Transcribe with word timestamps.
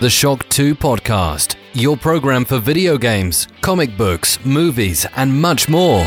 The 0.00 0.08
Shock 0.08 0.48
2 0.48 0.76
Podcast, 0.76 1.56
your 1.74 1.94
program 1.94 2.46
for 2.46 2.58
video 2.58 2.96
games, 2.96 3.46
comic 3.60 3.98
books, 3.98 4.38
movies, 4.46 5.06
and 5.14 5.42
much 5.42 5.68
more. 5.68 6.06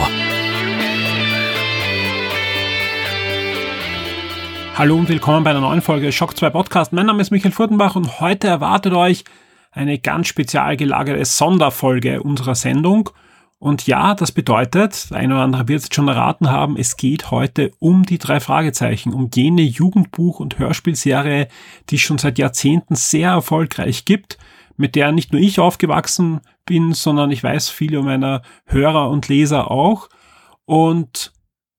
Hallo 4.75 4.95
und 4.95 5.09
willkommen 5.09 5.43
bei 5.43 5.51
einer 5.51 5.61
neuen 5.61 5.83
Folge 5.83 6.11
Shock 6.11 6.35
2 6.35 6.49
Podcast. 6.49 6.91
Mein 6.91 7.05
Name 7.05 7.21
ist 7.21 7.29
Michael 7.29 7.51
Furtenbach 7.51 7.95
und 7.95 8.19
heute 8.19 8.47
erwartet 8.47 8.93
euch 8.93 9.25
eine 9.71 9.99
ganz 9.99 10.27
spezial 10.27 10.75
gelagerte 10.75 11.23
Sonderfolge 11.25 12.23
unserer 12.23 12.55
Sendung. 12.55 13.11
Und 13.63 13.87
ja, 13.87 14.13
das 14.13 14.33
bedeutet, 14.33 15.07
eine 15.11 15.35
oder 15.35 15.43
andere 15.43 15.69
wird 15.69 15.83
es 15.83 15.89
schon 15.89 16.09
erraten 16.09 16.51
haben, 16.51 16.75
es 16.75 16.97
geht 16.97 17.31
heute 17.31 17.71
um 17.79 18.03
die 18.03 18.17
drei 18.17 18.41
Fragezeichen, 18.41 19.13
um 19.13 19.29
jene 19.33 19.61
Jugendbuch- 19.61 20.41
und 20.41 20.59
Hörspielserie, 20.59 21.47
die 21.89 21.95
es 21.95 22.01
schon 22.01 22.17
seit 22.17 22.37
Jahrzehnten 22.37 22.95
sehr 22.95 23.29
erfolgreich 23.29 24.03
gibt, 24.03 24.37
mit 24.75 24.95
der 24.95 25.13
nicht 25.13 25.31
nur 25.31 25.41
ich 25.41 25.61
aufgewachsen 25.61 26.41
bin, 26.65 26.91
sondern 26.91 27.31
ich 27.31 27.41
weiß, 27.41 27.69
viele 27.69 28.01
meiner 28.01 28.41
Hörer 28.65 29.09
und 29.09 29.29
Leser 29.29 29.71
auch. 29.71 30.09
Und 30.65 31.31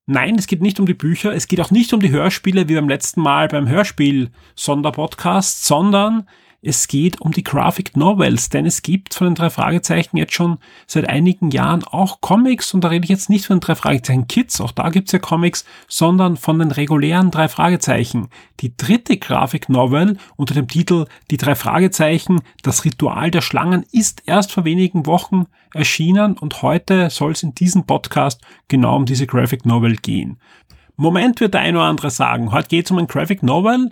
Nein, 0.07 0.35
es 0.37 0.45
geht 0.47 0.61
nicht 0.61 0.79
um 0.79 0.85
die 0.87 0.93
Bücher, 0.93 1.33
es 1.33 1.47
geht 1.47 1.61
auch 1.61 1.71
nicht 1.71 1.91
um 1.93 1.99
die 1.99 2.11
Hörspiele 2.11 2.67
wie 2.67 2.75
beim 2.75 2.89
letzten 2.89 3.21
Mal 3.21 3.47
beim 3.47 3.67
Hörspiel-Sonderpodcast, 3.67 5.65
sondern 5.65 6.27
es 6.65 6.87
geht 6.87 7.21
um 7.21 7.31
die 7.31 7.43
Graphic 7.43 7.95
Novels, 7.95 8.49
denn 8.49 8.65
es 8.65 8.81
gibt 8.81 9.13
von 9.13 9.27
den 9.27 9.35
drei 9.35 9.51
Fragezeichen 9.51 10.17
jetzt 10.17 10.33
schon 10.33 10.57
seit 10.87 11.07
einigen 11.07 11.51
Jahren 11.51 11.83
auch 11.83 12.21
Comics 12.21 12.73
und 12.73 12.83
da 12.83 12.87
rede 12.87 13.03
ich 13.03 13.11
jetzt 13.11 13.29
nicht 13.29 13.45
von 13.45 13.57
den 13.57 13.61
drei 13.61 13.75
Fragezeichen 13.75 14.27
Kids, 14.27 14.59
auch 14.59 14.71
da 14.71 14.89
gibt's 14.89 15.11
ja 15.11 15.19
Comics, 15.19 15.63
sondern 15.87 16.37
von 16.37 16.57
den 16.57 16.71
regulären 16.71 17.29
drei 17.29 17.49
Fragezeichen. 17.49 18.29
Die 18.61 18.75
dritte 18.75 19.17
Graphic 19.17 19.69
Novel 19.69 20.17
unter 20.37 20.55
dem 20.55 20.67
Titel 20.67 21.05
Die 21.29 21.37
drei 21.37 21.53
Fragezeichen, 21.53 22.41
das 22.63 22.83
Ritual 22.83 23.29
der 23.29 23.41
Schlangen 23.41 23.85
ist 23.91 24.23
erst 24.25 24.51
vor 24.51 24.65
wenigen 24.65 25.05
Wochen 25.05 25.45
erschienen 25.73 26.35
und 26.35 26.63
heute 26.63 27.11
soll 27.11 27.33
es 27.33 27.43
in 27.43 27.53
diesem 27.53 27.85
Podcast 27.85 28.41
genau 28.69 28.95
um 28.95 29.05
diese 29.05 29.27
Graphic 29.27 29.67
Novel 29.67 29.97
gehen. 29.97 30.39
Moment 30.95 31.41
wird 31.41 31.53
der 31.53 31.61
ein 31.61 31.75
oder 31.75 31.85
andere 31.85 32.09
sagen, 32.09 32.51
heute 32.51 32.69
geht 32.69 32.85
es 32.85 32.91
um 32.91 32.97
ein 32.97 33.07
Graphic 33.07 33.43
Novel 33.43 33.91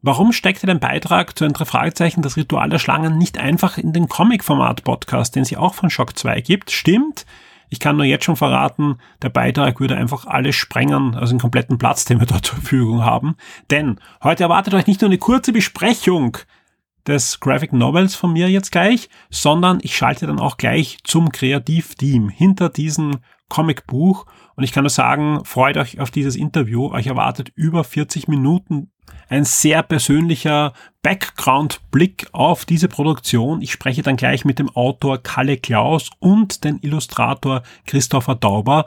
Warum 0.00 0.32
steckt 0.32 0.62
ihr 0.62 0.68
den 0.68 0.78
Beitrag 0.78 1.36
zu 1.36 1.44
den 1.44 1.52
drei 1.52 1.64
Fragezeichen 1.64 2.22
das 2.22 2.36
Ritual 2.36 2.70
der 2.70 2.78
Schlangen 2.78 3.18
nicht 3.18 3.36
einfach 3.36 3.78
in 3.78 3.92
den 3.92 4.08
Comic-Format-Podcast, 4.08 5.34
den 5.34 5.44
sie 5.44 5.56
auch 5.56 5.74
von 5.74 5.90
Shock 5.90 6.16
2 6.16 6.40
gibt? 6.40 6.70
Stimmt. 6.70 7.26
Ich 7.68 7.80
kann 7.80 7.96
nur 7.96 8.04
jetzt 8.04 8.24
schon 8.24 8.36
verraten, 8.36 8.98
der 9.22 9.28
Beitrag 9.28 9.80
würde 9.80 9.96
einfach 9.96 10.24
alles 10.24 10.54
sprengen, 10.54 11.16
also 11.16 11.32
einen 11.32 11.40
kompletten 11.40 11.78
Platz, 11.78 12.04
den 12.04 12.20
wir 12.20 12.26
dort 12.26 12.46
zur 12.46 12.58
Verfügung 12.58 13.04
haben. 13.04 13.36
Denn 13.72 13.98
heute 14.22 14.44
erwartet 14.44 14.74
euch 14.74 14.86
nicht 14.86 15.00
nur 15.00 15.10
eine 15.10 15.18
kurze 15.18 15.52
Besprechung 15.52 16.38
des 17.08 17.40
Graphic 17.40 17.72
Novels 17.72 18.14
von 18.14 18.32
mir 18.32 18.48
jetzt 18.48 18.70
gleich, 18.70 19.08
sondern 19.30 19.80
ich 19.82 19.96
schalte 19.96 20.28
dann 20.28 20.38
auch 20.38 20.58
gleich 20.58 20.98
zum 21.02 21.32
Kreativteam 21.32 22.28
hinter 22.28 22.68
diesem 22.68 23.18
Comicbuch. 23.48 24.26
Und 24.54 24.62
ich 24.62 24.70
kann 24.70 24.84
nur 24.84 24.90
sagen, 24.90 25.44
freut 25.44 25.76
euch 25.76 25.98
auf 25.98 26.12
dieses 26.12 26.36
Interview. 26.36 26.92
Euch 26.92 27.08
erwartet 27.08 27.50
über 27.56 27.82
40 27.82 28.28
Minuten 28.28 28.92
ein 29.28 29.44
sehr 29.44 29.82
persönlicher 29.82 30.72
Background-Blick 31.02 32.28
auf 32.32 32.64
diese 32.64 32.88
Produktion. 32.88 33.62
Ich 33.62 33.72
spreche 33.72 34.02
dann 34.02 34.16
gleich 34.16 34.44
mit 34.44 34.58
dem 34.58 34.68
Autor 34.70 35.22
Kalle 35.22 35.56
Klaus 35.56 36.10
und 36.18 36.64
den 36.64 36.78
Illustrator 36.80 37.62
Christopher 37.86 38.34
Dauber, 38.34 38.86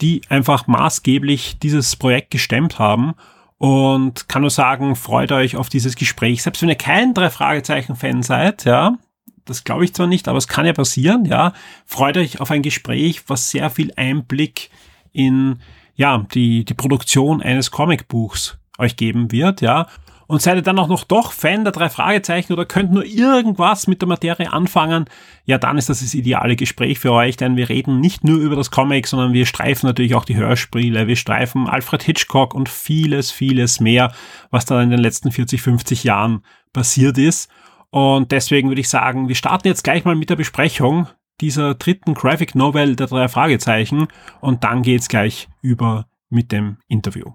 die 0.00 0.22
einfach 0.28 0.66
maßgeblich 0.66 1.58
dieses 1.58 1.96
Projekt 1.96 2.30
gestemmt 2.30 2.78
haben. 2.78 3.14
Und 3.56 4.28
kann 4.28 4.42
nur 4.42 4.50
sagen, 4.50 4.94
freut 4.94 5.32
euch 5.32 5.56
auf 5.56 5.68
dieses 5.68 5.96
Gespräch. 5.96 6.44
Selbst 6.44 6.62
wenn 6.62 6.68
ihr 6.68 6.76
kein 6.76 7.12
drei 7.12 7.28
Fragezeichen-Fan 7.28 8.22
seid, 8.22 8.64
ja, 8.64 8.96
das 9.44 9.64
glaube 9.64 9.84
ich 9.84 9.94
zwar 9.94 10.06
nicht, 10.06 10.28
aber 10.28 10.38
es 10.38 10.46
kann 10.46 10.66
ja 10.66 10.72
passieren, 10.72 11.24
ja. 11.24 11.52
Freut 11.84 12.16
euch 12.16 12.40
auf 12.40 12.52
ein 12.52 12.62
Gespräch, 12.62 13.24
was 13.26 13.50
sehr 13.50 13.70
viel 13.70 13.92
Einblick 13.96 14.70
in, 15.12 15.60
ja, 15.96 16.24
die, 16.32 16.64
die 16.64 16.74
Produktion 16.74 17.42
eines 17.42 17.72
Comicbuchs 17.72 18.58
euch 18.78 18.96
geben 18.96 19.30
wird, 19.32 19.60
ja. 19.60 19.86
Und 20.28 20.42
seid 20.42 20.56
ihr 20.56 20.62
dann 20.62 20.78
auch 20.78 20.88
noch 20.88 21.04
doch 21.04 21.32
Fan 21.32 21.64
der 21.64 21.72
drei 21.72 21.88
Fragezeichen 21.88 22.52
oder 22.52 22.66
könnt 22.66 22.92
nur 22.92 23.04
irgendwas 23.04 23.86
mit 23.86 24.02
der 24.02 24.08
Materie 24.08 24.52
anfangen, 24.52 25.06
ja, 25.46 25.56
dann 25.56 25.78
ist 25.78 25.88
das 25.88 26.00
das 26.00 26.12
ideale 26.12 26.54
Gespräch 26.54 26.98
für 26.98 27.12
euch, 27.12 27.38
denn 27.38 27.56
wir 27.56 27.70
reden 27.70 27.98
nicht 28.00 28.24
nur 28.24 28.38
über 28.38 28.54
das 28.54 28.70
Comic, 28.70 29.06
sondern 29.06 29.32
wir 29.32 29.46
streifen 29.46 29.86
natürlich 29.86 30.14
auch 30.14 30.26
die 30.26 30.36
Hörspiele, 30.36 31.06
wir 31.06 31.16
streifen 31.16 31.66
Alfred 31.66 32.02
Hitchcock 32.02 32.54
und 32.54 32.68
vieles, 32.68 33.30
vieles 33.30 33.80
mehr, 33.80 34.12
was 34.50 34.66
da 34.66 34.82
in 34.82 34.90
den 34.90 35.00
letzten 35.00 35.32
40, 35.32 35.62
50 35.62 36.04
Jahren 36.04 36.42
passiert 36.74 37.16
ist. 37.16 37.50
Und 37.88 38.30
deswegen 38.30 38.68
würde 38.68 38.82
ich 38.82 38.90
sagen, 38.90 39.28
wir 39.28 39.34
starten 39.34 39.66
jetzt 39.66 39.82
gleich 39.82 40.04
mal 40.04 40.14
mit 40.14 40.28
der 40.28 40.36
Besprechung 40.36 41.08
dieser 41.40 41.74
dritten 41.74 42.12
Graphic 42.12 42.54
Novel 42.54 42.96
der 42.96 43.06
drei 43.06 43.28
Fragezeichen 43.28 44.08
und 44.42 44.62
dann 44.62 44.82
geht's 44.82 45.08
gleich 45.08 45.48
über 45.62 46.06
mit 46.28 46.52
dem 46.52 46.76
Interview. 46.88 47.32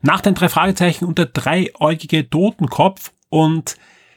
Nach 0.00 0.20
den 0.20 0.34
drei 0.34 0.48
Fragezeichen 0.48 1.04
und 1.04 1.18
der 1.18 1.26
dreieugige 1.26 2.28
Totenkopf 2.28 3.12
und 3.28 3.76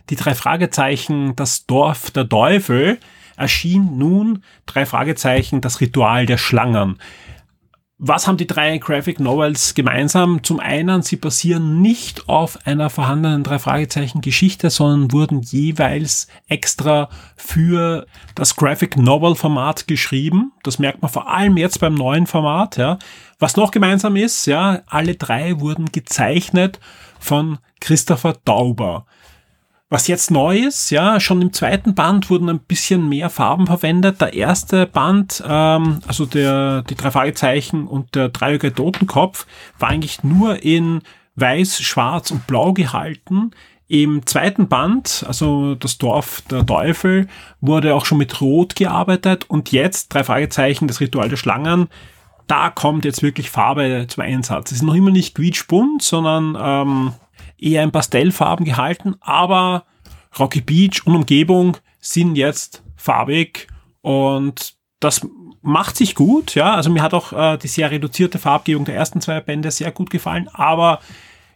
die 0.10 0.16
drei 0.16 0.36
Fragezeichen 0.36 1.36
das 1.36 1.66
Dorf 1.66 2.12
der 2.12 2.28
Teufel 2.28 3.00
erschien 3.38 3.98
nun 3.98 4.44
drei 4.66 4.86
Fragezeichen 4.86 5.62
das 5.62 5.82
Ritual 5.82 6.26
der 6.26 6.38
Schlangen. 6.38 7.00
Was 7.98 8.28
haben 8.28 8.36
die 8.36 8.46
drei 8.46 8.78
Graphic 8.78 9.22
Novels 9.22 9.74
gemeinsam? 9.74 10.44
Zum 10.44 10.60
einen, 10.60 11.02
sie 11.02 11.16
basieren 11.16 11.82
nicht 11.82 12.28
auf 12.28 12.68
einer 12.68 12.90
vorhandenen 12.90 13.44
drei 13.44 13.58
Fragezeichen 13.58 14.20
Geschichte, 14.20 14.70
sondern 14.70 15.14
wurden 15.14 15.42
jeweils 15.42 16.28
extra 16.50 17.08
für 17.38 18.06
das 18.36 18.58
Graphic 18.58 18.98
Novel 18.98 19.36
Format 19.36 19.88
geschrieben. 19.88 20.52
Das 20.64 20.78
merkt 20.78 21.02
man 21.02 21.10
vor 21.10 21.30
allem 21.30 21.56
jetzt 21.56 21.80
beim 21.80 21.94
neuen 21.94 22.28
Format, 22.28 22.76
ja. 22.76 23.00
Was 23.40 23.56
noch 23.56 23.72
gemeinsam 23.72 24.18
ist, 24.18 24.46
ja, 24.46 24.82
alle 24.88 25.16
drei 25.16 25.62
wurden 25.62 25.86
gezeichnet 25.90 26.82
von 27.18 27.60
Christopher 27.80 28.36
Dauber. 28.44 29.06
Was 29.90 30.08
jetzt 30.08 30.32
neu 30.32 30.58
ist, 30.58 30.90
ja, 30.90 31.20
schon 31.20 31.44
im 31.44 31.54
zweiten 31.54 31.94
Band 31.94 32.32
wurden 32.32 32.50
ein 32.50 32.60
bisschen 32.60 33.08
mehr 33.08 33.30
Farben 33.30 33.68
verwendet. 33.68 34.20
Der 34.20 34.34
erste 34.34 34.88
Band, 34.88 35.44
ähm, 35.48 36.00
also 36.08 36.26
der, 36.26 36.82
die 36.84 36.96
drei 36.96 37.12
Fragezeichen 37.12 37.88
und 37.88 38.16
der 38.16 38.30
dreieugige 38.30 38.74
Totenkopf, 38.74 39.46
war 39.78 39.90
eigentlich 39.90 40.24
nur 40.24 40.64
in 40.64 41.02
weiß, 41.36 41.82
schwarz 41.82 42.32
und 42.32 42.48
blau 42.48 42.74
gehalten. 42.74 43.52
Im 43.88 44.26
zweiten 44.26 44.68
Band, 44.68 45.24
also 45.28 45.76
das 45.76 46.00
Dorf 46.00 46.42
der 46.50 46.66
Teufel, 46.66 47.28
wurde 47.62 47.94
auch 47.94 48.06
schon 48.06 48.18
mit 48.18 48.42
Rot 48.42 48.76
gearbeitet 48.76 49.48
und 49.48 49.72
jetzt 49.72 50.08
drei 50.08 50.24
Fragezeichen, 50.24 50.88
das 50.88 51.00
Ritual 51.00 51.30
der 51.30 51.38
Schlangen, 51.38 51.90
da 52.48 52.72
kommt 52.72 53.06
jetzt 53.06 53.22
wirklich 53.22 53.52
Farbe 53.52 54.06
zum 54.08 54.24
Einsatz. 54.24 54.72
Es 54.72 54.78
ist 54.78 54.84
noch 54.84 54.96
immer 54.96 55.12
nicht 55.12 55.36
quietschbunt, 55.36 56.02
sondern 56.02 56.58
ähm, 56.60 57.14
eher 57.58 57.84
in 57.84 57.92
Pastellfarben 57.92 58.66
gehalten, 58.66 59.16
aber 59.22 59.86
Rocky 60.38 60.62
Beach 60.62 61.06
und 61.06 61.16
Umgebung 61.16 61.78
sind 62.00 62.36
jetzt 62.36 62.84
farbig 62.96 63.68
und 64.02 64.76
das 65.00 65.28
macht 65.62 65.98
sich 65.98 66.16
gut, 66.16 66.56
ja. 66.56 66.76
Also 66.76 66.90
mir 66.90 67.02
hat 67.02 67.14
auch 67.14 67.34
äh, 67.34 67.58
die 67.58 67.68
sehr 67.68 67.92
reduzierte 67.92 68.40
Farbgebung 68.40 68.86
der 68.86 68.96
ersten 68.96 69.22
zwei 69.22 69.40
Bände 69.42 69.72
sehr 69.72 69.92
gut 69.92 70.10
gefallen, 70.10 70.48
aber 70.54 71.00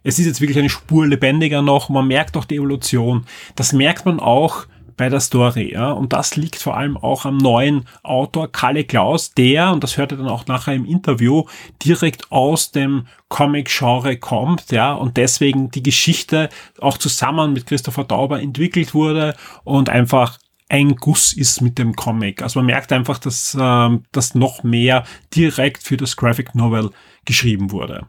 es 0.04 0.18
ist 0.18 0.26
jetzt 0.26 0.42
wirklich 0.42 0.58
eine 0.58 0.70
Spur 0.70 1.06
lebendiger 1.08 1.62
noch. 1.62 1.90
Man 1.90 2.08
merkt 2.08 2.38
auch 2.38 2.46
die 2.46 2.56
Evolution. 2.56 3.26
Das 3.56 3.74
merkt 3.74 4.06
man 4.06 4.20
auch 4.20 4.66
bei 5.00 5.10
der 5.10 5.22
Story. 5.22 5.72
Ja? 5.74 5.92
Und 5.92 6.14
das 6.14 6.36
liegt 6.36 6.58
vor 6.58 6.78
allem 6.78 6.98
auch 6.98 7.26
am 7.26 7.38
neuen 7.38 7.86
Autor 8.04 8.52
Kalle 8.52 8.84
Klaus, 8.84 9.34
der, 9.34 9.72
und 9.72 9.84
das 9.84 9.98
hört 9.98 10.12
ihr 10.12 10.18
dann 10.18 10.28
auch 10.28 10.46
nachher 10.46 10.76
im 10.76 10.86
Interview, 10.86 11.46
direkt 11.84 12.31
aus 12.31 12.72
dem 12.72 13.07
Comic-Genre 13.30 14.18
kommt, 14.18 14.72
ja, 14.72 14.94
und 14.94 15.18
deswegen 15.18 15.72
die 15.72 15.84
Geschichte 15.84 16.50
auch 16.80 16.98
zusammen 16.98 17.54
mit 17.54 17.66
Christopher 17.66 18.04
Dauber 18.04 18.42
entwickelt 18.42 18.94
wurde 18.94 19.36
und 19.63 19.90
einfach 19.90 20.38
ein 20.68 20.96
Guss 20.96 21.34
ist 21.34 21.62
mit 21.62 21.78
dem 21.78 21.96
Comic. 21.96 22.42
Also 22.42 22.60
man 22.60 22.68
merkt 22.68 22.92
einfach, 22.92 23.19
dass 23.19 23.57
ähm, 23.60 24.04
das 24.12 24.36
noch 24.36 24.63
mehr 24.63 25.04
direkt 25.36 25.84
für 25.84 25.98
das 25.98 26.16
Graphic 26.16 26.56
Novel 26.56 26.92
geschrieben 27.25 27.72
wurde. 27.72 28.07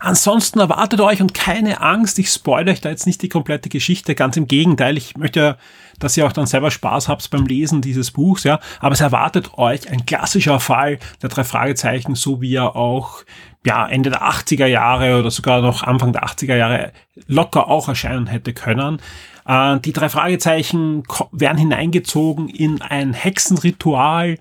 Ansonsten 0.00 0.60
erwartet 0.60 1.00
euch 1.00 1.20
und 1.20 1.34
keine 1.34 1.80
Angst, 1.80 2.18
ich 2.18 2.30
spoilere 2.30 2.72
euch 2.72 2.80
da 2.80 2.90
jetzt 2.90 3.06
nicht 3.06 3.22
die 3.22 3.28
komplette 3.28 3.68
Geschichte, 3.68 4.14
ganz 4.14 4.36
im 4.36 4.46
Gegenteil, 4.46 4.96
ich 4.96 5.16
möchte, 5.16 5.58
dass 5.98 6.16
ihr 6.16 6.26
auch 6.26 6.32
dann 6.32 6.46
selber 6.46 6.70
Spaß 6.70 7.08
habt 7.08 7.28
beim 7.30 7.46
Lesen 7.46 7.80
dieses 7.80 8.10
Buchs, 8.10 8.44
ja, 8.44 8.60
aber 8.80 8.92
es 8.92 9.00
erwartet 9.00 9.56
euch 9.56 9.90
ein 9.90 10.06
klassischer 10.06 10.60
Fall 10.60 10.98
der 11.22 11.28
drei 11.28 11.44
Fragezeichen, 11.44 12.14
so 12.14 12.40
wie 12.40 12.54
er 12.54 12.76
auch 12.76 13.24
ja, 13.64 13.86
Ende 13.86 14.10
der 14.10 14.22
80er 14.22 14.66
Jahre 14.66 15.18
oder 15.18 15.30
sogar 15.30 15.60
noch 15.60 15.82
Anfang 15.82 16.12
der 16.12 16.24
80er 16.24 16.56
Jahre 16.56 16.92
locker 17.26 17.68
auch 17.68 17.88
erscheinen 17.88 18.26
hätte 18.26 18.54
können. 18.54 19.00
Äh, 19.46 19.80
die 19.80 19.92
drei 19.92 20.08
Fragezeichen 20.08 21.02
werden 21.32 21.58
hineingezogen 21.58 22.48
in 22.48 22.80
ein 22.82 23.14
Hexenritual, 23.14 24.38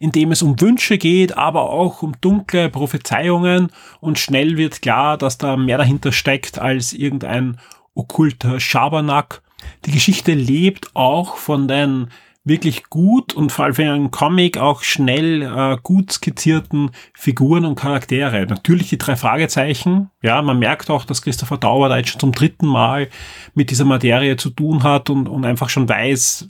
in 0.00 0.12
dem 0.12 0.32
es 0.32 0.42
um 0.42 0.60
Wünsche 0.60 0.98
geht, 0.98 1.36
aber 1.36 1.70
auch 1.70 2.02
um 2.02 2.20
dunkle 2.20 2.68
Prophezeiungen 2.68 3.68
und 4.00 4.18
schnell 4.18 4.56
wird 4.56 4.82
klar, 4.82 5.16
dass 5.16 5.38
da 5.38 5.56
mehr 5.56 5.78
dahinter 5.78 6.10
steckt 6.10 6.58
als 6.58 6.92
irgendein 6.92 7.58
okkulter 7.94 8.58
Schabernack. 8.58 9.42
Die 9.84 9.92
Geschichte 9.92 10.34
lebt 10.34 10.94
auch 10.94 11.36
von 11.36 11.68
den 11.68 12.08
wirklich 12.46 12.84
gut 12.84 13.34
und 13.34 13.50
vor 13.50 13.64
allem 13.64 13.74
für 13.74 13.82
einen 13.82 14.10
Comic 14.12 14.56
auch 14.56 14.82
schnell 14.82 15.42
äh, 15.42 15.76
gut 15.82 16.12
skizzierten 16.12 16.92
Figuren 17.12 17.64
und 17.64 17.74
Charaktere. 17.74 18.46
Natürlich 18.46 18.88
die 18.88 18.98
drei 18.98 19.16
Fragezeichen. 19.16 20.10
Ja, 20.22 20.40
man 20.42 20.60
merkt 20.60 20.88
auch, 20.88 21.04
dass 21.04 21.22
Christopher 21.22 21.58
Dauer 21.58 21.88
da 21.88 21.96
jetzt 21.96 22.10
schon 22.10 22.20
zum 22.20 22.32
dritten 22.32 22.66
Mal 22.66 23.08
mit 23.54 23.70
dieser 23.70 23.84
Materie 23.84 24.36
zu 24.36 24.50
tun 24.50 24.84
hat 24.84 25.10
und, 25.10 25.28
und 25.28 25.44
einfach 25.44 25.68
schon 25.68 25.88
weiß, 25.88 26.46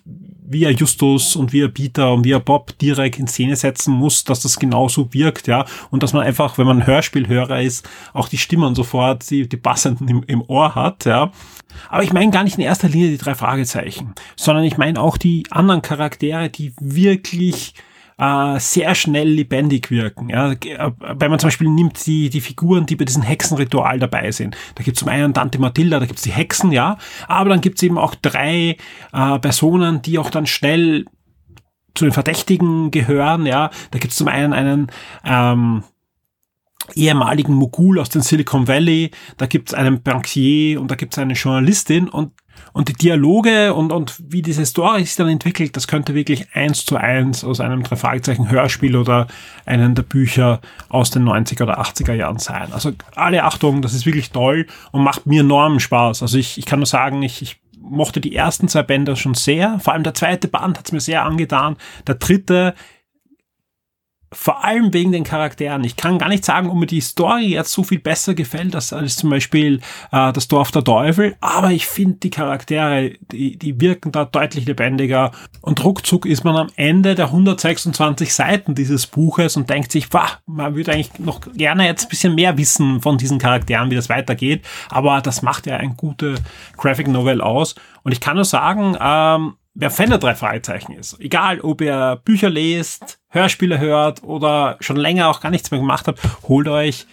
wie 0.49 0.65
er 0.65 0.73
Justus 0.73 1.37
und 1.37 1.53
wie 1.53 1.63
er 1.63 1.69
Peter 1.69 2.13
und 2.13 2.25
wie 2.25 2.33
er 2.33 2.41
Bob 2.41 2.77
direkt 2.79 3.19
in 3.19 3.27
Szene 3.27 3.57
setzen 3.57 3.93
muss, 3.93 4.25
dass 4.25 4.41
das 4.41 4.59
genauso 4.59 5.13
wirkt, 5.13 5.47
ja. 5.47 5.65
Und 5.91 6.03
dass 6.03 6.13
man 6.13 6.23
einfach, 6.23 6.59
wenn 6.59 6.67
man 6.67 6.87
Hörspielhörer 6.87 7.63
ist, 7.63 7.89
auch 8.13 8.29
die 8.29 8.39
Stimmen 8.39 8.75
sofort, 8.75 9.29
die, 9.31 9.49
die 9.49 9.57
passenden 9.57 10.09
im, 10.09 10.23
im 10.27 10.43
Ohr 10.43 10.75
hat, 10.75 11.05
ja. 11.05 11.31
Aber 11.89 12.03
ich 12.03 12.13
meine 12.13 12.31
gar 12.31 12.45
nicht 12.45 12.57
in 12.57 12.65
erster 12.65 12.89
Linie 12.89 13.11
die 13.11 13.19
drei 13.19 13.35
Fragezeichen, 13.35 14.15
sondern 14.37 14.65
ich 14.65 14.79
meine 14.79 15.01
auch 15.01 15.17
die 15.17 15.45
anderen 15.51 15.83
Charaktere, 15.83 16.49
die 16.49 16.73
wirklich 16.81 17.75
äh, 18.19 18.59
sehr 18.59 18.95
schnell 18.95 19.29
lebendig 19.29 19.91
wirken. 19.91 20.29
Ja? 20.29 20.53
Äh, 20.53 20.93
wenn 21.01 21.31
man 21.31 21.39
zum 21.39 21.49
Beispiel 21.49 21.69
nimmt 21.69 22.07
die, 22.07 22.31
die 22.31 22.41
Figuren, 22.41 22.87
die 22.87 22.97
bei 22.97 23.05
diesem 23.05 23.23
Hexenritual 23.23 23.99
dabei 23.99 24.31
sind. 24.33 24.57
Da 24.75 24.83
gibt 24.83 24.97
es 24.97 25.01
zum 25.01 25.09
einen 25.09 25.33
Dante 25.33 25.59
Matilda, 25.59 26.01
da 26.01 26.07
gibt 26.07 26.19
es 26.19 26.25
die 26.25 26.33
Hexen, 26.33 26.73
ja, 26.73 26.99
aber 27.29 27.51
dann 27.51 27.61
gibt 27.61 27.79
es 27.79 27.83
eben 27.83 27.99
auch 27.99 28.15
drei 28.15 28.77
äh, 29.13 29.39
Personen, 29.39 30.03
die 30.03 30.19
auch 30.19 30.31
dann 30.31 30.47
schnell 30.47 31.05
zu 31.95 32.05
den 32.05 32.13
Verdächtigen 32.13 32.91
gehören, 32.91 33.47
ja. 33.47 33.71
Da 33.91 33.99
gibt 33.99 34.13
es 34.13 34.19
zum 34.19 34.29
einen 34.29 34.53
einen 34.53 34.91
ähm, 35.25 35.83
ehemaligen 36.95 37.55
Mogul 37.55 37.99
aus 37.99 38.11
dem 38.11 38.23
Silicon 38.23 38.69
Valley, 38.69 39.11
da 39.37 39.47
gibt 39.47 39.71
es 39.71 39.75
einen 39.75 40.03
Bankier 40.03 40.81
und 40.81 40.91
da 40.91 40.95
gibt 40.95 41.15
es 41.15 41.19
eine 41.19 41.35
Journalistin 41.35 42.09
und 42.09 42.33
und 42.73 42.89
die 42.89 42.93
Dialoge 42.93 43.75
und, 43.75 43.93
und 43.93 44.15
wie 44.19 44.43
diese 44.43 44.67
Story 44.67 45.05
sich 45.05 45.17
dann 45.17 45.29
entwickelt, 45.29 45.77
das 45.77 45.89
könnte 45.89 46.15
wirklich 46.15 46.47
eins 46.55 46.85
zu 46.85 46.97
eins 46.97 47.45
aus 47.45 47.61
einem 47.61 47.83
drei 47.83 48.21
Hörspiel 48.49 48.97
oder 48.97 49.27
einen 49.65 49.95
der 49.95 50.03
Bücher 50.03 50.61
aus 50.89 51.11
den 51.11 51.25
90er 51.25 51.63
oder 51.65 51.81
80er 51.81 52.15
Jahren 52.15 52.39
sein. 52.39 52.73
Also 52.73 52.93
alle 53.15 53.45
Achtung, 53.45 53.83
das 53.83 53.95
ist 53.95 54.07
wirklich 54.07 54.31
toll 54.31 54.67
und 54.93 55.03
macht 55.03 55.27
mir 55.27 55.41
enormen 55.41 55.81
Spaß. 55.81 56.23
Also 56.23 56.39
ich, 56.39 56.59
ich 56.59 56.67
kann 56.67 56.79
nur 56.79 56.87
sagen, 56.87 57.23
ich, 57.23 57.43
ich 57.43 57.61
mochte 57.81 58.21
die 58.21 58.35
ersten 58.35 58.69
zwei 58.69 58.83
Bänder 58.83 59.17
schon 59.17 59.35
sehr. 59.35 59.79
Vor 59.81 59.93
allem 59.93 60.03
der 60.03 60.15
zweite 60.15 60.49
Band 60.49 60.79
hat 60.79 60.87
es 60.87 60.93
mir 60.93 61.01
sehr 61.01 61.25
angetan. 61.25 61.77
Der 62.07 62.17
dritte 62.17 62.75
vor 64.37 64.65
allem 64.65 64.93
wegen 64.93 65.13
den 65.13 65.25
Charakteren. 65.25 65.83
Ich 65.83 65.97
kann 65.97 66.19
gar 66.19 66.29
nicht 66.29 66.45
sagen, 66.45 66.69
ob 66.69 66.77
mir 66.77 66.87
die 66.87 67.01
Story 67.01 67.47
jetzt 67.47 67.73
so 67.73 67.83
viel 67.83 67.99
besser 67.99 68.35
gefällt 68.35 68.75
als, 68.75 68.93
als 68.93 69.17
zum 69.17 69.31
Beispiel 69.31 69.81
äh, 70.13 70.33
das 70.33 70.47
Dorf 70.47 70.71
der 70.71 70.85
Teufel, 70.85 71.37
aber 71.41 71.71
ich 71.71 71.87
finde 71.87 72.19
die 72.19 72.31
Charaktere, 72.31 73.15
die, 73.33 73.57
die 73.57 73.81
wirken 73.81 74.13
da 74.13 74.27
deutlich 74.27 74.67
lebendiger. 74.67 75.33
Und 75.63 75.83
ruckzuck 75.83 76.27
ist 76.27 76.45
man 76.45 76.55
am 76.55 76.69
Ende 76.77 77.15
der 77.15 77.27
126 77.27 78.35
Seiten 78.35 78.75
dieses 78.75 79.07
Buches 79.07 79.57
und 79.57 79.71
denkt 79.71 79.91
sich, 79.91 80.13
wah, 80.13 80.29
man 80.45 80.77
würde 80.77 80.93
eigentlich 80.93 81.19
noch 81.19 81.41
gerne 81.55 81.87
jetzt 81.87 82.05
ein 82.05 82.11
bisschen 82.11 82.35
mehr 82.35 82.59
wissen 82.59 83.01
von 83.01 83.17
diesen 83.17 83.39
Charakteren, 83.39 83.91
wie 83.91 83.97
das 83.97 84.11
weitergeht, 84.11 84.65
aber 84.91 85.23
das 85.23 85.41
macht 85.41 85.67
ja 85.67 85.79
ein 85.79 85.97
gute 85.97 86.35
Graphic 86.77 87.09
Novel 87.09 87.41
aus. 87.41 87.75
Und 88.03 88.13
ich 88.13 88.21
kann 88.21 88.37
nur 88.37 88.45
sagen, 88.45 88.97
ähm, 89.01 89.55
wer 89.77 89.91
Fan 89.91 90.09
der 90.09 90.19
drei 90.19 90.35
Fragezeichen 90.35 90.93
ist, 90.93 91.21
egal 91.21 91.61
ob 91.61 91.81
ihr 91.81 92.21
Bücher 92.25 92.51
lest, 92.51 93.19
Hörspiele 93.29 93.79
hört 93.79 94.23
oder 94.23 94.77
schon 94.81 94.97
länger 94.97 95.29
auch 95.29 95.41
gar 95.41 95.51
nichts 95.51 95.71
mehr 95.71 95.81
gemacht 95.81 96.09
habt, 96.09 96.21
holt 96.49 96.67
euch 96.67 97.07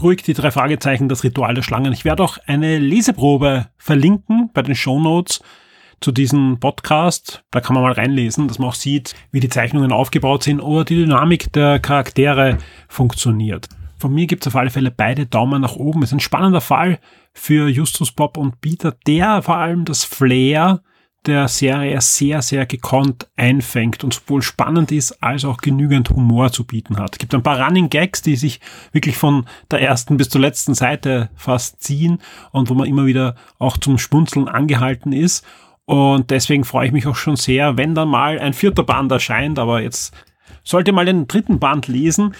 ruhig 0.00 0.22
die 0.22 0.34
drei 0.34 0.50
Fragezeichen, 0.50 1.08
das 1.08 1.24
Ritual 1.24 1.54
der 1.54 1.62
Schlangen. 1.62 1.92
Ich 1.92 2.04
werde 2.04 2.22
auch 2.22 2.38
eine 2.46 2.78
Leseprobe 2.78 3.66
verlinken 3.76 4.50
bei 4.52 4.62
den 4.62 4.74
Show 4.74 5.00
Notes 5.00 5.42
zu 6.00 6.12
diesem 6.12 6.58
Podcast. 6.58 7.42
Da 7.50 7.60
kann 7.60 7.74
man 7.74 7.82
mal 7.82 7.92
reinlesen, 7.92 8.48
dass 8.48 8.58
man 8.58 8.68
auch 8.68 8.74
sieht, 8.74 9.14
wie 9.30 9.40
die 9.40 9.50
Zeichnungen 9.50 9.92
aufgebaut 9.92 10.42
sind 10.42 10.60
oder 10.60 10.84
die 10.84 10.96
Dynamik 10.96 11.52
der 11.52 11.78
Charaktere 11.80 12.58
funktioniert. 12.88 13.68
Von 13.98 14.14
mir 14.14 14.26
gibt 14.26 14.46
es 14.46 14.48
auf 14.48 14.56
alle 14.56 14.70
Fälle 14.70 14.90
beide 14.90 15.26
Daumen 15.26 15.60
nach 15.60 15.76
oben. 15.76 16.02
Ist 16.02 16.12
ein 16.12 16.20
spannender 16.20 16.62
Fall 16.62 16.98
für 17.34 17.68
Justus 17.68 18.12
Bob 18.12 18.38
und 18.38 18.62
Peter, 18.62 18.96
der 19.06 19.42
vor 19.42 19.56
allem 19.56 19.84
das 19.84 20.04
Flair 20.04 20.80
der 21.26 21.48
Serie 21.48 22.00
sehr, 22.00 22.40
sehr 22.40 22.64
gekonnt 22.64 23.28
einfängt 23.36 24.02
und 24.04 24.14
sowohl 24.14 24.42
spannend 24.42 24.90
ist, 24.90 25.22
als 25.22 25.44
auch 25.44 25.58
genügend 25.58 26.08
Humor 26.10 26.50
zu 26.50 26.64
bieten 26.64 26.96
hat. 26.96 27.12
Es 27.12 27.18
gibt 27.18 27.34
ein 27.34 27.42
paar 27.42 27.60
Running 27.60 27.90
Gags, 27.90 28.22
die 28.22 28.36
sich 28.36 28.60
wirklich 28.92 29.16
von 29.18 29.44
der 29.70 29.82
ersten 29.82 30.16
bis 30.16 30.30
zur 30.30 30.40
letzten 30.40 30.74
Seite 30.74 31.28
fast 31.34 31.82
ziehen 31.82 32.20
und 32.52 32.70
wo 32.70 32.74
man 32.74 32.88
immer 32.88 33.04
wieder 33.04 33.34
auch 33.58 33.76
zum 33.76 33.98
Schmunzeln 33.98 34.48
angehalten 34.48 35.12
ist. 35.12 35.44
Und 35.84 36.30
deswegen 36.30 36.64
freue 36.64 36.86
ich 36.86 36.92
mich 36.92 37.06
auch 37.06 37.16
schon 37.16 37.36
sehr, 37.36 37.76
wenn 37.76 37.94
dann 37.94 38.08
mal 38.08 38.38
ein 38.38 38.54
vierter 38.54 38.84
Band 38.84 39.12
erscheint, 39.12 39.58
aber 39.58 39.82
jetzt 39.82 40.14
sollte 40.64 40.92
mal 40.92 41.04
den 41.04 41.26
dritten 41.26 41.58
Band 41.58 41.88
lesen. 41.88 42.34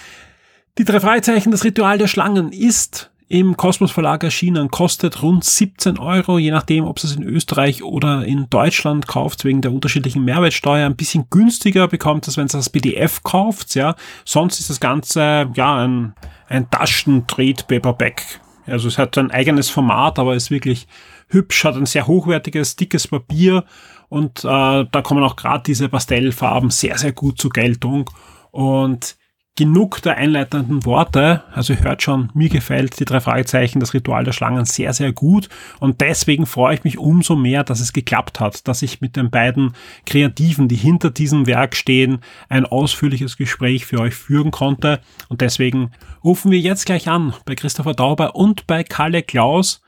Die 0.77 0.85
drei 0.85 0.99
Freizeichen, 0.99 1.51
das 1.51 1.63
Ritual 1.63 1.97
der 1.97 2.07
Schlangen 2.07 2.51
ist 2.51 3.10
im 3.31 3.55
Kosmos 3.55 3.91
Verlag 3.91 4.25
erschienen, 4.25 4.71
kostet 4.71 5.23
rund 5.23 5.45
17 5.45 5.97
Euro, 5.99 6.37
je 6.37 6.51
nachdem, 6.51 6.83
ob 6.83 6.97
es 6.97 7.15
in 7.15 7.23
Österreich 7.23 7.81
oder 7.81 8.25
in 8.25 8.49
Deutschland 8.49 9.07
kauft, 9.07 9.45
wegen 9.45 9.61
der 9.61 9.71
unterschiedlichen 9.71 10.25
Mehrwertsteuer. 10.25 10.85
Ein 10.85 10.97
bisschen 10.97 11.27
günstiger 11.29 11.87
bekommt 11.87 12.27
es, 12.27 12.35
wenn 12.35 12.47
es 12.47 12.51
das 12.51 12.69
PDF 12.69 13.23
kauft, 13.23 13.73
ja. 13.75 13.95
Sonst 14.25 14.59
ist 14.59 14.69
das 14.69 14.81
Ganze, 14.81 15.49
ja, 15.53 15.77
ein, 15.77 16.13
ein 16.49 16.69
Taschen-Trade-Paperback. 16.69 18.41
Also 18.67 18.89
es 18.89 18.97
hat 18.97 19.17
ein 19.17 19.31
eigenes 19.31 19.69
Format, 19.69 20.19
aber 20.19 20.35
ist 20.35 20.51
wirklich 20.51 20.85
hübsch, 21.29 21.63
hat 21.63 21.77
ein 21.77 21.85
sehr 21.85 22.07
hochwertiges, 22.07 22.75
dickes 22.75 23.07
Papier 23.07 23.63
und 24.09 24.43
äh, 24.43 24.85
da 24.91 25.01
kommen 25.01 25.23
auch 25.23 25.37
gerade 25.37 25.63
diese 25.63 25.87
Pastellfarben 25.87 26.69
sehr, 26.69 26.97
sehr 26.97 27.13
gut 27.13 27.39
zur 27.39 27.51
Geltung. 27.51 28.09
Und 28.51 29.15
genug 29.57 30.01
der 30.01 30.17
einleitenden 30.17 30.85
Worte. 30.85 31.43
Also 31.53 31.75
hört 31.75 32.01
schon, 32.01 32.31
mir 32.33 32.49
gefällt 32.49 32.99
die 32.99 33.05
drei 33.05 33.19
Fragezeichen, 33.19 33.79
das 33.79 33.93
Ritual 33.93 34.23
der 34.23 34.31
Schlangen 34.31 34.65
sehr, 34.65 34.93
sehr 34.93 35.11
gut. 35.11 35.49
Und 35.79 36.01
deswegen 36.01 36.45
freue 36.45 36.75
ich 36.75 36.83
mich 36.83 36.97
umso 36.97 37.35
mehr, 37.35 37.63
dass 37.63 37.79
es 37.79 37.93
geklappt 37.93 38.39
hat, 38.39 38.67
dass 38.67 38.81
ich 38.81 39.01
mit 39.01 39.15
den 39.15 39.29
beiden 39.29 39.73
Kreativen, 40.05 40.67
die 40.67 40.75
hinter 40.75 41.11
diesem 41.11 41.47
Werk 41.47 41.75
stehen, 41.75 42.19
ein 42.49 42.65
ausführliches 42.65 43.37
Gespräch 43.37 43.85
für 43.85 43.99
euch 43.99 44.15
führen 44.15 44.51
konnte. 44.51 45.01
Und 45.27 45.41
deswegen 45.41 45.91
rufen 46.23 46.51
wir 46.51 46.59
jetzt 46.59 46.85
gleich 46.85 47.09
an 47.09 47.33
bei 47.45 47.55
Christopher 47.55 47.93
Dauber 47.93 48.35
und 48.35 48.67
bei 48.67 48.83
Kalle 48.83 49.21
Klaus 49.21 49.81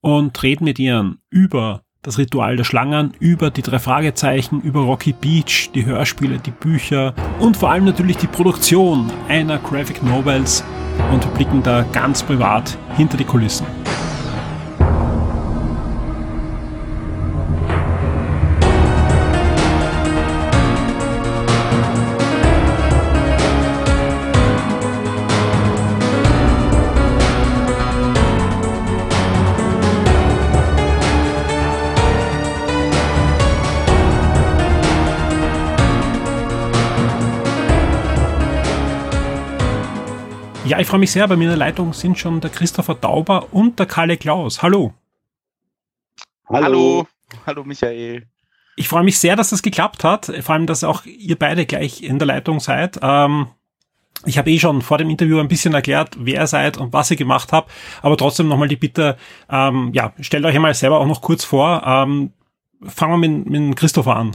und 0.00 0.42
reden 0.42 0.64
mit 0.64 0.78
ihnen 0.78 1.18
über 1.30 1.83
das 2.04 2.18
Ritual 2.18 2.56
der 2.56 2.64
Schlangen, 2.64 3.14
über 3.18 3.50
die 3.50 3.62
drei 3.62 3.78
Fragezeichen, 3.78 4.60
über 4.60 4.82
Rocky 4.82 5.12
Beach, 5.12 5.70
die 5.74 5.84
Hörspiele, 5.84 6.38
die 6.38 6.52
Bücher 6.52 7.14
und 7.40 7.56
vor 7.56 7.70
allem 7.70 7.84
natürlich 7.84 8.18
die 8.18 8.26
Produktion 8.26 9.10
einer 9.28 9.58
Graphic 9.58 10.02
Novels 10.02 10.62
und 11.12 11.24
wir 11.24 11.32
blicken 11.32 11.62
da 11.62 11.84
ganz 11.92 12.22
privat 12.22 12.78
hinter 12.96 13.16
die 13.16 13.24
Kulissen. 13.24 13.83
Ja, 40.66 40.78
ich 40.78 40.86
freue 40.86 41.00
mich 41.00 41.12
sehr. 41.12 41.28
Bei 41.28 41.36
mir 41.36 41.44
in 41.44 41.50
der 41.50 41.58
Leitung 41.58 41.92
sind 41.92 42.18
schon 42.18 42.40
der 42.40 42.48
Christopher 42.48 42.94
Dauber 42.94 43.52
und 43.52 43.78
der 43.78 43.84
Kalle 43.84 44.16
Klaus. 44.16 44.62
Hallo. 44.62 44.94
Hallo. 46.48 47.06
Hallo, 47.46 47.64
Michael. 47.64 48.26
Ich 48.76 48.88
freue 48.88 49.04
mich 49.04 49.18
sehr, 49.18 49.36
dass 49.36 49.50
das 49.50 49.60
geklappt 49.60 50.04
hat. 50.04 50.32
Vor 50.40 50.54
allem, 50.54 50.66
dass 50.66 50.82
auch 50.82 51.04
ihr 51.04 51.38
beide 51.38 51.66
gleich 51.66 52.02
in 52.02 52.18
der 52.18 52.26
Leitung 52.26 52.60
seid. 52.60 52.98
Ähm, 53.02 53.48
ich 54.24 54.38
habe 54.38 54.50
eh 54.50 54.58
schon 54.58 54.80
vor 54.80 54.96
dem 54.96 55.10
Interview 55.10 55.38
ein 55.38 55.48
bisschen 55.48 55.74
erklärt, 55.74 56.16
wer 56.18 56.40
ihr 56.40 56.46
seid 56.46 56.78
und 56.78 56.94
was 56.94 57.10
ihr 57.10 57.18
gemacht 57.18 57.52
habt. 57.52 57.70
Aber 58.00 58.16
trotzdem 58.16 58.48
nochmal 58.48 58.68
die 58.68 58.76
Bitte, 58.76 59.18
ähm, 59.50 59.90
ja, 59.92 60.14
stellt 60.20 60.46
euch 60.46 60.56
einmal 60.56 60.72
selber 60.72 60.98
auch 60.98 61.06
noch 61.06 61.20
kurz 61.20 61.44
vor. 61.44 61.82
Ähm, 61.84 62.32
fangen 62.82 63.20
wir 63.20 63.28
mit, 63.28 63.50
mit 63.50 63.76
Christopher 63.76 64.16
an. 64.16 64.34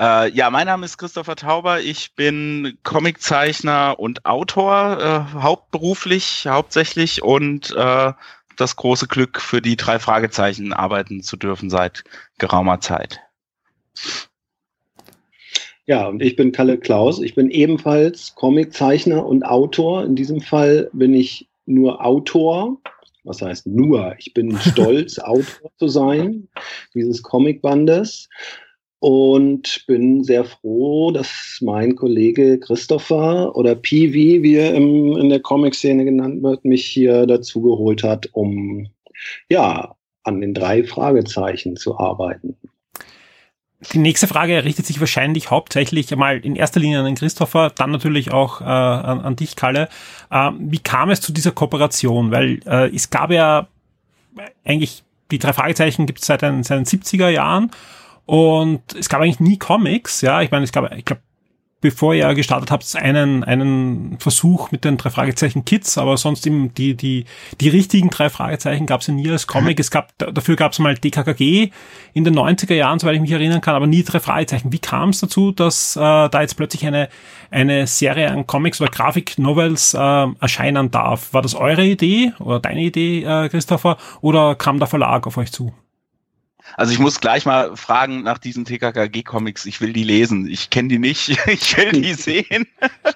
Äh, 0.00 0.30
ja, 0.32 0.48
mein 0.48 0.66
Name 0.66 0.86
ist 0.86 0.96
Christopher 0.96 1.36
Tauber. 1.36 1.80
Ich 1.80 2.14
bin 2.14 2.78
Comiczeichner 2.84 3.96
und 3.98 4.24
Autor, 4.24 4.98
äh, 4.98 5.38
hauptberuflich 5.38 6.46
hauptsächlich 6.48 7.22
und 7.22 7.74
äh, 7.76 8.12
das 8.56 8.76
große 8.76 9.08
Glück, 9.08 9.42
für 9.42 9.60
die 9.60 9.76
drei 9.76 9.98
Fragezeichen 9.98 10.72
arbeiten 10.72 11.22
zu 11.22 11.36
dürfen 11.36 11.68
seit 11.68 12.04
geraumer 12.38 12.80
Zeit. 12.80 13.20
Ja, 15.84 16.06
und 16.06 16.22
ich 16.22 16.34
bin 16.34 16.52
Kalle 16.52 16.78
Klaus. 16.78 17.20
Ich 17.20 17.34
bin 17.34 17.50
ebenfalls 17.50 18.34
Comiczeichner 18.34 19.26
und 19.26 19.42
Autor. 19.42 20.04
In 20.04 20.16
diesem 20.16 20.40
Fall 20.40 20.88
bin 20.94 21.12
ich 21.12 21.50
nur 21.66 22.02
Autor. 22.02 22.78
was 23.24 23.42
heißt 23.42 23.66
nur, 23.66 24.14
ich 24.18 24.32
bin 24.32 24.58
stolz, 24.60 25.18
Autor 25.18 25.70
zu 25.78 25.88
sein 25.88 26.48
dieses 26.94 27.22
Comicbandes 27.22 28.30
und 29.00 29.84
bin 29.86 30.22
sehr 30.22 30.44
froh, 30.44 31.10
dass 31.10 31.58
mein 31.62 31.96
Kollege 31.96 32.60
Christopher 32.60 33.56
oder 33.56 33.74
Piwi, 33.74 34.42
wie 34.42 34.54
er 34.56 34.74
im, 34.74 35.16
in 35.16 35.30
der 35.30 35.40
Comic-Szene 35.40 36.04
genannt 36.04 36.42
wird, 36.42 36.64
mich 36.64 36.84
hier 36.84 37.26
dazu 37.26 37.62
geholt 37.62 38.02
hat, 38.02 38.28
um 38.32 38.88
ja 39.48 39.96
an 40.22 40.40
den 40.42 40.52
drei 40.52 40.84
Fragezeichen 40.84 41.76
zu 41.76 41.98
arbeiten. 41.98 42.56
Die 43.94 43.98
nächste 43.98 44.26
Frage 44.26 44.62
richtet 44.64 44.84
sich 44.84 45.00
wahrscheinlich 45.00 45.50
hauptsächlich 45.50 46.12
einmal 46.12 46.38
in 46.38 46.54
erster 46.54 46.80
Linie 46.80 46.98
an 46.98 47.06
den 47.06 47.14
Christopher, 47.14 47.70
dann 47.70 47.90
natürlich 47.90 48.30
auch 48.30 48.60
äh, 48.60 48.64
an, 48.64 49.22
an, 49.22 49.36
dich, 49.36 49.56
Kalle. 49.56 49.88
Äh, 50.30 50.50
wie 50.58 50.78
kam 50.78 51.08
es 51.08 51.22
zu 51.22 51.32
dieser 51.32 51.52
Kooperation? 51.52 52.30
Weil 52.30 52.60
äh, 52.66 52.94
es 52.94 53.08
gab 53.08 53.30
ja 53.30 53.68
eigentlich 54.66 55.02
die 55.30 55.38
drei 55.38 55.54
Fragezeichen 55.54 56.04
gibt 56.04 56.20
es 56.20 56.26
seit 56.26 56.40
seit 56.40 56.70
den 56.70 56.84
70er 56.84 57.28
Jahren 57.28 57.70
und 58.26 58.82
es 58.94 59.08
gab 59.08 59.20
eigentlich 59.20 59.40
nie 59.40 59.58
Comics. 59.58 60.20
Ja, 60.20 60.42
ich 60.42 60.50
meine, 60.50 60.64
es 60.64 60.72
gab, 60.72 60.92
ich 60.94 61.04
glaube, 61.04 61.22
bevor 61.80 62.14
ihr 62.14 62.34
gestartet 62.34 62.70
habt, 62.70 62.94
einen, 62.96 63.42
einen 63.42 64.18
Versuch 64.18 64.70
mit 64.70 64.84
den 64.84 64.96
drei 64.96 65.10
Fragezeichen 65.10 65.64
Kids, 65.64 65.96
aber 65.96 66.16
sonst 66.16 66.46
eben 66.46 66.74
die, 66.74 66.94
die, 66.94 67.24
die 67.60 67.68
richtigen 67.68 68.10
drei 68.10 68.28
Fragezeichen 68.28 68.86
gab 68.86 69.00
es 69.00 69.06
ja 69.06 69.14
nie 69.14 69.30
als 69.30 69.46
Comic. 69.46 69.80
Es 69.80 69.90
gab, 69.90 70.16
dafür 70.18 70.56
gab 70.56 70.72
es 70.72 70.78
mal 70.78 70.94
DKKG 70.94 71.70
in 72.12 72.24
den 72.24 72.38
90er 72.38 72.74
Jahren, 72.74 72.98
soweit 72.98 73.14
ich 73.14 73.20
mich 73.20 73.30
erinnern 73.30 73.60
kann, 73.60 73.74
aber 73.74 73.86
nie 73.86 74.02
drei 74.02 74.20
Fragezeichen. 74.20 74.72
Wie 74.72 74.78
kam 74.78 75.10
es 75.10 75.20
dazu, 75.20 75.52
dass 75.52 75.96
äh, 75.96 76.00
da 76.00 76.40
jetzt 76.40 76.56
plötzlich 76.56 76.86
eine, 76.86 77.08
eine 77.50 77.86
Serie 77.86 78.30
an 78.30 78.46
Comics 78.46 78.80
oder 78.80 78.90
Grafik-Novels 78.90 79.94
äh, 79.94 80.26
erscheinen 80.40 80.90
darf? 80.90 81.32
War 81.32 81.42
das 81.42 81.54
eure 81.54 81.84
Idee 81.84 82.32
oder 82.40 82.60
deine 82.60 82.82
Idee, 82.82 83.22
äh, 83.24 83.48
Christopher, 83.48 83.96
oder 84.20 84.54
kam 84.54 84.78
der 84.78 84.88
Verlag 84.88 85.26
auf 85.26 85.38
euch 85.38 85.50
zu? 85.50 85.72
Also 86.76 86.92
ich 86.92 86.98
muss 86.98 87.20
gleich 87.20 87.46
mal 87.46 87.76
fragen 87.76 88.22
nach 88.22 88.38
diesen 88.38 88.64
TKKG-Comics. 88.64 89.66
Ich 89.66 89.80
will 89.80 89.92
die 89.92 90.04
lesen. 90.04 90.46
Ich 90.46 90.70
kenne 90.70 90.88
die 90.88 90.98
nicht. 90.98 91.38
Ich 91.50 91.76
will 91.76 91.92
die 91.92 92.14
sehen. 92.14 92.66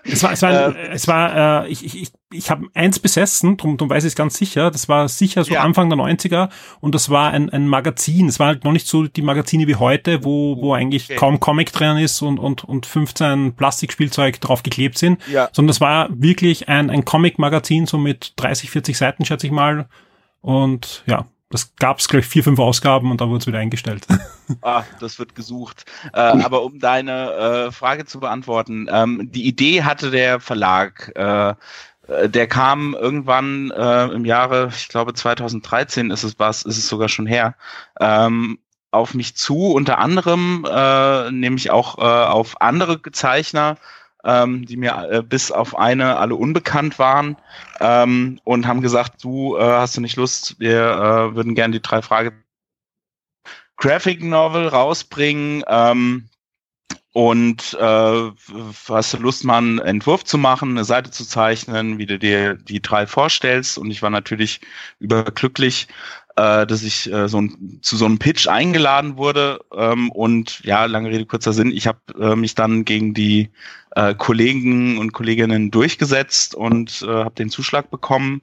Es 0.05 0.23
war, 0.23 0.33
es 0.33 0.43
war, 0.43 0.77
äh, 0.77 0.89
es 0.89 1.09
war 1.09 1.65
äh, 1.65 1.69
ich, 1.69 1.85
ich, 1.85 2.13
ich 2.33 2.51
habe 2.51 2.67
eins 2.75 2.99
besessen, 2.99 3.57
darum, 3.57 3.77
darum 3.77 3.91
weiß 3.91 4.05
ich 4.05 4.09
es 4.09 4.17
ganz 4.17 4.37
sicher. 4.37 4.71
Das 4.71 4.89
war 4.89 5.09
sicher 5.09 5.45
so 5.45 5.55
ja. 5.55 5.63
Anfang 5.63 5.89
der 5.89 5.99
90er 5.99 6.51
und 6.81 6.95
das 6.95 7.11
war 7.11 7.31
ein, 7.31 7.51
ein 7.51 7.69
Magazin. 7.69 8.29
Es 8.29 8.39
war 8.39 8.49
halt 8.49 8.65
noch 8.65 8.73
nicht 8.73 8.87
so 8.87 9.07
die 9.07 9.23
Magazine 9.23 9.67
wie 9.67 9.77
heute, 9.77 10.25
wo, 10.25 10.61
wo 10.61 10.75
eigentlich 10.75 11.05
okay. 11.05 11.17
kaum 11.17 11.41
Comic 11.41 11.73
drin 11.73 11.99
ist 11.99 12.21
und, 12.23 12.39
und, 12.39 12.65
und 12.65 12.87
15 12.87 13.55
Plastikspielzeug 13.55 14.41
drauf 14.41 14.63
geklebt 14.63 14.99
sind. 14.99 15.21
Ja. 15.31 15.49
Sondern 15.53 15.69
das 15.69 15.81
war 15.81 16.09
wirklich 16.11 16.69
ein, 16.69 16.91
ein 16.91 17.05
Comic-Magazin, 17.05 17.87
so 17.87 17.99
mit 17.99 18.33
30, 18.37 18.71
40 18.71 18.97
Seiten, 18.97 19.25
schätze 19.25 19.47
ich 19.47 19.53
mal. 19.53 19.89
Und 20.41 21.05
ja, 21.07 21.27
das 21.55 21.77
gab 21.77 22.01
es 22.01 22.09
gleich 22.09 22.27
vier, 22.27 22.43
fünf 22.43 22.59
Ausgaben 22.59 23.13
und 23.13 23.21
dann 23.21 23.29
wurde 23.29 23.39
es 23.39 23.47
wieder 23.47 23.61
eingestellt. 23.61 24.07
Ah, 24.61 24.85
das 25.01 25.19
wird 25.19 25.35
gesucht. 25.35 25.87
Äh, 26.13 26.19
aber 26.19 26.65
um 26.65 26.79
deine 26.79 27.33
äh, 27.33 27.73
Frage 27.73 28.05
zu 28.05 28.21
beantworten, 28.21 28.89
ähm, 28.91 29.31
die 29.33 29.47
Idee 29.47 29.85
hatte 29.85 30.11
der 30.11 30.39
Verlag. 30.39 31.13
Äh, 31.17 31.55
äh 32.09 32.29
der 32.29 32.47
kam 32.47 32.93
irgendwann 32.93 33.71
äh, 33.71 34.05
im 34.09 34.27
Jahre, 34.27 34.69
ich 34.77 34.89
glaube 34.89 35.15
2013 35.15 36.11
ist 36.11 36.25
es 36.25 36.39
was, 36.39 36.63
ist 36.65 36.77
es 36.77 36.89
sogar 36.89 37.09
schon 37.09 37.27
her, 37.27 37.55
ähm, 38.01 38.59
auf 38.91 39.15
mich 39.15 39.35
zu, 39.35 39.73
unter 39.73 39.97
anderem 39.97 40.67
äh, 40.71 41.31
nämlich 41.31 41.71
auch 41.71 41.97
auf 41.97 42.61
andere 42.61 43.01
Zeichner, 43.13 43.79
ähm, 44.25 44.67
die 44.67 44.77
mir 44.77 45.09
äh, 45.11 45.23
bis 45.23 45.51
auf 45.51 45.79
eine 45.79 46.17
alle 46.17 46.35
unbekannt 46.35 46.99
waren 46.99 47.37
ähm, 47.81 48.41
und 48.45 48.67
haben 48.67 48.81
gesagt, 48.81 49.23
du 49.23 49.57
äh, 49.57 49.63
hast 49.63 49.97
du 49.97 50.01
nicht 50.01 50.17
Lust, 50.17 50.59
wir 50.59 50.81
äh, 50.81 51.35
würden 51.35 51.55
gerne 51.55 51.73
die 51.73 51.83
drei 51.83 52.03
Frage 52.03 52.33
Graphic 53.77 54.23
Novel 54.23 54.69
rausbringen 54.69 55.65
ähm, 55.67 56.29
und 57.13 57.77
äh, 57.81 58.31
hast 58.89 59.13
du 59.15 59.19
Lust, 59.19 59.45
mal 59.45 59.59
einen 59.59 59.79
Entwurf 59.79 60.25
zu 60.25 60.37
machen, 60.37 60.71
eine 60.71 60.85
Seite 60.85 61.13
zu 61.13 61.25
zeichnen, 61.25 61.99
wie 61.99 62.07
du 62.07 62.19
dir 62.19 62.55
die 62.55 62.83
drei 62.83 63.07
vorstellst? 63.07 63.79
Und 63.79 63.93
ich 63.93 64.03
war 64.03 64.11
natürlich 64.11 64.61
überglücklich, 64.99 65.87
äh, 66.37 66.67
dass 66.67 66.83
ich 66.83 67.13
äh, 67.13 67.29
so 67.29 67.41
ein, 67.41 67.79
zu 67.83 67.97
so 67.97 68.05
einem 68.05 68.19
Pitch 68.19 68.49
eingeladen 68.49 69.17
wurde. 69.17 69.61
Ähm, 69.75 70.11
und 70.11 70.61
ja, 70.65 70.85
lange 70.87 71.11
Rede, 71.11 71.27
kurzer 71.27 71.53
Sinn, 71.53 71.71
ich 71.71 71.87
habe 71.87 71.99
äh, 72.19 72.37
mich 72.37 72.55
dann 72.55 72.85
gegen 72.85 73.15
die 73.15 73.51
äh, 73.95 74.15
Kollegen 74.15 74.99
und 74.99 75.13
Kolleginnen 75.13 75.71
durchgesetzt 75.71 76.55
und 76.55 77.03
äh, 77.03 77.09
habe 77.09 77.35
den 77.35 77.51
Zuschlag 77.51 77.91
bekommen. 77.91 78.43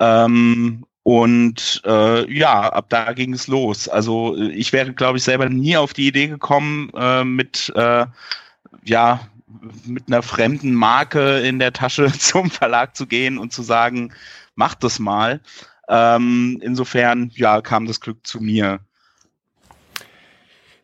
Ähm, 0.00 0.84
und 1.02 1.82
äh, 1.86 2.30
ja, 2.32 2.68
ab 2.68 2.86
da 2.88 3.12
ging 3.12 3.32
es 3.32 3.46
los. 3.46 3.88
Also 3.88 4.36
ich 4.36 4.72
wäre, 4.72 4.92
glaube 4.92 5.18
ich, 5.18 5.24
selber 5.24 5.48
nie 5.48 5.76
auf 5.76 5.92
die 5.92 6.08
Idee 6.08 6.28
gekommen, 6.28 6.90
äh, 6.94 7.24
mit 7.24 7.72
äh, 7.74 8.06
ja 8.84 9.20
mit 9.84 10.04
einer 10.06 10.22
fremden 10.22 10.74
Marke 10.74 11.40
in 11.40 11.58
der 11.58 11.72
Tasche 11.72 12.12
zum 12.18 12.50
Verlag 12.50 12.96
zu 12.96 13.06
gehen 13.06 13.38
und 13.38 13.52
zu 13.52 13.62
sagen, 13.62 14.12
mach 14.54 14.74
das 14.74 14.98
mal. 14.98 15.40
Ähm, 15.92 16.60
insofern, 16.62 17.32
ja, 17.34 17.60
kam 17.60 17.86
das 17.86 18.00
Glück 18.00 18.24
zu 18.24 18.40
mir. 18.40 18.78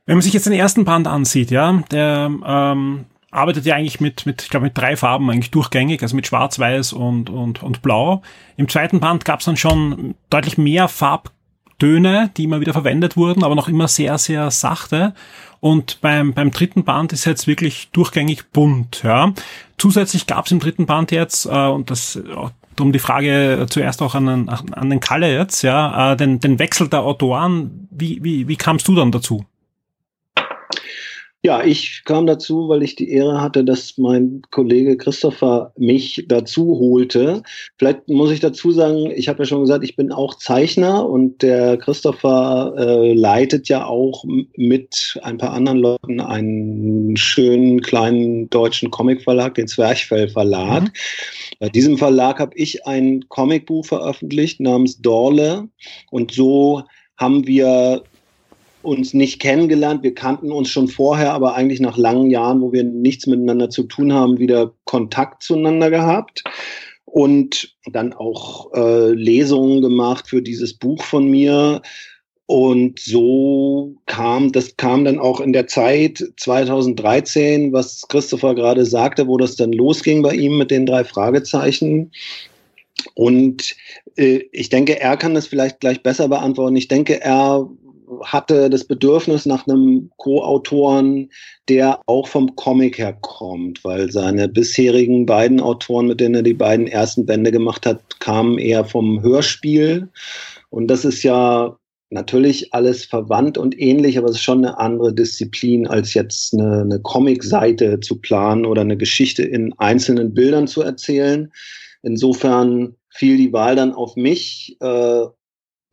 Wenn 0.05 0.17
man 0.17 0.23
sich 0.23 0.33
jetzt 0.33 0.47
den 0.47 0.53
ersten 0.53 0.85
Band 0.85 1.07
ansieht, 1.07 1.53
ja, 1.53 1.83
der 1.91 2.31
ähm, 2.45 3.07
arbeitet 3.31 3.67
ja 3.67 3.77
eigentlich 3.77 4.01
mit, 4.01 4.27
mit 4.27 4.43
ich 4.43 4.51
glaube, 4.51 4.67
mit 4.67 4.77
drei 4.77 4.97
Farben 4.97 5.31
eigentlich 5.31 5.53
durchgängig, 5.53 6.03
also 6.03 6.17
mit 6.17 6.27
Schwarz, 6.27 6.59
Weiß 6.59 6.93
und, 6.93 7.31
und, 7.31 7.63
und 7.63 7.83
Blau. 7.83 8.23
Im 8.57 8.69
zweiten 8.69 8.99
Band 8.99 9.25
gab 9.25 9.41
es 9.41 9.47
dann 9.47 9.57
schon 9.57 10.17
deutlich 10.29 10.59
mehr 10.59 10.89
Farbtöne, 10.89 12.31
die 12.37 12.45
immer 12.45 12.61
wieder 12.61 12.73
verwendet 12.73 13.17
wurden, 13.17 13.45
aber 13.45 13.55
noch 13.55 13.69
immer 13.69 13.87
sehr, 13.87 14.19
sehr 14.19 14.51
sachte. 14.51 15.15
Und 15.61 16.01
beim, 16.01 16.35
beim 16.35 16.51
dritten 16.51 16.85
Band 16.85 17.13
ist 17.13 17.25
jetzt 17.25 17.47
wirklich 17.47 17.91
durchgängig 17.93 18.51
bunt. 18.51 19.03
Ja. 19.05 19.33
Zusätzlich 19.79 20.27
gab 20.27 20.47
es 20.47 20.53
im 20.53 20.61
dritten 20.61 20.87
Band 20.87 21.13
jetzt, 21.13 21.47
äh, 21.47 21.67
und 21.69 21.91
das 21.91 22.21
Darum 22.77 22.93
die 22.93 22.99
Frage 22.99 23.67
zuerst 23.69 24.03
auch 24.03 24.15
an, 24.15 24.27
den, 24.27 24.49
an 24.49 24.91
den 24.91 25.01
Kalle 25.01 25.35
jetzt, 25.35 25.63
ja, 25.63 26.13
äh, 26.13 26.17
den, 26.17 26.41
den 26.41 26.59
Wechsel 26.59 26.89
der 26.89 27.03
Autoren, 27.03 27.89
wie, 27.91 28.23
wie, 28.23 28.49
wie 28.49 28.57
kamst 28.57 28.87
du 28.87 28.95
dann 28.95 29.11
dazu? 29.11 29.45
Ja, 31.43 31.63
ich 31.63 32.03
kam 32.05 32.27
dazu, 32.27 32.69
weil 32.69 32.83
ich 32.83 32.97
die 32.97 33.11
Ehre 33.11 33.41
hatte, 33.41 33.63
dass 33.65 33.99
mein 33.99 34.43
Kollege 34.51 34.97
Christopher 34.97 35.73
mich 35.77 36.25
dazu 36.27 36.79
holte. 36.81 37.43
Vielleicht 37.79 38.09
muss 38.09 38.33
ich 38.33 38.41
dazu 38.41 38.73
sagen, 38.73 39.13
ich 39.15 39.29
habe 39.29 39.41
ja 39.41 39.45
schon 39.45 39.61
gesagt, 39.61 39.85
ich 39.85 39.95
bin 39.95 40.11
auch 40.11 40.35
Zeichner 40.35 41.09
und 41.09 41.43
der 41.43 41.77
Christopher 41.77 42.75
äh, 42.77 43.13
leitet 43.13 43.69
ja 43.69 43.87
auch 43.87 44.25
mit 44.57 45.21
ein 45.23 45.39
paar 45.39 45.53
anderen 45.53 45.79
Leuten 45.79 46.21
einen 46.21 47.17
schönen 47.17 47.81
kleinen 47.81 48.51
deutschen 48.51 48.91
Comicverlag, 48.91 49.55
den 49.55 49.69
Zwerchfell 49.69 50.29
Verlag. 50.29 50.85
Mhm. 50.85 50.91
Bei 51.61 51.69
diesem 51.69 51.97
Verlag 51.97 52.41
habe 52.41 52.57
ich 52.57 52.87
ein 52.87 53.25
Comicbuch 53.29 53.87
veröffentlicht 53.87 54.59
namens 54.59 55.01
Dorle 55.01 55.69
und 56.11 56.33
so 56.33 56.83
haben 57.17 57.47
wir 57.47 58.03
uns 58.87 59.13
nicht 59.13 59.41
kennengelernt. 59.41 60.03
Wir 60.03 60.15
kannten 60.15 60.53
uns 60.53 60.71
schon 60.71 60.89
vorher, 60.89 61.33
aber 61.33 61.55
eigentlich 61.55 61.81
nach 61.81 61.97
langen 61.97 62.31
Jahren, 62.31 62.63
wo 62.63 62.73
wir 62.73 62.85
nichts 62.85 63.27
miteinander 63.27 63.69
zu 63.69 63.83
tun 63.83 64.13
haben, 64.13 64.39
wieder 64.39 64.73
Kontakt 64.85 65.43
zueinander 65.43 65.91
gehabt 65.91 66.45
und 67.05 67.75
dann 67.91 68.13
auch 68.13 68.73
äh, 68.75 69.11
Lesungen 69.11 69.83
gemacht 69.83 70.29
für 70.29 70.43
dieses 70.43 70.75
Buch 70.75 71.03
von 71.03 71.29
mir. 71.29 71.83
Und 72.47 73.01
so 73.01 73.97
kam, 74.07 74.53
das 74.53 74.77
kam 74.77 75.05
dann 75.05 75.19
auch 75.19 75.41
in 75.41 75.53
der 75.53 75.67
Zeit 75.67 76.25
2013, 76.37 77.73
was 77.73 78.07
Christopher 78.09 78.55
gerade 78.55 78.87
sagte, 78.87 79.27
wo 79.27 79.37
das 79.37 79.57
dann 79.57 79.73
losging 79.73 80.23
bei 80.23 80.35
ihm 80.35 80.59
mit 80.59 80.71
den 80.71 80.87
drei 80.87 81.03
Fragezeichen. 81.03 82.13
Und 83.15 83.75
äh, 84.17 84.45
ich 84.53 84.69
denke, 84.69 85.01
er 85.01 85.17
kann 85.17 85.35
das 85.35 85.47
vielleicht 85.47 85.81
gleich 85.81 86.03
besser 86.03 86.29
beantworten. 86.29 86.77
Ich 86.77 86.89
denke, 86.89 87.21
er 87.21 87.69
hatte 88.25 88.71
das 88.71 88.85
Bedürfnis 88.85 89.47
nach 89.47 89.67
einem 89.67 90.11
Co-Autoren, 90.17 91.31
der 91.69 92.01
auch 92.07 92.29
vom 92.29 92.55
Comic 92.57 92.99
herkommt, 92.99 93.85
weil 93.85 94.11
seine 94.11 94.49
bisherigen 94.49 95.27
beiden 95.27 95.61
Autoren, 95.61 96.07
mit 96.07 96.21
denen 96.21 96.37
er 96.37 96.43
die 96.43 96.55
beiden 96.55 96.87
ersten 96.87 97.27
Bände 97.27 97.53
gemacht 97.53 97.87
hat, 97.87 98.21
kamen 98.21 98.59
eher 98.59 98.85
vom 98.85 99.23
Hörspiel. 99.23 100.09
Und 100.71 100.89
das 100.89 101.05
ist 101.05 101.23
ja 101.23 101.77
natürlich 102.11 102.73
alles 102.73 103.05
verwandt 103.05 103.59
und 103.59 103.79
ähnlich, 103.79 104.17
aber 104.19 104.29
es 104.29 104.37
ist 104.37 104.43
schon 104.43 104.65
eine 104.65 104.79
andere 104.79 105.13
Disziplin, 105.13 105.87
als 105.87 106.15
jetzt 106.15 106.55
eine, 106.55 106.83
eine 106.83 107.01
Comic-Seite 107.01 108.01
zu 108.01 108.21
planen 108.21 108.65
oder 108.65 108.83
eine 108.83 108.97
Geschichte 108.97 109.43
in 109.43 109.73
einzelnen 109.79 110.33
Bildern 110.33 110.69
zu 110.69 110.83
erzählen. 110.83 111.51
Insofern 112.03 112.95
fiel 113.11 113.37
die 113.37 113.53
Wahl 113.53 113.75
dann 113.75 113.93
auf 113.93 114.15
mich 114.15 114.77
äh, 114.81 115.25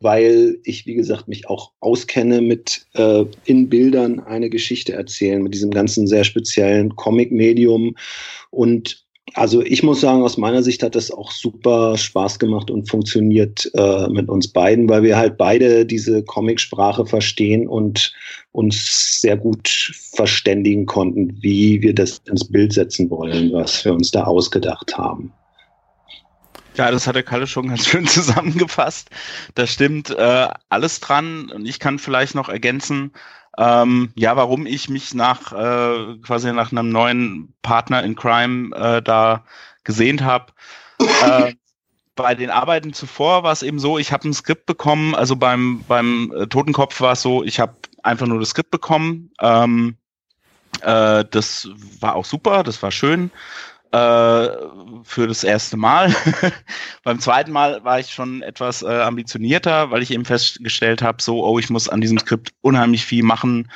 weil 0.04 0.58
ich, 0.62 0.86
wie 0.86 0.94
gesagt, 0.94 1.26
mich 1.26 1.48
auch 1.48 1.72
auskenne 1.80 2.40
mit 2.40 2.86
äh, 2.94 3.24
in 3.44 3.68
Bildern 3.68 4.20
eine 4.20 4.50
Geschichte 4.50 4.92
erzählen, 4.92 5.42
mit 5.42 5.54
diesem 5.54 5.72
ganzen 5.72 6.06
sehr 6.06 6.22
speziellen 6.22 6.94
Comic-Medium. 6.94 7.96
Und 8.50 9.04
Also 9.36 9.62
ich 9.62 9.82
muss 9.82 10.00
sagen, 10.00 10.22
aus 10.22 10.36
meiner 10.36 10.62
Sicht 10.62 10.82
hat 10.82 10.94
das 10.94 11.10
auch 11.10 11.32
super 11.32 11.96
Spaß 11.96 12.38
gemacht 12.38 12.70
und 12.70 12.88
funktioniert 12.88 13.68
äh, 13.74 14.06
mit 14.08 14.28
uns 14.28 14.46
beiden, 14.46 14.88
weil 14.88 15.02
wir 15.02 15.16
halt 15.16 15.36
beide 15.38 15.84
diese 15.86 16.22
Comicsprache 16.22 17.06
verstehen 17.06 17.66
und 17.66 18.12
uns 18.52 19.20
sehr 19.20 19.36
gut 19.36 19.66
verständigen 20.14 20.86
konnten, 20.86 21.36
wie 21.40 21.82
wir 21.82 21.94
das 21.94 22.20
ins 22.30 22.44
Bild 22.44 22.72
setzen 22.74 23.10
wollen, 23.10 23.52
was 23.52 23.84
wir 23.84 23.92
uns 23.94 24.10
da 24.12 24.24
ausgedacht 24.24 24.96
haben. 24.96 25.32
Ja, 26.76 26.90
das 26.90 27.06
hat 27.06 27.14
der 27.14 27.22
Kalle 27.22 27.46
schon 27.46 27.68
ganz 27.68 27.86
schön 27.88 28.06
zusammengefasst. 28.06 29.10
Da 29.54 29.66
stimmt 29.66 30.10
äh, 30.10 30.48
alles 30.68 31.00
dran. 31.00 31.50
Und 31.50 31.66
ich 31.66 31.78
kann 31.78 31.98
vielleicht 31.98 32.34
noch 32.34 32.48
ergänzen, 32.48 33.12
ähm, 33.56 34.10
ja, 34.16 34.36
warum 34.36 34.66
ich 34.66 34.88
mich 34.88 35.14
nach 35.14 35.52
äh, 35.52 36.18
quasi 36.22 36.52
nach 36.52 36.72
einem 36.72 36.88
neuen 36.88 37.54
Partner 37.62 38.02
in 38.02 38.16
Crime 38.16 38.74
äh, 38.74 39.02
da 39.02 39.44
gesehnt 39.84 40.22
habe. 40.22 40.52
Äh, 40.98 41.54
bei 42.16 42.34
den 42.34 42.50
Arbeiten 42.50 42.92
zuvor 42.92 43.42
war 43.42 43.52
es 43.52 43.62
eben 43.62 43.78
so, 43.78 43.98
ich 43.98 44.12
habe 44.12 44.28
ein 44.28 44.34
Skript 44.34 44.66
bekommen, 44.66 45.14
also 45.14 45.36
beim, 45.36 45.84
beim 45.86 46.32
äh, 46.36 46.46
Totenkopf 46.46 47.00
war 47.00 47.12
es 47.12 47.22
so, 47.22 47.42
ich 47.44 47.58
habe 47.60 47.74
einfach 48.02 48.26
nur 48.26 48.40
das 48.40 48.50
Skript 48.50 48.70
bekommen. 48.70 49.30
Ähm, 49.40 49.96
äh, 50.80 51.24
das 51.30 51.68
war 52.00 52.16
auch 52.16 52.24
super, 52.24 52.64
das 52.64 52.82
war 52.82 52.90
schön 52.90 53.30
äh, 53.94 54.48
für 55.04 55.28
das 55.28 55.44
erste 55.44 55.76
Mal. 55.76 56.12
Beim 57.04 57.20
zweiten 57.20 57.52
Mal 57.52 57.84
war 57.84 58.00
ich 58.00 58.10
schon 58.10 58.42
etwas 58.42 58.82
äh, 58.82 58.86
ambitionierter, 58.86 59.92
weil 59.92 60.02
ich 60.02 60.10
eben 60.10 60.24
festgestellt 60.24 61.00
habe, 61.00 61.22
so, 61.22 61.46
oh, 61.46 61.60
ich 61.60 61.70
muss 61.70 61.88
an 61.88 62.00
diesem 62.00 62.18
Skript 62.18 62.50
unheimlich 62.60 63.04
viel 63.04 63.22
machen. 63.22 63.70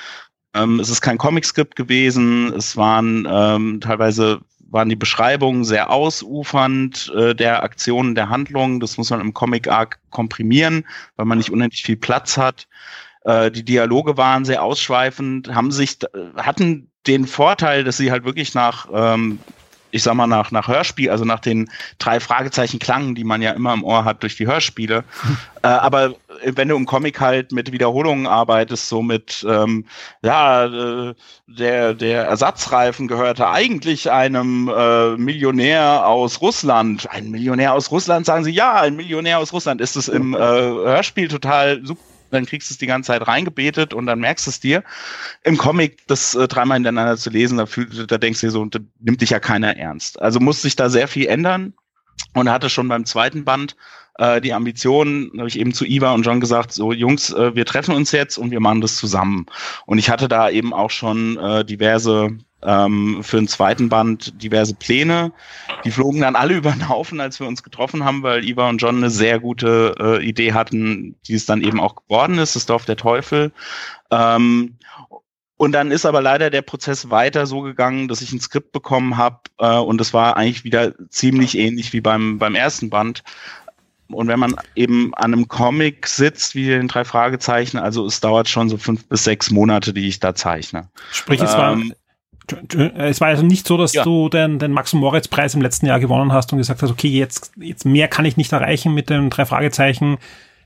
Ähm, 0.55 0.81
es 0.81 0.91
ist 0.91 1.03
kein 1.03 1.19
Comic-Skript 1.19 1.77
gewesen, 1.77 2.53
es 2.55 2.77
waren 2.77 3.29
ähm, 3.31 3.81
teilweise 3.81 4.41
waren 4.71 4.89
die 4.89 4.97
Beschreibungen 4.97 5.65
sehr 5.65 5.89
ausufernd 5.91 7.11
äh, 7.17 7.35
der 7.35 7.63
Aktionen, 7.63 8.15
der 8.15 8.29
Handlungen. 8.29 8.81
Das 8.81 8.99
muss 8.99 9.09
man 9.09 9.21
im 9.21 9.33
Comic-Arc 9.33 9.99
komprimieren, 10.11 10.85
weil 11.17 11.27
man 11.27 11.39
nicht 11.39 11.51
unendlich 11.51 11.85
viel 11.85 11.97
Platz 11.97 12.37
hat. 12.37 12.67
Äh, 13.25 13.51
die 13.51 13.65
Dialoge 13.65 14.19
waren 14.19 14.45
sehr 14.45 14.63
ausschweifend, 14.63 15.55
haben 15.55 15.71
sich, 15.71 15.99
hatten 16.37 16.91
den 17.07 17.27
Vorteil, 17.27 17.85
dass 17.85 17.97
sie 17.97 18.11
halt 18.11 18.25
wirklich 18.25 18.55
nach 18.55 18.89
ähm, 18.93 19.39
ich 19.91 20.03
sag 20.03 20.15
mal, 20.15 20.27
nach, 20.27 20.51
nach 20.51 20.69
Hörspiel, 20.69 21.11
also 21.11 21.25
nach 21.25 21.41
den 21.41 21.71
drei 21.99 22.21
Fragezeichen 22.21 22.79
Klangen, 22.79 23.15
die 23.15 23.25
man 23.25 23.43
ja 23.43 23.53
immer 23.53 23.73
im 23.75 23.85
Ohr 23.85 24.05
hat 24.05 24.23
durch 24.23 24.37
die 24.37 24.47
Hörspiele. 24.47 25.05
äh, 25.63 25.69
aber 25.69 26.15
wenn 26.45 26.69
du 26.69 26.77
im 26.77 26.87
Comic 26.87 27.21
halt 27.21 27.53
mit 27.53 27.73
Wiederholungen 27.73 28.27
arbeitest, 28.27 28.89
so 28.89 29.03
mit, 29.03 29.45
ähm, 29.49 29.85
ja, 30.23 30.67
äh, 30.67 31.15
der, 31.47 31.95
der 31.95 32.25
Ersatzreifen 32.25 33.09
gehörte 33.09 33.49
eigentlich 33.49 34.11
einem 34.11 34.69
äh, 34.69 35.17
Millionär 35.17 36.07
aus 36.07 36.41
Russland. 36.41 37.11
Ein 37.11 37.31
Millionär 37.31 37.75
aus 37.75 37.91
Russland, 37.91 38.27
sagen 38.27 38.45
sie, 38.45 38.53
ja, 38.53 38.75
ein 38.75 38.97
Millionär 38.97 39.39
aus 39.39 39.53
Russland. 39.53 39.81
Ist 39.81 39.97
es 39.97 40.09
im 40.09 40.35
äh, 40.35 40.39
Hörspiel 40.39 41.29
total 41.29 41.85
super 41.85 42.08
dann 42.31 42.47
kriegst 42.47 42.71
du 42.71 42.75
es 42.75 42.79
die 42.79 42.87
ganze 42.87 43.09
Zeit 43.09 43.27
reingebetet 43.27 43.95
und 43.95 44.07
dann 44.07 44.21
merkst 44.21 44.47
du 44.47 44.51
es 44.51 44.61
dir. 44.61 44.85
Im 45.45 45.57
Comic 45.57 46.07
das 46.07 46.35
äh, 46.35 46.49
dreimal 46.49 46.77
hintereinander 46.77 47.17
zu 47.17 47.31
lesen, 47.31 47.59
da, 47.59 47.67
fühl, 47.67 47.87
da 48.07 48.19
denkst 48.19 48.41
du 48.41 48.47
dir 48.47 48.51
so, 48.53 48.65
da 48.65 48.79
nimmt 49.01 49.21
dich 49.21 49.31
ja 49.31 49.41
keiner 49.41 49.77
ernst. 49.77 50.21
Also 50.21 50.41
muss 50.41 50.63
sich 50.63 50.77
da 50.77 50.89
sehr 50.91 51.09
viel 51.09 51.27
ändern 51.27 51.75
und 52.35 52.51
hatte 52.51 52.71
schon 52.71 52.89
beim 52.89 53.05
zweiten 53.05 53.45
Band 53.45 53.77
äh, 54.19 54.41
die 54.41 54.53
Ambition, 54.53 55.31
habe 55.39 55.49
ich 55.49 55.59
eben 55.59 55.73
zu 55.73 55.85
Iva 55.85 56.13
und 56.13 56.25
John 56.25 56.41
gesagt, 56.41 56.73
so 56.73 56.93
Jungs, 56.93 57.33
äh, 57.33 57.55
wir 57.55 57.65
treffen 57.65 57.95
uns 57.95 58.13
jetzt 58.13 58.37
und 58.37 58.51
wir 58.51 58.61
machen 58.61 58.81
das 58.81 58.97
zusammen. 58.97 59.47
Und 59.87 59.99
ich 59.99 60.11
hatte 60.11 60.29
da 60.29 60.51
eben 60.51 60.75
auch 60.75 60.91
schon 60.91 61.39
äh, 61.39 61.65
diverse 61.65 62.37
ähm, 62.63 63.19
für 63.23 63.37
den 63.37 63.49
zweiten 63.49 63.89
Band 63.89 64.43
diverse 64.43 64.75
Pläne. 64.75 65.33
Die 65.85 65.91
flogen 65.91 66.21
dann 66.21 66.37
alle 66.37 66.55
über 66.59 66.73
den 66.73 66.89
Haufen, 66.89 67.21
als 67.21 67.41
wir 67.41 67.47
uns 67.47 67.63
getroffen 67.63 68.05
haben, 68.05 68.23
weil 68.23 68.45
Iva 68.45 68.69
und 68.69 68.79
John 68.79 68.97
eine 68.97 69.11
sehr 69.11 69.39
gute 69.39 69.95
äh, 69.99 70.25
Idee 70.25 70.53
hatten, 70.53 71.17
die 71.27 71.35
es 71.35 71.47
dann 71.47 71.63
eben 71.63 71.81
auch 71.81 71.97
geworden 71.97 72.39
ist, 72.39 72.57
das 72.57 72.67
Dorf 72.67 72.85
der 72.85 72.97
Teufel. 72.97 73.53
Ähm, 74.11 74.77
und 75.57 75.73
dann 75.73 75.91
ist 75.91 76.07
aber 76.07 76.23
leider 76.23 76.51
der 76.51 76.63
Prozess 76.63 77.11
weiter 77.11 77.45
so 77.47 77.63
gegangen, 77.63 78.07
dass 78.07 78.23
ich 78.23 78.33
ein 78.33 78.41
Skript 78.41 78.71
bekommen 78.71 79.17
habe 79.17 79.41
äh, 79.59 79.77
und 79.77 79.99
das 80.01 80.15
war 80.15 80.37
eigentlich 80.37 80.63
wieder 80.65 80.95
ziemlich 81.11 81.59
ähnlich 81.59 81.93
wie 81.93 82.01
beim, 82.01 82.39
beim 82.39 82.55
ersten 82.55 82.91
Band. 82.91 83.25
Und 84.11 84.29
wenn 84.29 84.39
man 84.39 84.55
eben 84.75 85.13
an 85.15 85.35
einem 85.35 85.49
Comic 85.49 86.07
sitzt, 86.07 86.55
wie 86.55 86.73
in 86.73 86.89
drei 86.89 87.05
Fragezeichen, 87.05 87.77
also 87.77 88.07
es 88.07 88.21
dauert 88.21 88.49
schon 88.49 88.71
so 88.71 88.79
fünf 88.79 89.07
bis 89.07 89.25
sechs 89.25 89.51
Monate, 89.51 89.93
die 89.93 90.09
ich 90.09 90.19
da 90.19 90.35
zeichne. 90.35 90.89
Sprich, 91.13 91.43
es 91.43 91.53
war, 91.53 91.73
ähm, 91.73 91.93
es 92.97 93.21
war 93.21 93.29
also 93.29 93.43
nicht 93.43 93.67
so, 93.67 93.77
dass 93.77 93.93
ja. 93.93 94.05
du 94.05 94.29
den, 94.29 94.59
den 94.59 94.73
Max- 94.73 94.93
Moritz-Preis 94.93 95.55
im 95.55 95.63
letzten 95.63 95.87
Jahr 95.87 96.01
gewonnen 96.01 96.33
hast 96.33 96.53
und 96.53 96.59
gesagt 96.59 96.83
hast, 96.83 96.91
okay, 96.91 97.09
jetzt, 97.09 97.53
jetzt 97.57 97.85
mehr 97.85 98.09
kann 98.09 98.25
ich 98.25 98.37
nicht 98.37 98.53
erreichen 98.53 98.95
mit 98.95 99.11
den 99.11 99.31
drei 99.31 99.45
Fragezeichen. 99.45 100.19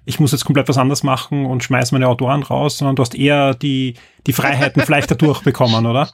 Ich 0.05 0.21
muss 0.21 0.33
jetzt 0.33 0.45
komplett 0.45 0.69
was 0.69 0.79
anderes 0.79 1.03
machen 1.03 1.47
und 1.47 1.63
schmeiß 1.63 1.93
meine 1.93 2.09
Autoren 2.09 2.43
raus, 2.43 2.79
sondern 2.79 2.97
du 2.97 3.03
hast 3.03 3.15
eher 3.15 3.55
die, 3.55 3.95
die 4.27 4.33
Freiheiten 4.33 4.83
vielleicht 4.87 5.11
dadurch 5.11 5.43
bekommen, 5.43 5.87
oder? 5.87 6.11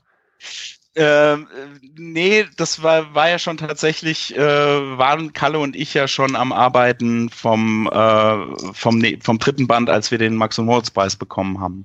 Ähm, 0.94 1.46
nee, 1.96 2.46
das 2.56 2.82
war, 2.82 3.14
war 3.14 3.28
ja 3.28 3.38
schon 3.38 3.56
tatsächlich, 3.56 4.36
äh, 4.36 4.98
waren 4.98 5.32
Kalle 5.32 5.58
und 5.58 5.76
ich 5.76 5.94
ja 5.94 6.08
schon 6.08 6.34
am 6.34 6.52
Arbeiten 6.52 7.30
vom, 7.30 7.88
äh, 7.92 8.72
vom, 8.72 8.98
nee, 8.98 9.18
vom 9.22 9.38
dritten 9.38 9.66
Band, 9.66 9.90
als 9.90 10.10
wir 10.10 10.18
den 10.18 10.34
Max- 10.34 10.58
und 10.58 10.66
Moritz-Preis 10.66 11.16
bekommen 11.16 11.60
haben. 11.60 11.84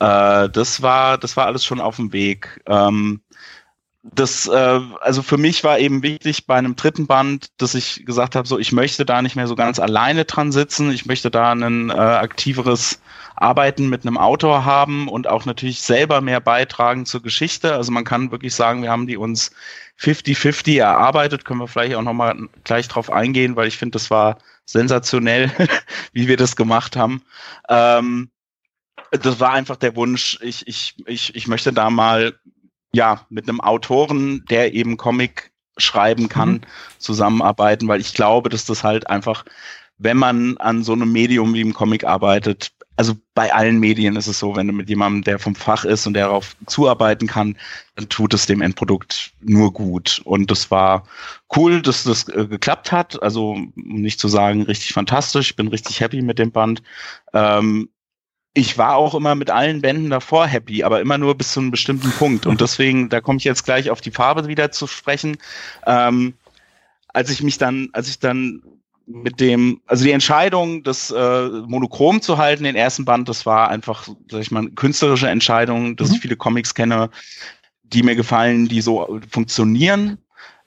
Äh, 0.00 0.48
das 0.48 0.80
war, 0.80 1.18
das 1.18 1.36
war 1.36 1.46
alles 1.46 1.64
schon 1.64 1.80
auf 1.80 1.96
dem 1.96 2.12
Weg. 2.12 2.62
Ähm, 2.66 3.20
das, 4.02 4.46
äh, 4.46 4.80
also 5.00 5.22
für 5.22 5.36
mich 5.36 5.62
war 5.62 5.78
eben 5.78 6.02
wichtig 6.02 6.46
bei 6.46 6.56
einem 6.56 6.76
dritten 6.76 7.06
Band, 7.06 7.48
dass 7.58 7.74
ich 7.74 8.06
gesagt 8.06 8.34
habe, 8.34 8.48
so 8.48 8.58
ich 8.58 8.72
möchte 8.72 9.04
da 9.04 9.20
nicht 9.20 9.36
mehr 9.36 9.46
so 9.46 9.56
ganz 9.56 9.78
alleine 9.78 10.24
dran 10.24 10.52
sitzen. 10.52 10.90
Ich 10.90 11.04
möchte 11.04 11.30
da 11.30 11.52
ein 11.52 11.90
äh, 11.90 11.92
aktiveres 11.92 13.00
Arbeiten 13.40 13.88
mit 13.88 14.06
einem 14.06 14.18
Autor 14.18 14.64
haben 14.64 15.08
und 15.08 15.26
auch 15.26 15.46
natürlich 15.46 15.80
selber 15.80 16.20
mehr 16.20 16.40
beitragen 16.40 17.06
zur 17.06 17.22
Geschichte. 17.22 17.74
Also 17.74 17.90
man 17.90 18.04
kann 18.04 18.30
wirklich 18.30 18.54
sagen, 18.54 18.82
wir 18.82 18.90
haben 18.90 19.06
die 19.06 19.16
uns 19.16 19.50
50-50 19.98 20.78
erarbeitet, 20.78 21.44
können 21.44 21.60
wir 21.60 21.68
vielleicht 21.68 21.94
auch 21.94 22.02
nochmal 22.02 22.48
gleich 22.64 22.86
drauf 22.88 23.10
eingehen, 23.10 23.56
weil 23.56 23.68
ich 23.68 23.78
finde, 23.78 23.92
das 23.92 24.10
war 24.10 24.38
sensationell, 24.66 25.50
wie 26.12 26.28
wir 26.28 26.36
das 26.36 26.54
gemacht 26.54 26.96
haben. 26.96 27.22
Ähm, 27.68 28.30
das 29.10 29.40
war 29.40 29.52
einfach 29.52 29.76
der 29.76 29.96
Wunsch, 29.96 30.38
ich, 30.42 30.66
ich, 30.68 30.94
ich, 31.06 31.34
ich 31.34 31.48
möchte 31.48 31.72
da 31.72 31.88
mal 31.90 32.38
ja 32.92 33.26
mit 33.30 33.48
einem 33.48 33.60
Autoren, 33.60 34.44
der 34.50 34.74
eben 34.74 34.98
Comic 34.98 35.50
schreiben 35.78 36.28
kann, 36.28 36.52
mhm. 36.52 36.60
zusammenarbeiten, 36.98 37.88
weil 37.88 38.00
ich 38.00 38.12
glaube, 38.12 38.50
dass 38.50 38.66
das 38.66 38.84
halt 38.84 39.08
einfach, 39.08 39.46
wenn 39.96 40.18
man 40.18 40.58
an 40.58 40.84
so 40.84 40.92
einem 40.92 41.10
Medium 41.10 41.54
wie 41.54 41.62
im 41.62 41.72
Comic 41.72 42.04
arbeitet, 42.04 42.72
also 43.00 43.16
bei 43.34 43.50
allen 43.50 43.80
Medien 43.80 44.14
ist 44.14 44.26
es 44.26 44.40
so, 44.40 44.56
wenn 44.56 44.66
du 44.66 44.74
mit 44.74 44.90
jemandem, 44.90 45.22
der 45.22 45.38
vom 45.38 45.54
Fach 45.54 45.86
ist 45.86 46.06
und 46.06 46.12
der 46.12 46.26
darauf 46.26 46.54
zuarbeiten 46.66 47.26
kann, 47.26 47.56
dann 47.94 48.10
tut 48.10 48.34
es 48.34 48.44
dem 48.44 48.60
Endprodukt 48.60 49.32
nur 49.40 49.72
gut. 49.72 50.20
Und 50.26 50.50
das 50.50 50.70
war 50.70 51.04
cool, 51.56 51.80
dass 51.80 52.04
das 52.04 52.28
äh, 52.28 52.46
geklappt 52.46 52.92
hat. 52.92 53.22
Also 53.22 53.52
um 53.52 53.72
nicht 53.74 54.20
zu 54.20 54.28
sagen, 54.28 54.64
richtig 54.64 54.92
fantastisch. 54.92 55.48
Ich 55.48 55.56
bin 55.56 55.68
richtig 55.68 55.98
happy 56.00 56.20
mit 56.20 56.38
dem 56.38 56.52
Band. 56.52 56.82
Ähm, 57.32 57.88
ich 58.52 58.76
war 58.76 58.96
auch 58.96 59.14
immer 59.14 59.34
mit 59.34 59.48
allen 59.48 59.80
Bänden 59.80 60.10
davor 60.10 60.46
happy, 60.46 60.84
aber 60.84 61.00
immer 61.00 61.16
nur 61.16 61.34
bis 61.34 61.54
zu 61.54 61.60
einem 61.60 61.70
bestimmten 61.70 62.10
Punkt. 62.10 62.44
Und 62.44 62.60
deswegen, 62.60 63.08
da 63.08 63.22
komme 63.22 63.38
ich 63.38 63.44
jetzt 63.44 63.64
gleich 63.64 63.88
auf 63.88 64.02
die 64.02 64.10
Farbe 64.10 64.46
wieder 64.46 64.72
zu 64.72 64.86
sprechen. 64.86 65.38
Ähm, 65.86 66.34
als 67.08 67.30
ich 67.30 67.42
mich 67.42 67.56
dann, 67.56 67.88
als 67.94 68.10
ich 68.10 68.18
dann 68.18 68.60
mit 69.10 69.40
dem, 69.40 69.80
also 69.86 70.04
die 70.04 70.12
Entscheidung, 70.12 70.82
das 70.82 71.10
äh, 71.10 71.48
Monochrom 71.66 72.22
zu 72.22 72.38
halten, 72.38 72.64
den 72.64 72.76
ersten 72.76 73.04
Band, 73.04 73.28
das 73.28 73.46
war 73.46 73.68
einfach, 73.68 74.08
sag 74.30 74.40
ich 74.40 74.50
mal, 74.50 74.68
künstlerische 74.70 75.28
Entscheidung, 75.28 75.96
dass 75.96 76.08
mhm. 76.08 76.14
ich 76.14 76.20
viele 76.20 76.36
Comics 76.36 76.74
kenne, 76.74 77.10
die 77.82 78.02
mir 78.02 78.14
gefallen, 78.14 78.68
die 78.68 78.80
so 78.80 79.20
funktionieren 79.30 80.18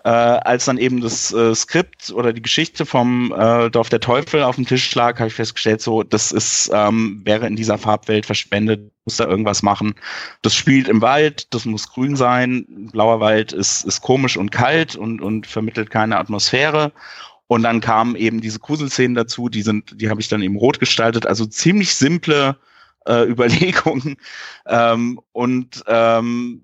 äh, 0.03 0.09
als 0.09 0.65
dann 0.65 0.77
eben 0.77 1.01
das 1.01 1.33
äh, 1.33 1.55
Skript 1.55 2.11
oder 2.11 2.33
die 2.33 2.41
Geschichte 2.41 2.85
vom 2.85 3.33
äh, 3.37 3.69
Dorf 3.69 3.89
der 3.89 4.01
Teufel 4.01 4.43
auf 4.43 4.55
dem 4.55 4.65
Tisch 4.65 4.93
lag, 4.95 5.17
habe 5.19 5.29
ich 5.29 5.33
festgestellt, 5.33 5.81
so, 5.81 6.03
das 6.03 6.31
ist, 6.31 6.69
ähm, 6.73 7.21
wäre 7.23 7.47
in 7.47 7.55
dieser 7.55 7.77
Farbwelt 7.77 8.25
verschwendet, 8.25 8.91
muss 9.05 9.17
da 9.17 9.25
irgendwas 9.25 9.63
machen. 9.63 9.95
Das 10.41 10.55
spielt 10.55 10.89
im 10.89 11.01
Wald, 11.01 11.53
das 11.53 11.65
muss 11.65 11.89
grün 11.89 12.17
sein, 12.17 12.65
blauer 12.91 13.21
Wald 13.21 13.53
ist, 13.53 13.85
ist 13.85 14.01
komisch 14.01 14.35
und 14.35 14.51
kalt 14.51 14.95
und, 14.95 15.21
und 15.21 15.47
vermittelt 15.47 15.89
keine 15.89 16.17
Atmosphäre. 16.17 16.91
Und 17.47 17.63
dann 17.63 17.81
kamen 17.81 18.15
eben 18.15 18.41
diese 18.41 18.59
Gruselszenen 18.59 19.15
dazu, 19.15 19.49
die 19.49 19.61
sind, 19.61 20.01
die 20.01 20.09
habe 20.09 20.21
ich 20.21 20.27
dann 20.27 20.41
eben 20.41 20.55
rot 20.55 20.79
gestaltet, 20.79 21.25
also 21.25 21.45
ziemlich 21.45 21.93
simple 21.95 22.57
äh, 23.05 23.23
Überlegungen. 23.29 24.17
Ähm, 24.65 25.19
und 25.31 25.83
ähm, 25.87 26.63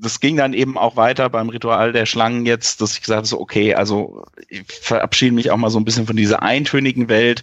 das 0.00 0.20
ging 0.20 0.36
dann 0.36 0.54
eben 0.54 0.78
auch 0.78 0.96
weiter 0.96 1.28
beim 1.28 1.48
Ritual 1.48 1.92
der 1.92 2.06
Schlangen 2.06 2.46
jetzt, 2.46 2.80
dass 2.80 2.92
ich 2.92 3.00
gesagt 3.00 3.16
habe, 3.16 3.26
so, 3.26 3.40
okay, 3.40 3.74
also 3.74 4.24
ich 4.48 4.62
verabschiede 4.66 5.34
mich 5.34 5.50
auch 5.50 5.56
mal 5.56 5.70
so 5.70 5.78
ein 5.78 5.84
bisschen 5.84 6.06
von 6.06 6.16
dieser 6.16 6.42
eintönigen 6.42 7.08
Welt. 7.08 7.42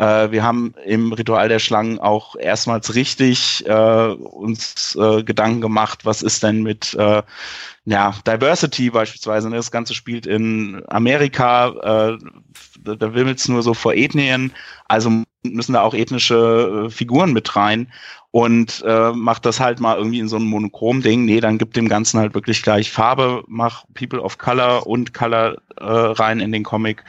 Äh, 0.00 0.32
wir 0.32 0.42
haben 0.42 0.72
im 0.86 1.12
Ritual 1.12 1.50
der 1.50 1.58
Schlangen 1.58 1.98
auch 1.98 2.34
erstmals 2.34 2.94
richtig 2.94 3.62
äh, 3.66 4.06
uns 4.08 4.96
äh, 4.98 5.22
Gedanken 5.22 5.60
gemacht, 5.60 6.06
was 6.06 6.22
ist 6.22 6.42
denn 6.42 6.62
mit 6.62 6.94
äh, 6.94 7.22
ja, 7.84 8.14
Diversity 8.26 8.88
beispielsweise. 8.88 9.50
Ne? 9.50 9.56
Das 9.56 9.70
Ganze 9.70 9.94
spielt 9.94 10.26
in 10.26 10.82
Amerika, 10.88 11.68
äh, 11.68 12.18
da, 12.80 12.94
da 12.94 13.14
wimmelt's 13.14 13.48
nur 13.48 13.62
so 13.62 13.74
vor 13.74 13.92
Ethnien, 13.92 14.52
also 14.88 15.10
müssen 15.42 15.74
da 15.74 15.82
auch 15.82 15.94
ethnische 15.94 16.86
äh, 16.86 16.90
Figuren 16.90 17.34
mit 17.34 17.54
rein 17.54 17.92
und 18.30 18.82
äh, 18.86 19.12
macht 19.12 19.44
das 19.44 19.60
halt 19.60 19.80
mal 19.80 19.98
irgendwie 19.98 20.20
in 20.20 20.28
so 20.28 20.36
einem 20.36 20.46
Monochrom-Ding. 20.46 21.26
Nee, 21.26 21.40
dann 21.40 21.58
gibt 21.58 21.76
dem 21.76 21.88
Ganzen 21.88 22.20
halt 22.20 22.32
wirklich 22.32 22.62
gleich 22.62 22.90
Farbe, 22.90 23.44
mach 23.48 23.84
People 23.92 24.22
of 24.22 24.38
Color 24.38 24.86
und 24.86 25.12
Color 25.12 25.56
äh, 25.76 25.84
rein 25.84 26.40
in 26.40 26.52
den 26.52 26.62
Comic. 26.62 27.04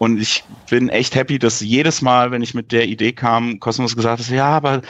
Und 0.00 0.18
ich 0.18 0.44
bin 0.70 0.88
echt 0.88 1.14
happy, 1.14 1.38
dass 1.38 1.60
jedes 1.60 2.00
Mal, 2.00 2.30
wenn 2.30 2.40
ich 2.40 2.54
mit 2.54 2.72
der 2.72 2.88
Idee 2.88 3.12
kam, 3.12 3.60
Cosmos 3.60 3.94
gesagt 3.94 4.20
hat, 4.20 4.28
ja, 4.30 4.46
aber 4.46 4.80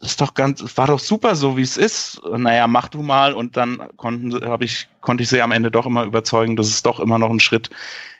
das 0.00 0.12
ist 0.12 0.22
doch 0.22 0.32
ganz, 0.32 0.64
war 0.78 0.86
doch 0.86 1.00
super 1.00 1.36
so, 1.36 1.58
wie 1.58 1.62
es 1.62 1.76
ist. 1.76 2.18
Naja, 2.34 2.66
mach 2.66 2.88
du 2.88 3.02
mal. 3.02 3.34
Und 3.34 3.58
dann 3.58 3.86
konnten, 3.98 4.34
hab 4.42 4.62
ich, 4.62 4.88
konnte 5.02 5.22
ich 5.22 5.28
sie 5.28 5.42
am 5.42 5.52
Ende 5.52 5.70
doch 5.70 5.84
immer 5.84 6.04
überzeugen, 6.04 6.56
dass 6.56 6.68
es 6.68 6.82
doch 6.82 6.98
immer 6.98 7.18
noch 7.18 7.28
ein 7.28 7.40
Schritt 7.40 7.68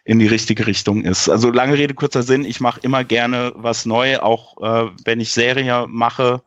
in 0.05 0.19
die 0.19 0.27
richtige 0.27 0.67
Richtung 0.67 1.03
ist. 1.03 1.31
Also 1.31 1.51
lange 1.51 1.79
Rede, 1.79 1.95
kurzer 1.95 2.23
Sinn, 2.23 2.45
ich 2.45 2.61
mache 2.61 2.81
immer 2.81 3.05
gerne 3.05 3.55
was 3.57 3.87
neu, 3.87 4.19
auch 4.19 4.61
äh, 4.61 4.91
wenn 5.07 5.19
ich 5.19 5.33
Serie 5.33 5.87
mache, 5.89 6.43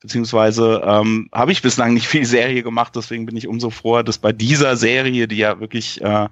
beziehungsweise 0.00 0.82
ähm, 0.84 1.28
habe 1.32 1.50
ich 1.50 1.62
bislang 1.62 1.94
nicht 1.94 2.06
viel 2.06 2.26
Serie 2.26 2.62
gemacht, 2.62 2.94
deswegen 2.94 3.26
bin 3.26 3.36
ich 3.36 3.48
umso 3.48 3.70
froher, 3.70 4.04
dass 4.04 4.18
bei 4.18 4.32
dieser 4.32 4.76
Serie, 4.76 5.26
die 5.26 5.38
ja 5.38 5.58
wirklich 5.58 6.00
äh, 6.00 6.28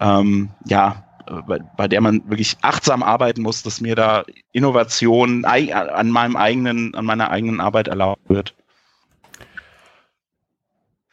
ähm, 0.00 0.48
ja 0.64 1.05
bei, 1.46 1.58
bei 1.76 1.88
der 1.88 2.00
man 2.00 2.22
wirklich 2.28 2.56
achtsam 2.62 3.02
arbeiten 3.02 3.42
muss, 3.42 3.62
dass 3.62 3.80
mir 3.80 3.94
da 3.94 4.24
Innovation 4.52 5.44
an 5.44 6.10
meinem 6.10 6.36
eigenen, 6.36 6.94
an 6.94 7.04
meiner 7.04 7.30
eigenen 7.30 7.60
Arbeit 7.60 7.88
erlaubt 7.88 8.28
wird. 8.28 8.54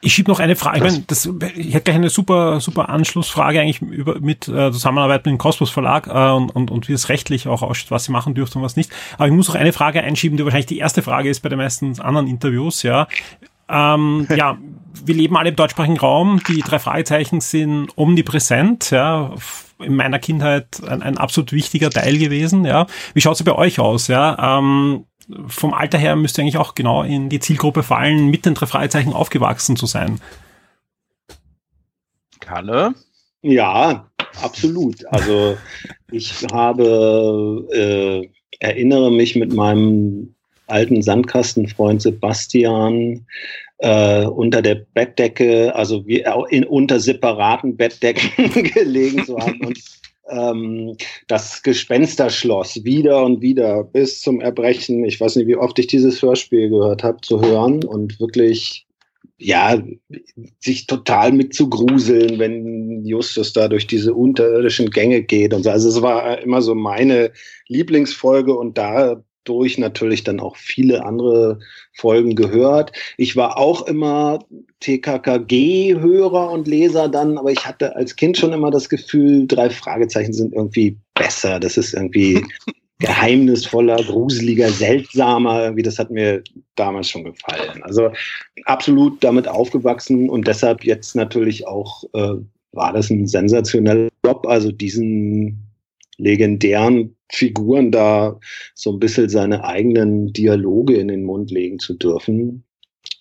Ich 0.03 0.13
schiebe 0.13 0.29
noch 0.29 0.39
eine 0.41 0.57
Frage. 0.57 0.77
Ich, 0.77 0.83
meine, 0.83 1.03
das, 1.07 1.29
ich 1.55 1.73
hätte 1.73 1.85
gleich 1.85 1.95
eine 1.95 2.09
super, 2.09 2.59
super 2.59 2.89
Anschlussfrage 2.89 3.61
eigentlich 3.61 3.81
über, 3.81 4.19
mit 4.19 4.49
äh, 4.49 4.69
Zusammenarbeit 4.71 5.25
mit 5.25 5.31
dem 5.31 5.37
Kosmos 5.37 5.69
Verlag 5.69 6.07
äh, 6.07 6.31
und, 6.31 6.53
und, 6.53 6.71
und 6.71 6.89
wie 6.89 6.93
es 6.93 7.07
rechtlich 7.07 7.47
auch 7.47 7.61
aussieht, 7.61 7.89
was 7.89 8.03
sie 8.03 8.11
machen 8.11 8.33
dürfen 8.33 8.57
und 8.57 8.65
was 8.65 8.75
nicht. 8.75 8.91
Aber 9.15 9.27
ich 9.27 9.33
muss 9.33 9.47
noch 9.47 9.55
eine 9.55 9.71
Frage 9.71 10.03
einschieben, 10.03 10.37
die 10.37 10.43
wahrscheinlich 10.43 10.65
die 10.65 10.77
erste 10.77 11.01
Frage 11.01 11.29
ist 11.29 11.39
bei 11.39 11.47
den 11.47 11.57
meisten 11.57 11.99
anderen 12.01 12.27
Interviews. 12.27 12.83
Ja, 12.83 13.07
ähm, 13.69 14.27
ja, 14.35 14.57
wir 15.05 15.15
leben 15.15 15.37
alle 15.37 15.49
im 15.49 15.55
deutschsprachigen 15.55 15.97
Raum. 15.97 16.41
Die 16.49 16.59
drei 16.59 16.79
Fragezeichen 16.79 17.39
sind 17.39 17.97
omnipräsent. 17.97 18.91
Ja, 18.91 19.31
in 19.83 19.95
meiner 19.95 20.19
Kindheit 20.19 20.81
ein, 20.87 21.01
ein 21.01 21.17
absolut 21.17 21.51
wichtiger 21.51 21.89
Teil 21.89 22.17
gewesen. 22.17 22.65
Ja, 22.65 22.87
wie 23.13 23.21
schaut's 23.21 23.43
bei 23.43 23.53
euch 23.53 23.79
aus? 23.79 24.07
Ja, 24.07 24.57
ähm, 24.57 25.05
vom 25.47 25.73
Alter 25.73 25.97
her 25.97 26.15
müsste 26.15 26.41
eigentlich 26.41 26.57
auch 26.57 26.75
genau 26.75 27.03
in 27.03 27.29
die 27.29 27.39
Zielgruppe 27.39 27.83
fallen, 27.83 28.29
mit 28.29 28.45
den 28.45 28.55
drei 28.55 28.65
Fragezeichen 28.65 29.13
aufgewachsen 29.13 29.75
zu 29.75 29.85
sein. 29.85 30.19
Kalle? 32.39 32.93
Ja, 33.41 34.09
absolut. 34.41 35.05
Also 35.11 35.57
ich 36.11 36.45
habe, 36.51 37.67
äh, 37.73 38.29
erinnere 38.59 39.11
mich 39.11 39.35
mit 39.35 39.53
meinem 39.53 40.35
alten 40.67 41.01
Sandkastenfreund 41.01 42.01
Sebastian 42.01 43.25
äh, 43.83 44.25
unter 44.25 44.61
der 44.61 44.75
Bettdecke, 44.75 45.75
also 45.75 46.07
wir 46.07 46.45
in, 46.49 46.63
unter 46.63 47.01
separaten 47.01 47.75
Bettdecken 47.75 48.31
gelegen 48.73 49.25
zu 49.25 49.37
haben 49.37 49.59
und 49.59 49.77
ähm, 50.29 50.95
das 51.27 51.61
Gespensterschloss 51.63 52.85
wieder 52.85 53.25
und 53.25 53.41
wieder 53.41 53.83
bis 53.83 54.21
zum 54.21 54.39
Erbrechen. 54.39 55.03
Ich 55.03 55.19
weiß 55.19 55.35
nicht, 55.35 55.47
wie 55.47 55.57
oft 55.57 55.77
ich 55.79 55.87
dieses 55.87 56.21
Hörspiel 56.21 56.69
gehört 56.69 57.03
habe, 57.03 57.19
zu 57.21 57.41
hören 57.41 57.83
und 57.83 58.21
wirklich, 58.21 58.87
ja, 59.37 59.83
sich 60.61 60.87
total 60.87 61.33
mit 61.33 61.53
zu 61.53 61.69
gruseln, 61.69 62.39
wenn 62.39 63.03
Justus 63.05 63.51
da 63.51 63.67
durch 63.67 63.85
diese 63.85 64.13
unterirdischen 64.13 64.91
Gänge 64.91 65.23
geht 65.23 65.53
und 65.53 65.63
so. 65.63 65.69
Also 65.69 65.89
es 65.89 66.01
war 66.01 66.39
immer 66.39 66.61
so 66.61 66.73
meine 66.73 67.33
Lieblingsfolge 67.67 68.55
und 68.55 68.77
da 68.77 69.21
durch 69.43 69.77
natürlich 69.77 70.23
dann 70.23 70.39
auch 70.39 70.55
viele 70.55 71.05
andere 71.05 71.59
Folgen 71.93 72.35
gehört. 72.35 72.91
Ich 73.17 73.35
war 73.35 73.57
auch 73.57 73.87
immer 73.87 74.39
TKKG-Hörer 74.79 76.51
und 76.51 76.67
Leser 76.67 77.09
dann, 77.09 77.37
aber 77.37 77.51
ich 77.51 77.65
hatte 77.65 77.95
als 77.95 78.15
Kind 78.15 78.37
schon 78.37 78.53
immer 78.53 78.71
das 78.71 78.89
Gefühl, 78.89 79.47
drei 79.47 79.69
Fragezeichen 79.69 80.33
sind 80.33 80.53
irgendwie 80.53 80.97
besser. 81.13 81.59
Das 81.59 81.77
ist 81.77 81.93
irgendwie 81.93 82.43
geheimnisvoller, 82.99 83.97
gruseliger, 83.97 84.69
seltsamer. 84.69 85.63
Irgendwie, 85.63 85.83
das 85.83 85.99
hat 85.99 86.09
mir 86.09 86.43
damals 86.75 87.09
schon 87.09 87.25
gefallen. 87.25 87.83
Also 87.83 88.11
absolut 88.65 89.23
damit 89.23 89.47
aufgewachsen 89.47 90.29
und 90.29 90.47
deshalb 90.47 90.83
jetzt 90.83 91.15
natürlich 91.15 91.67
auch 91.67 92.03
äh, 92.13 92.35
war 92.71 92.93
das 92.93 93.09
ein 93.09 93.27
sensationeller 93.27 94.09
Job, 94.25 94.47
also 94.47 94.71
diesen 94.71 95.67
legendären 96.17 97.15
Figuren 97.33 97.91
da 97.91 98.39
so 98.75 98.91
ein 98.91 98.99
bisschen 98.99 99.27
seine 99.27 99.63
eigenen 99.63 100.33
Dialoge 100.33 100.97
in 100.97 101.07
den 101.07 101.23
Mund 101.23 101.49
legen 101.49 101.79
zu 101.79 101.95
dürfen. 101.95 102.63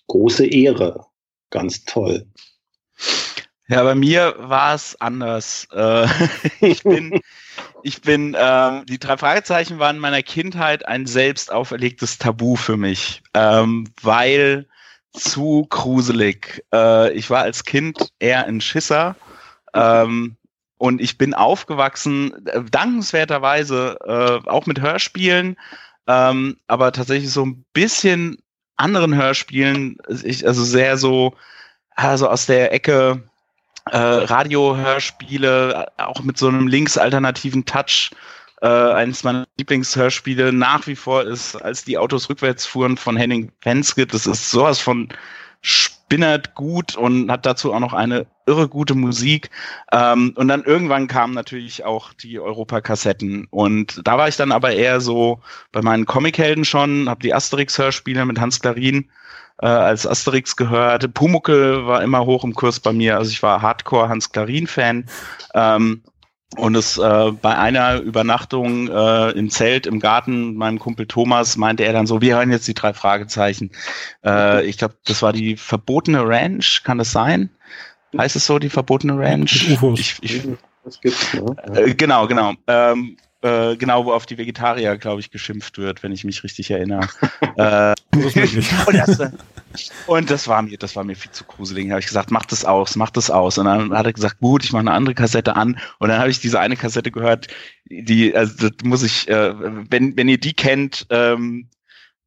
Große 0.07 0.45
Ehre. 0.45 1.05
Ganz 1.49 1.83
toll. 1.85 2.27
Ja, 3.67 3.83
bei 3.83 3.95
mir 3.95 4.35
war 4.37 4.75
es 4.75 4.99
anders. 5.01 5.67
Äh, 5.73 6.07
ich 6.61 6.83
bin, 6.83 7.21
ich 7.81 8.01
bin, 8.01 8.35
äh, 8.35 8.85
die 8.85 8.99
drei 8.99 9.17
Fragezeichen 9.17 9.79
waren 9.79 9.95
in 9.95 10.01
meiner 10.01 10.21
Kindheit 10.21 10.87
ein 10.87 11.07
selbst 11.07 11.51
auferlegtes 11.51 12.19
Tabu 12.19 12.55
für 12.55 12.77
mich, 12.77 13.23
ähm, 13.33 13.87
weil 14.01 14.67
zu 15.13 15.65
gruselig. 15.69 16.63
Äh, 16.71 17.13
ich 17.13 17.31
war 17.31 17.41
als 17.41 17.65
Kind 17.65 18.09
eher 18.19 18.45
ein 18.45 18.61
Schisser. 18.61 19.15
Ähm, 19.73 20.37
und 20.83 20.99
ich 20.99 21.17
bin 21.17 21.33
aufgewachsen, 21.33 22.45
äh, 22.45 22.61
dankenswerterweise, 22.61 23.97
äh, 24.05 24.49
auch 24.49 24.65
mit 24.65 24.81
Hörspielen, 24.81 25.55
ähm, 26.07 26.57
aber 26.67 26.91
tatsächlich 26.91 27.31
so 27.31 27.45
ein 27.45 27.63
bisschen 27.71 28.37
anderen 28.75 29.15
Hörspielen, 29.15 29.95
ich, 30.09 30.45
also 30.45 30.61
sehr 30.65 30.97
so, 30.97 31.35
also 31.95 32.27
aus 32.27 32.47
der 32.47 32.73
Ecke 32.73 33.23
äh, 33.91 33.97
Radiohörspiele, 33.97 35.87
auch 35.99 36.21
mit 36.21 36.37
so 36.37 36.49
einem 36.49 36.67
linksalternativen 36.67 37.63
Touch. 37.63 38.11
Äh, 38.61 38.67
eines 38.67 39.23
meiner 39.23 39.45
Lieblingshörspiele 39.57 40.51
nach 40.51 40.85
wie 40.85 40.97
vor 40.97 41.23
ist, 41.23 41.55
als 41.55 41.85
die 41.85 41.97
Autos 41.97 42.29
rückwärts 42.29 42.65
fuhren 42.65 42.97
von 42.97 43.15
Henning 43.15 43.53
Penske. 43.61 44.05
Das 44.05 44.27
ist 44.27 44.51
sowas 44.51 44.81
von 44.81 45.07
spinnert 45.61 46.55
gut 46.55 46.97
und 46.97 47.31
hat 47.31 47.45
dazu 47.45 47.73
auch 47.73 47.79
noch 47.79 47.93
eine 47.93 48.27
irre 48.45 48.67
gute 48.67 48.95
Musik. 48.95 49.49
Ähm, 49.91 50.33
und 50.35 50.47
dann 50.47 50.63
irgendwann 50.63 51.07
kamen 51.07 51.33
natürlich 51.33 51.85
auch 51.85 52.13
die 52.13 52.39
Europa-Kassetten. 52.39 53.47
Und 53.49 54.01
da 54.07 54.17
war 54.17 54.27
ich 54.27 54.37
dann 54.37 54.51
aber 54.51 54.71
eher 54.73 55.01
so 55.01 55.41
bei 55.71 55.81
meinen 55.81 56.05
Comichelden 56.05 56.65
schon, 56.65 57.09
habe 57.09 57.21
die 57.21 57.33
Asterix-Hörspiele 57.33 58.25
mit 58.25 58.39
Hans 58.39 58.59
Klarin 58.59 59.09
äh, 59.61 59.67
als 59.67 60.07
Asterix 60.07 60.55
gehört. 60.55 61.13
Pumuckel 61.13 61.85
war 61.85 62.03
immer 62.03 62.25
hoch 62.25 62.43
im 62.43 62.53
Kurs 62.53 62.79
bei 62.79 62.93
mir. 62.93 63.17
Also 63.17 63.31
ich 63.31 63.43
war 63.43 63.61
Hardcore 63.61 64.09
Hans 64.09 64.31
Klarin-Fan. 64.31 65.05
Ähm, 65.53 66.01
und 66.57 66.75
es 66.75 66.97
äh, 66.97 67.31
bei 67.41 67.57
einer 67.57 67.99
Übernachtung 67.99 68.87
äh, 68.87 69.31
im 69.31 69.49
Zelt 69.49 69.87
im 69.87 69.99
Garten 69.99 70.55
meinem 70.55 70.77
Kumpel 70.77 71.07
Thomas 71.07 71.57
meinte 71.57 71.83
er 71.83 71.93
dann 71.93 72.05
so, 72.05 72.21
wir 72.21 72.35
hören 72.35 72.51
jetzt 72.51 72.67
die 72.67 72.75
drei 72.75 72.93
Fragezeichen. 72.93 73.71
Äh, 74.23 74.65
ich 74.65 74.77
glaube, 74.77 74.95
das 75.05 75.21
war 75.21 75.33
die 75.33 75.57
verbotene 75.57 76.27
Ranch, 76.27 76.83
kann 76.83 76.99
das 76.99 77.11
sein? 77.11 77.49
Heißt 78.17 78.35
es 78.35 78.45
so, 78.45 78.59
die 78.59 78.69
verbotene 78.69 79.17
Ranch? 79.17 79.67
Ich, 79.95 80.17
ich, 80.21 80.47
das 80.83 80.99
gibt's, 81.01 81.33
ne? 81.33 81.55
Äh, 81.73 81.93
genau, 81.95 82.27
genau. 82.27 82.53
Ähm, 82.67 83.17
äh, 83.43 83.75
genau, 83.75 84.05
wo 84.05 84.13
auf 84.13 84.25
die 84.25 84.37
Vegetarier, 84.37 84.97
glaube 84.97 85.19
ich, 85.19 85.29
geschimpft 85.29 85.77
wird, 85.77 86.01
wenn 86.01 86.13
ich 86.13 86.23
mich 86.23 86.43
richtig 86.43 86.71
erinnere. 86.71 87.07
äh, 87.57 87.93
und, 88.15 88.95
das, 88.95 89.31
und, 90.07 90.29
das, 90.31 90.47
war 90.47 90.61
mir, 90.61 90.77
das 90.77 90.95
war 90.95 91.03
mir 91.03 91.15
viel 91.15 91.31
zu 91.31 91.43
gruselig. 91.43 91.87
Da 91.87 91.91
habe 91.91 91.99
ich 91.99 92.07
gesagt, 92.07 92.31
mach 92.31 92.45
das 92.45 92.63
aus, 92.63 92.95
mach 92.95 93.09
das 93.09 93.29
aus. 93.29 93.57
Und 93.57 93.65
dann 93.65 93.93
hat 93.93 94.05
er 94.05 94.13
gesagt, 94.13 94.39
gut, 94.39 94.63
ich 94.63 94.71
mache 94.71 94.81
eine 94.81 94.91
andere 94.91 95.13
Kassette 95.13 95.57
an. 95.57 95.77
Und 95.99 96.09
dann 96.09 96.19
habe 96.19 96.29
ich 96.29 96.39
diese 96.39 96.59
eine 96.59 96.77
Kassette 96.77 97.11
gehört, 97.11 97.47
die, 97.85 98.33
also 98.33 98.69
das 98.69 98.85
muss 98.85 99.03
ich, 99.03 99.27
äh, 99.27 99.53
wenn, 99.89 100.15
wenn 100.15 100.29
ihr 100.29 100.39
die 100.39 100.53
kennt, 100.53 101.05
ähm, 101.09 101.67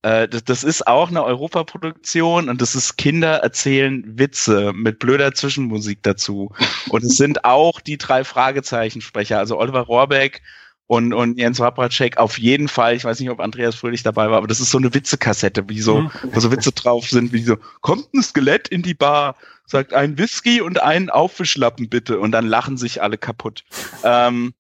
äh, 0.06 0.28
das, 0.28 0.44
das 0.44 0.62
ist 0.62 0.86
auch 0.86 1.10
eine 1.10 1.24
Europaproduktion 1.24 2.48
und 2.48 2.62
das 2.62 2.76
ist 2.76 2.96
Kinder 2.96 3.38
erzählen 3.38 4.04
Witze 4.06 4.72
mit 4.72 5.00
blöder 5.00 5.34
Zwischenmusik 5.34 5.98
dazu. 6.02 6.52
Und 6.90 7.02
es 7.02 7.16
sind 7.16 7.44
auch 7.44 7.80
die 7.80 7.98
drei 7.98 8.22
Fragezeichensprecher, 8.22 9.38
also 9.38 9.58
Oliver 9.58 9.80
Rohrbeck 9.80 10.42
und, 10.86 11.12
und 11.12 11.38
Jens 11.38 11.58
Wabracek 11.58 12.18
auf 12.18 12.38
jeden 12.38 12.68
Fall, 12.68 12.94
ich 12.94 13.04
weiß 13.04 13.18
nicht, 13.18 13.30
ob 13.30 13.40
Andreas 13.40 13.74
Fröhlich 13.74 14.04
dabei 14.04 14.30
war, 14.30 14.38
aber 14.38 14.46
das 14.46 14.60
ist 14.60 14.70
so 14.70 14.78
eine 14.78 14.94
Witzekassette, 14.94 15.68
wie 15.68 15.80
so, 15.80 16.02
mhm. 16.02 16.10
wo 16.32 16.38
so 16.38 16.52
Witze 16.52 16.70
drauf 16.70 17.08
sind, 17.08 17.32
wie 17.32 17.42
so, 17.42 17.56
kommt 17.80 18.14
ein 18.14 18.22
Skelett 18.22 18.68
in 18.68 18.82
die 18.82 18.94
Bar, 18.94 19.34
sagt 19.64 19.92
ein 19.92 20.18
Whisky 20.18 20.60
und 20.60 20.80
einen 20.80 21.10
Aufwischlappen 21.10 21.88
bitte 21.88 22.20
und 22.20 22.30
dann 22.30 22.46
lachen 22.46 22.76
sich 22.76 23.02
alle 23.02 23.18
kaputt. 23.18 23.64
Ähm, 24.04 24.54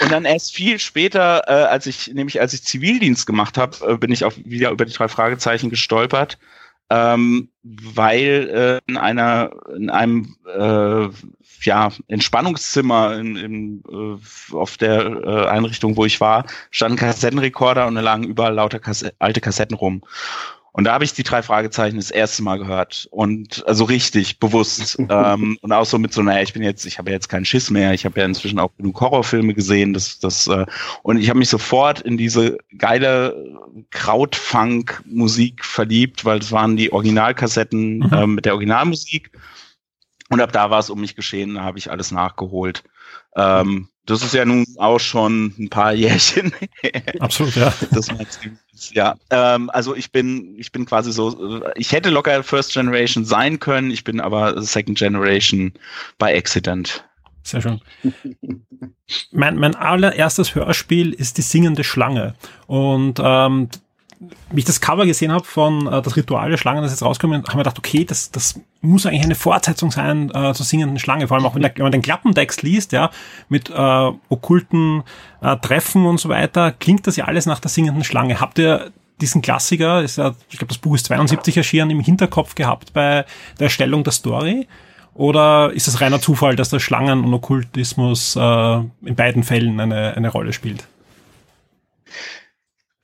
und 0.00 0.12
dann 0.12 0.24
erst 0.24 0.54
viel 0.54 0.78
später, 0.78 1.42
äh, 1.46 1.64
als 1.66 1.86
ich, 1.86 2.12
nämlich 2.12 2.40
als 2.40 2.52
ich 2.52 2.62
Zivildienst 2.62 3.26
gemacht 3.26 3.58
habe, 3.58 3.76
äh, 3.86 3.96
bin 3.96 4.12
ich 4.12 4.24
auch 4.24 4.32
wieder 4.44 4.70
über 4.70 4.84
die 4.84 4.92
drei 4.92 5.08
Fragezeichen 5.08 5.70
gestolpert, 5.70 6.38
ähm, 6.90 7.48
weil 7.62 8.80
äh, 8.86 8.90
in 8.90 8.96
einer, 8.96 9.50
in 9.76 9.90
einem 9.90 10.36
äh, 10.46 11.08
ja, 11.62 11.90
Entspannungszimmer 12.08 13.16
in, 13.16 13.36
in, 13.36 13.82
äh, 13.90 14.54
auf 14.54 14.76
der 14.76 15.00
äh, 15.06 15.46
Einrichtung, 15.48 15.96
wo 15.96 16.04
ich 16.04 16.20
war, 16.20 16.46
standen 16.70 16.96
Kassettenrekorder 16.96 17.86
und 17.86 17.96
da 17.96 18.00
lagen 18.00 18.24
überall 18.24 18.54
lauter 18.54 18.78
Kasse 18.78 19.12
alte 19.18 19.40
Kassetten 19.40 19.76
rum. 19.76 20.02
Und 20.76 20.84
da 20.84 20.92
habe 20.92 21.04
ich 21.04 21.14
die 21.14 21.22
drei 21.22 21.42
Fragezeichen 21.42 21.96
das 21.96 22.10
erste 22.10 22.42
Mal 22.42 22.58
gehört. 22.58 23.08
Und 23.10 23.66
also 23.66 23.84
richtig 23.84 24.38
bewusst. 24.38 24.98
Ähm, 25.08 25.56
und 25.62 25.72
auch 25.72 25.86
so 25.86 25.98
mit 25.98 26.12
so 26.12 26.20
naja, 26.20 26.42
ich 26.42 26.52
bin 26.52 26.62
jetzt, 26.62 26.84
ich 26.84 26.98
habe 26.98 27.10
ja 27.10 27.14
jetzt 27.14 27.28
keinen 27.28 27.44
Schiss 27.44 27.70
mehr, 27.70 27.94
ich 27.94 28.04
habe 28.04 28.18
ja 28.18 28.26
inzwischen 28.26 28.58
auch 28.58 28.74
genug 28.76 29.00
Horrorfilme 29.00 29.54
gesehen, 29.54 29.94
das 29.94 30.18
das 30.18 30.48
äh, 30.48 30.66
und 31.04 31.18
ich 31.18 31.28
habe 31.28 31.38
mich 31.38 31.48
sofort 31.48 32.00
in 32.00 32.16
diese 32.16 32.58
geile 32.76 33.56
Krautfunk-Musik 33.90 35.64
verliebt, 35.64 36.24
weil 36.24 36.40
es 36.40 36.50
waren 36.50 36.76
die 36.76 36.92
Originalkassetten 36.92 37.98
mhm. 37.98 38.12
äh, 38.12 38.26
mit 38.26 38.44
der 38.44 38.54
Originalmusik. 38.54 39.30
Und 40.28 40.40
ab 40.40 40.52
da 40.52 40.70
war 40.70 40.80
es 40.80 40.90
um 40.90 41.00
mich 41.00 41.14
geschehen, 41.14 41.54
da 41.54 41.62
habe 41.62 41.78
ich 41.78 41.90
alles 41.90 42.10
nachgeholt. 42.10 42.82
Ähm, 43.36 43.88
das 44.06 44.22
ist 44.22 44.34
ja 44.34 44.44
nun 44.44 44.64
auch 44.78 45.00
schon 45.00 45.54
ein 45.58 45.68
paar 45.68 45.92
Jährchen. 45.92 46.52
Absolut, 47.20 47.56
ja. 47.56 47.72
Das 47.90 48.08
ja, 48.92 49.16
ähm, 49.30 49.70
also 49.70 49.94
ich 49.94 50.12
bin, 50.12 50.54
ich 50.58 50.70
bin 50.70 50.86
quasi 50.86 51.12
so, 51.12 51.62
ich 51.74 51.92
hätte 51.92 52.10
locker 52.10 52.42
First 52.42 52.72
Generation 52.72 53.24
sein 53.24 53.58
können, 53.58 53.90
ich 53.90 54.04
bin 54.04 54.20
aber 54.20 54.62
Second 54.62 54.98
Generation 54.98 55.72
by 56.18 56.26
Accident. 56.26 57.04
Sehr 57.42 57.62
schön. 57.62 57.80
mein, 59.30 59.56
mein 59.56 59.74
allererstes 59.74 60.54
Hörspiel 60.54 61.12
ist 61.12 61.38
die 61.38 61.42
singende 61.42 61.84
Schlange. 61.84 62.34
Und 62.66 63.20
ähm, 63.22 63.68
wie 64.50 64.60
ich 64.60 64.64
das 64.64 64.80
Cover 64.80 65.06
gesehen 65.06 65.32
habe 65.32 65.44
von 65.44 65.86
äh, 65.86 66.02
das 66.02 66.16
Ritual 66.16 66.50
der 66.50 66.56
Schlange, 66.56 66.80
das 66.80 66.90
jetzt 66.90 67.02
rauskommt, 67.02 67.34
haben 67.34 67.44
wir 67.46 67.58
gedacht, 67.58 67.78
okay, 67.78 68.04
das, 68.04 68.30
das 68.30 68.60
muss 68.80 69.06
eigentlich 69.06 69.24
eine 69.24 69.34
Fortsetzung 69.34 69.90
sein 69.90 70.30
äh, 70.30 70.54
zur 70.54 70.66
singenden 70.66 70.98
Schlange, 70.98 71.28
vor 71.28 71.36
allem 71.36 71.46
auch 71.46 71.54
wenn, 71.54 71.62
der, 71.62 71.72
wenn 71.76 71.82
man 71.82 71.92
den 71.92 72.02
Klappentext 72.02 72.62
liest, 72.62 72.92
ja, 72.92 73.10
mit 73.48 73.70
äh, 73.70 74.12
okkulten 74.28 75.02
äh, 75.42 75.56
Treffen 75.56 76.06
und 76.06 76.18
so 76.18 76.28
weiter, 76.28 76.72
klingt 76.72 77.06
das 77.06 77.16
ja 77.16 77.24
alles 77.26 77.46
nach 77.46 77.60
der 77.60 77.70
singenden 77.70 78.04
Schlange. 78.04 78.40
Habt 78.40 78.58
ihr 78.58 78.92
diesen 79.20 79.42
Klassiker, 79.42 80.02
ist 80.02 80.18
ja, 80.18 80.34
ich 80.50 80.58
glaube, 80.58 80.68
das 80.68 80.78
Buch 80.78 80.94
ist 80.94 81.06
72 81.06 81.56
erschienen, 81.56 81.90
im 81.90 82.00
Hinterkopf 82.00 82.54
gehabt 82.54 82.92
bei 82.92 83.24
der 83.58 83.64
Erstellung 83.64 84.04
der 84.04 84.12
Story? 84.12 84.66
Oder 85.14 85.72
ist 85.72 85.88
es 85.88 86.02
reiner 86.02 86.20
Zufall, 86.20 86.56
dass 86.56 86.68
der 86.68 86.78
Schlangen- 86.78 87.24
und 87.24 87.32
Okkultismus 87.32 88.36
äh, 88.36 88.76
in 89.02 89.14
beiden 89.16 89.44
Fällen 89.44 89.80
eine, 89.80 90.14
eine 90.14 90.28
Rolle 90.28 90.52
spielt? 90.52 90.86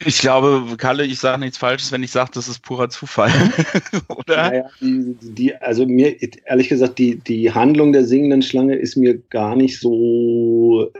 Ich 0.04 0.18
glaube, 0.18 0.76
Kalle, 0.76 1.04
ich 1.04 1.18
sage 1.18 1.40
nichts 1.40 1.58
Falsches, 1.58 1.92
wenn 1.92 2.02
ich 2.02 2.10
sage, 2.10 2.30
das 2.34 2.48
ist 2.48 2.60
purer 2.60 2.88
Zufall, 2.88 3.30
oder? 4.08 4.36
Naja, 4.36 4.64
die, 4.80 5.16
die, 5.20 5.56
also 5.56 5.86
mir, 5.86 6.16
ehrlich 6.46 6.68
gesagt, 6.68 6.98
die, 6.98 7.16
die 7.16 7.52
Handlung 7.52 7.92
der 7.92 8.04
singenden 8.04 8.42
Schlange 8.42 8.76
ist 8.76 8.96
mir 8.96 9.18
gar 9.30 9.56
nicht 9.56 9.78
so 9.78 10.90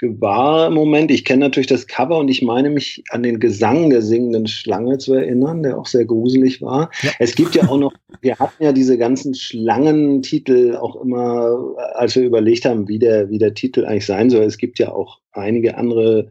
gewahr 0.00 0.68
im 0.68 0.74
Moment. 0.74 1.10
Ich 1.10 1.24
kenne 1.24 1.46
natürlich 1.46 1.66
das 1.66 1.86
Cover 1.86 2.18
und 2.18 2.28
ich 2.28 2.42
meine 2.42 2.70
mich 2.70 3.02
an 3.10 3.22
den 3.22 3.40
Gesang 3.40 3.90
der 3.90 4.02
singenden 4.02 4.46
Schlange 4.46 4.98
zu 4.98 5.14
erinnern, 5.14 5.62
der 5.62 5.78
auch 5.78 5.86
sehr 5.86 6.04
gruselig 6.04 6.60
war. 6.62 6.90
Ja. 7.02 7.10
Es 7.18 7.34
gibt 7.34 7.54
ja 7.54 7.68
auch 7.68 7.78
noch, 7.78 7.94
wir 8.20 8.38
hatten 8.38 8.62
ja 8.62 8.72
diese 8.72 8.98
ganzen 8.98 9.34
Schlangentitel 9.34 10.76
auch 10.76 10.96
immer, 11.02 11.74
als 11.94 12.16
wir 12.16 12.24
überlegt 12.24 12.64
haben, 12.64 12.88
wie 12.88 12.98
der, 12.98 13.30
wie 13.30 13.38
der 13.38 13.54
Titel 13.54 13.84
eigentlich 13.84 14.06
sein 14.06 14.30
soll. 14.30 14.44
Es 14.44 14.58
gibt 14.58 14.78
ja 14.78 14.92
auch 14.92 15.18
einige 15.32 15.76
andere 15.76 16.30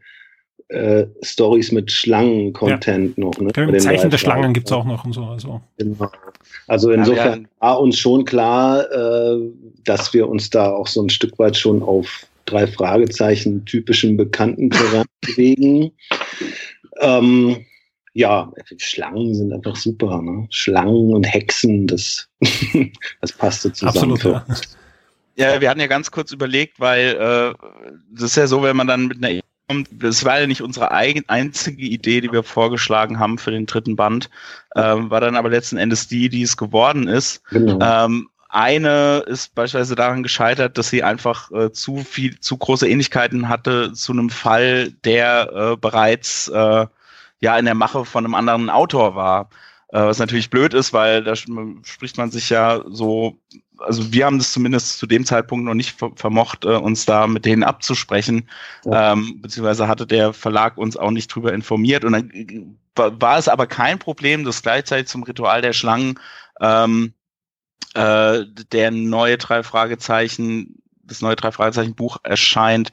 äh, 0.70 1.06
Stories 1.22 1.72
mit 1.72 1.92
Schlangen-Content 1.92 3.18
ja. 3.18 3.24
noch. 3.24 3.38
Ne? 3.40 3.52
Genau, 3.54 3.78
Zeichen 3.78 4.10
der 4.10 4.18
Schlangen 4.18 4.54
gibt 4.54 4.68
es 4.68 4.74
auch 4.74 4.86
noch 4.86 5.06
und 5.06 5.14
so. 5.14 5.24
Also, 5.24 5.62
genau. 5.78 6.12
also 6.68 6.92
insofern 6.92 7.42
ja, 7.42 7.48
war 7.60 7.80
uns 7.80 8.00
schon 8.00 8.26
klar, 8.26 8.92
äh, 8.92 9.40
dass 9.84 10.14
wir 10.14 10.28
uns 10.28 10.50
da 10.50 10.72
auch 10.72 10.88
so 10.88 11.04
ein 11.04 11.10
Stück 11.10 11.38
weit 11.38 11.56
schon 11.56 11.84
auf 11.84 12.26
drei 12.46 12.68
Fragezeichen 12.68 13.66
typischen 13.66 14.18
bekannten 14.18 14.70
Terrain 14.70 15.06
bewegen. 15.22 15.92
Ähm, 17.00 17.66
ja, 18.14 18.52
Schlangen 18.78 19.36
sind 19.36 19.52
einfach 19.52 19.76
super. 19.76 20.22
Ne? 20.22 20.48
Schlangen 20.50 21.14
und 21.14 21.26
Hexen, 21.26 21.86
das, 21.86 22.28
das 23.22 23.34
passte 23.34 23.74
zusammen. 23.74 24.14
Absolut, 24.14 24.46
ja. 25.36 25.54
ja. 25.54 25.62
wir 25.62 25.70
hatten 25.70 25.82
ja 25.82 25.88
ganz 25.88 26.10
kurz 26.12 26.32
überlegt, 26.32 26.80
weil 26.80 27.10
äh, 27.10 27.54
das 28.12 28.24
ist 28.24 28.38
ja 28.38 28.48
so, 28.48 28.64
wenn 28.64 28.78
man 28.78 28.88
dann 28.88 29.08
mit 29.08 29.24
einer 29.24 29.42
das 29.92 30.24
war 30.24 30.40
ja 30.40 30.48
nicht 30.48 30.62
unsere 30.62 30.92
eigen, 30.92 31.24
einzige 31.28 31.84
Idee, 31.84 32.22
die 32.22 32.32
wir 32.32 32.44
vorgeschlagen 32.44 33.20
haben 33.20 33.38
für 33.38 33.52
den 33.52 33.66
dritten 33.66 33.96
Band, 33.96 34.30
ähm, 34.76 35.10
war 35.10 35.22
dann 35.22 35.36
aber 35.36 35.50
letzten 35.50 35.78
Endes 35.78 36.08
die, 36.08 36.30
die 36.30 36.44
es 36.44 36.58
geworden 36.58 37.08
ist. 37.08 37.44
Genau. 37.50 37.80
Ähm, 37.82 38.30
eine 38.50 39.24
ist 39.28 39.54
beispielsweise 39.56 39.96
daran 39.96 40.24
gescheitert, 40.24 40.78
dass 40.78 40.90
sie 40.90 41.04
einfach 41.04 41.52
äh, 41.52 41.72
zu 41.72 41.98
viel, 41.98 42.40
zu 42.40 42.58
große 42.58 42.88
Ähnlichkeiten 42.88 43.50
hatte 43.50 43.92
zu 43.94 44.14
einem 44.14 44.30
Fall, 44.30 44.92
der 45.04 45.52
äh, 45.54 45.78
bereits 45.78 46.48
äh, 46.48 46.86
ja 47.40 47.58
in 47.58 47.66
der 47.66 47.76
Mache 47.76 48.06
von 48.06 48.24
einem 48.24 48.36
anderen 48.36 48.70
Autor 48.70 49.16
war. 49.16 49.50
Äh, 49.96 50.08
was 50.08 50.20
natürlich 50.20 50.50
blöd 50.50 50.74
ist, 50.74 50.92
weil 50.92 51.24
da 51.24 51.38
spricht 51.38 52.18
man 52.18 52.30
sich 52.30 52.50
ja 52.50 52.84
so 52.86 53.40
also 53.78 54.12
wir 54.12 54.26
haben 54.26 54.38
das 54.38 54.52
zumindest 54.52 54.98
zu 54.98 55.08
dem 55.08 55.26
Zeitpunkt 55.26 55.64
noch 55.66 55.74
nicht 55.74 55.98
vermocht, 56.16 56.66
äh, 56.66 56.76
uns 56.76 57.06
da 57.06 57.28
mit 57.28 57.46
denen 57.46 57.64
abzusprechen, 57.64 58.50
ja. 58.84 59.14
ähm, 59.14 59.42
beziehungsweise 59.42 59.88
hatte 59.88 60.06
der 60.06 60.34
Verlag 60.34 60.78
uns 60.78 60.98
auch 60.98 61.12
nicht 61.12 61.28
drüber 61.28 61.54
informiert 61.54 62.04
und 62.04 62.12
dann 62.12 62.30
äh, 62.30 62.66
war 62.96 63.38
es 63.38 63.48
aber 63.48 63.68
kein 63.68 63.98
Problem, 63.98 64.44
dass 64.44 64.62
gleichzeitig 64.62 65.08
zum 65.08 65.24
Ritual 65.24 65.62
der 65.62 65.74
Schlangen 65.74 66.20
ähm, 66.60 67.14
äh, 67.94 68.44
der 68.72 68.92
neue 68.92 69.38
drei 69.38 69.64
Fragezeichen, 69.64 70.82
das 71.04 71.22
neue 71.22 71.38
drei 71.38 71.54
Fragezeichen 71.54 71.96
Buch 71.96 72.18
erscheint, 72.24 72.92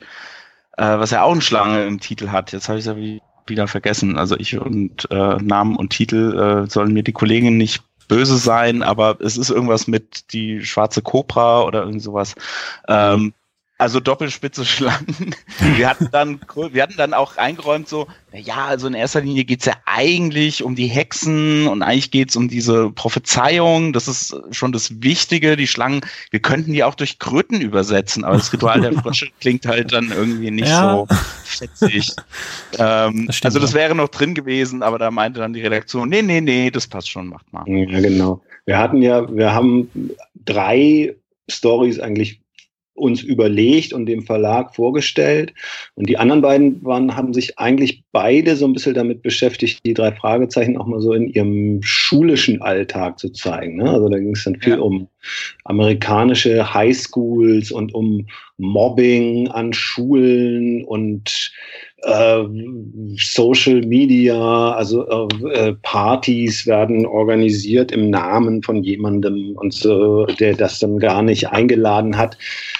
äh, 0.76 0.84
was 0.84 1.10
ja 1.10 1.22
auch 1.22 1.32
eine 1.32 1.42
Schlange 1.42 1.84
im 1.84 1.98
Titel 1.98 2.28
hat. 2.28 2.52
Jetzt 2.52 2.68
habe 2.68 2.78
ich 2.78 2.86
es 2.86 2.92
ja 2.92 2.96
wieder 3.46 3.68
vergessen. 3.68 4.18
Also 4.18 4.36
ich 4.36 4.58
und 4.58 5.10
äh, 5.10 5.36
Namen 5.36 5.76
und 5.76 5.90
Titel 5.90 6.64
äh, 6.64 6.70
sollen 6.70 6.92
mir 6.92 7.02
die 7.02 7.12
Kollegin 7.12 7.56
nicht 7.56 7.82
böse 8.08 8.36
sein, 8.36 8.82
aber 8.82 9.16
es 9.20 9.36
ist 9.36 9.50
irgendwas 9.50 9.86
mit 9.86 10.32
die 10.32 10.64
schwarze 10.64 11.02
Cobra 11.02 11.62
oder 11.62 11.84
irgend 11.84 12.02
sowas. 12.02 12.34
Ähm, 12.88 13.32
also 13.82 13.98
doppelspitze 13.98 14.64
Schlangen. 14.64 15.34
Wir 15.76 15.90
hatten 15.90 16.08
dann, 16.12 16.40
wir 16.70 16.82
hatten 16.82 16.96
dann 16.96 17.14
auch 17.14 17.36
eingeräumt 17.36 17.88
so, 17.88 18.06
na 18.32 18.38
ja, 18.38 18.66
also 18.66 18.86
in 18.86 18.94
erster 18.94 19.20
Linie 19.20 19.44
geht's 19.44 19.66
ja 19.66 19.74
eigentlich 19.84 20.62
um 20.62 20.76
die 20.76 20.86
Hexen 20.86 21.66
und 21.66 21.82
eigentlich 21.82 22.12
geht's 22.12 22.36
um 22.36 22.48
diese 22.48 22.90
Prophezeiung. 22.90 23.92
Das 23.92 24.06
ist 24.06 24.36
schon 24.52 24.70
das 24.70 25.02
Wichtige. 25.02 25.56
Die 25.56 25.66
Schlangen, 25.66 26.02
wir 26.30 26.40
könnten 26.40 26.72
die 26.72 26.84
auch 26.84 26.94
durch 26.94 27.18
Kröten 27.18 27.60
übersetzen, 27.60 28.24
aber 28.24 28.36
das 28.36 28.52
Ritual 28.52 28.80
der 28.80 28.92
Frösche 28.92 29.28
klingt 29.40 29.66
halt 29.66 29.92
dann 29.92 30.12
irgendwie 30.12 30.52
nicht 30.52 30.68
ja. 30.68 30.92
so 30.92 31.08
fetzig. 31.44 32.12
ähm, 32.78 33.26
das 33.26 33.42
also 33.42 33.58
das 33.58 33.74
wäre 33.74 33.96
noch 33.96 34.08
drin 34.08 34.34
gewesen, 34.34 34.84
aber 34.84 34.98
da 34.98 35.10
meinte 35.10 35.40
dann 35.40 35.52
die 35.52 35.60
Redaktion, 35.62 36.08
nee, 36.08 36.22
nee, 36.22 36.40
nee, 36.40 36.70
das 36.70 36.86
passt 36.86 37.10
schon, 37.10 37.26
macht 37.26 37.52
mal. 37.52 37.64
Ja, 37.66 38.00
genau. 38.00 38.40
Wir 38.64 38.78
hatten 38.78 39.02
ja, 39.02 39.28
wir 39.34 39.52
haben 39.52 39.90
drei 40.44 41.16
Stories 41.48 41.98
eigentlich 41.98 42.41
uns 43.02 43.20
überlegt 43.20 43.92
und 43.92 44.06
dem 44.06 44.22
Verlag 44.22 44.74
vorgestellt. 44.74 45.52
Und 45.96 46.08
die 46.08 46.18
anderen 46.18 46.40
beiden 46.40 46.84
waren, 46.84 47.16
haben 47.16 47.34
sich 47.34 47.58
eigentlich 47.58 48.04
beide 48.12 48.54
so 48.54 48.64
ein 48.64 48.72
bisschen 48.72 48.94
damit 48.94 49.22
beschäftigt, 49.22 49.80
die 49.84 49.92
drei 49.92 50.12
Fragezeichen 50.12 50.76
auch 50.76 50.86
mal 50.86 51.00
so 51.00 51.12
in 51.12 51.26
ihrem 51.28 51.82
schulischen 51.82 52.62
Alltag 52.62 53.18
zu 53.18 53.30
zeigen. 53.30 53.76
Ne? 53.76 53.90
Also 53.90 54.08
da 54.08 54.18
ging 54.18 54.34
es 54.34 54.44
dann 54.44 54.60
viel 54.60 54.74
ja. 54.74 54.78
um 54.78 55.08
amerikanische 55.64 56.72
Highschools 56.72 57.72
und 57.72 57.92
um 57.92 58.26
Mobbing 58.58 59.48
an 59.48 59.72
Schulen 59.72 60.84
und 60.84 61.52
äh, 62.02 62.44
Social 63.16 63.82
Media, 63.82 64.72
also 64.72 65.28
äh, 65.52 65.74
Partys 65.82 66.66
werden 66.66 67.06
organisiert 67.06 67.92
im 67.92 68.10
Namen 68.10 68.62
von 68.62 68.82
jemandem 68.82 69.56
und 69.56 69.72
so, 69.72 70.26
der 70.26 70.54
das 70.54 70.78
dann 70.78 70.98
gar 70.98 71.22
nicht 71.22 71.48
eingeladen 71.48 72.16
hat. 72.16 72.36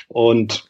Und 0.08 0.64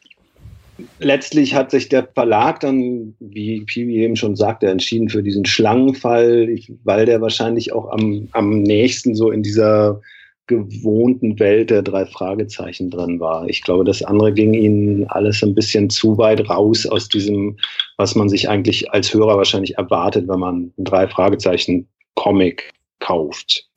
letztlich 0.98 1.54
hat 1.54 1.70
sich 1.70 1.88
der 1.88 2.06
Verlag 2.14 2.60
dann, 2.60 3.14
wie 3.20 3.60
Piwi 3.60 4.02
eben 4.02 4.16
schon 4.16 4.36
sagte, 4.36 4.68
entschieden 4.68 5.08
für 5.08 5.22
diesen 5.22 5.44
Schlangenfall, 5.44 6.54
weil 6.84 7.06
der 7.06 7.20
wahrscheinlich 7.20 7.72
auch 7.72 7.90
am, 7.90 8.28
am 8.32 8.62
nächsten 8.62 9.14
so 9.14 9.30
in 9.30 9.42
dieser 9.42 10.00
gewohnten 10.46 11.38
Welt 11.38 11.70
der 11.70 11.82
drei 11.82 12.04
Fragezeichen 12.06 12.90
drin 12.90 13.20
war. 13.20 13.48
Ich 13.48 13.62
glaube, 13.62 13.84
das 13.84 14.02
andere 14.02 14.32
ging 14.32 14.54
ihnen 14.54 15.06
alles 15.08 15.42
ein 15.42 15.54
bisschen 15.54 15.88
zu 15.88 16.18
weit 16.18 16.48
raus 16.50 16.84
aus 16.86 17.08
diesem, 17.08 17.58
was 17.96 18.14
man 18.14 18.28
sich 18.28 18.48
eigentlich 18.48 18.92
als 18.92 19.14
Hörer 19.14 19.36
wahrscheinlich 19.36 19.78
erwartet, 19.78 20.28
wenn 20.28 20.40
man 20.40 20.72
ein 20.76 20.84
drei 20.84 21.06
Fragezeichen 21.06 21.88
Comic 22.14 22.72
kauft. 22.98 23.68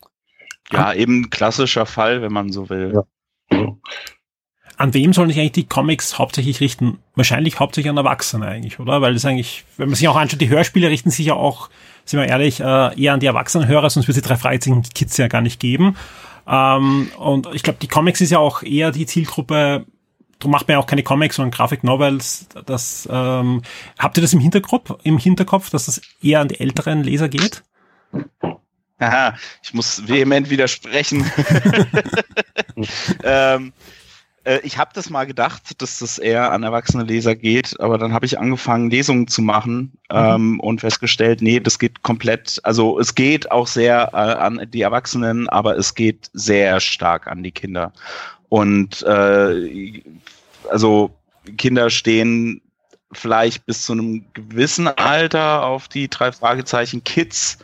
Ja, 0.72 0.94
eben 0.94 1.30
klassischer 1.30 1.86
Fall, 1.86 2.22
wenn 2.22 2.34
man 2.34 2.52
so 2.52 2.70
will. 2.70 2.94
Ja. 3.52 3.78
an 4.78 4.94
wem 4.94 5.14
sollen 5.14 5.30
sich 5.30 5.40
eigentlich 5.40 5.52
die 5.52 5.68
Comics 5.68 6.18
hauptsächlich 6.18 6.60
richten? 6.60 6.98
Wahrscheinlich 7.16 7.60
hauptsächlich 7.60 7.92
an 7.92 7.98
Erwachsene 7.98 8.48
eigentlich, 8.48 8.80
oder? 8.80 9.02
Weil 9.02 9.14
das 9.14 9.26
eigentlich, 9.26 9.64
wenn 9.78 9.90
man 9.90 9.96
sich 9.96 10.08
auch 10.08 10.16
anschaut, 10.16 10.42
die 10.42 10.50
Hörspiele 10.50 10.90
richten 10.90 11.12
sich 11.12 11.28
ja 11.28 11.36
auch, 11.36 11.70
sind 12.06 12.20
wir 12.20 12.28
ehrlich, 12.28 12.60
äh, 12.60 13.00
eher 13.00 13.14
an 13.14 13.20
die 13.20 13.28
Erwachsenenhörer, 13.28 13.90
sonst 13.90 14.08
würde 14.08 14.18
es 14.20 14.24
die 14.24 14.28
drei 14.28 14.38
Fragezeichen 14.38 14.82
Kids 14.96 15.18
ja 15.18 15.28
gar 15.28 15.42
nicht 15.42 15.60
geben. 15.60 15.96
Ähm, 16.48 17.12
und 17.18 17.48
ich 17.54 17.64
glaube, 17.64 17.80
die 17.82 17.88
Comics 17.88 18.22
ist 18.22 18.32
ja 18.32 18.40
auch 18.40 18.64
eher 18.64 18.92
die 18.92 19.06
Zielgruppe, 19.06 19.86
darum 20.40 20.52
macht 20.52 20.68
man 20.68 20.76
ja 20.76 20.80
auch 20.80 20.88
keine 20.88 21.04
Comics, 21.04 21.38
sondern 21.38 21.52
Graphic 21.52 21.84
Novels. 21.84 22.48
Das, 22.66 23.08
ähm, 23.12 23.62
habt 23.98 24.18
ihr 24.18 24.22
das 24.22 24.34
im 24.34 24.40
Hinterkopf, 24.40 24.92
im 25.04 25.18
Hinterkopf, 25.18 25.70
dass 25.70 25.86
das 25.86 26.02
eher 26.22 26.42
an 26.42 26.48
die 26.48 26.60
älteren 26.60 27.04
Leser 27.04 27.30
geht? 27.30 27.64
Aha, 29.00 29.36
ich 29.64 29.74
muss 29.74 30.08
vehement 30.08 30.50
widersprechen. 30.50 31.26
ähm, 33.24 33.74
äh, 34.46 34.60
ich 34.64 34.78
habe 34.78 34.92
das 34.94 35.10
mal 35.10 35.26
gedacht, 35.26 35.82
dass 35.82 36.00
das 36.00 36.18
eher 36.18 36.52
an 36.52 36.64
erwachsene 36.64 37.04
Leser 37.04 37.36
geht, 37.36 37.80
aber 37.80 37.98
dann 37.98 38.14
habe 38.14 38.26
ich 38.26 38.40
angefangen, 38.40 38.90
Lesungen 38.90 39.28
zu 39.28 39.42
machen 39.42 39.92
mhm. 40.12 40.18
ähm, 40.18 40.60
und 40.62 40.82
festgestellt, 40.82 41.42
nee, 41.42 41.60
das 41.60 41.80
geht 41.80 42.04
komplett, 42.04 42.60
also 42.64 43.00
es 43.00 43.16
geht 43.16 43.52
auch 43.52 43.68
sehr 43.68 44.10
äh, 44.14 44.18
an 44.18 44.68
die 44.72 44.82
Erwachsenen, 44.82 45.50
aber 45.50 45.78
es 45.78 45.96
geht 45.96 46.30
sehr 46.34 46.80
stark 46.80 47.28
an 47.28 47.44
die 47.44 47.52
Kinder. 47.52 47.92
Und 48.50 49.02
äh, 49.04 50.02
also 50.70 51.12
Kinder 51.58 51.90
stehen 51.90 52.62
vielleicht 53.12 53.66
bis 53.66 53.84
zu 53.84 53.94
einem 53.94 54.26
gewissen 54.34 54.88
Alter 54.88 55.64
auf 55.64 55.88
die 55.88 56.10
drei 56.10 56.32
Fragezeichen 56.32 57.04
Kids, 57.04 57.58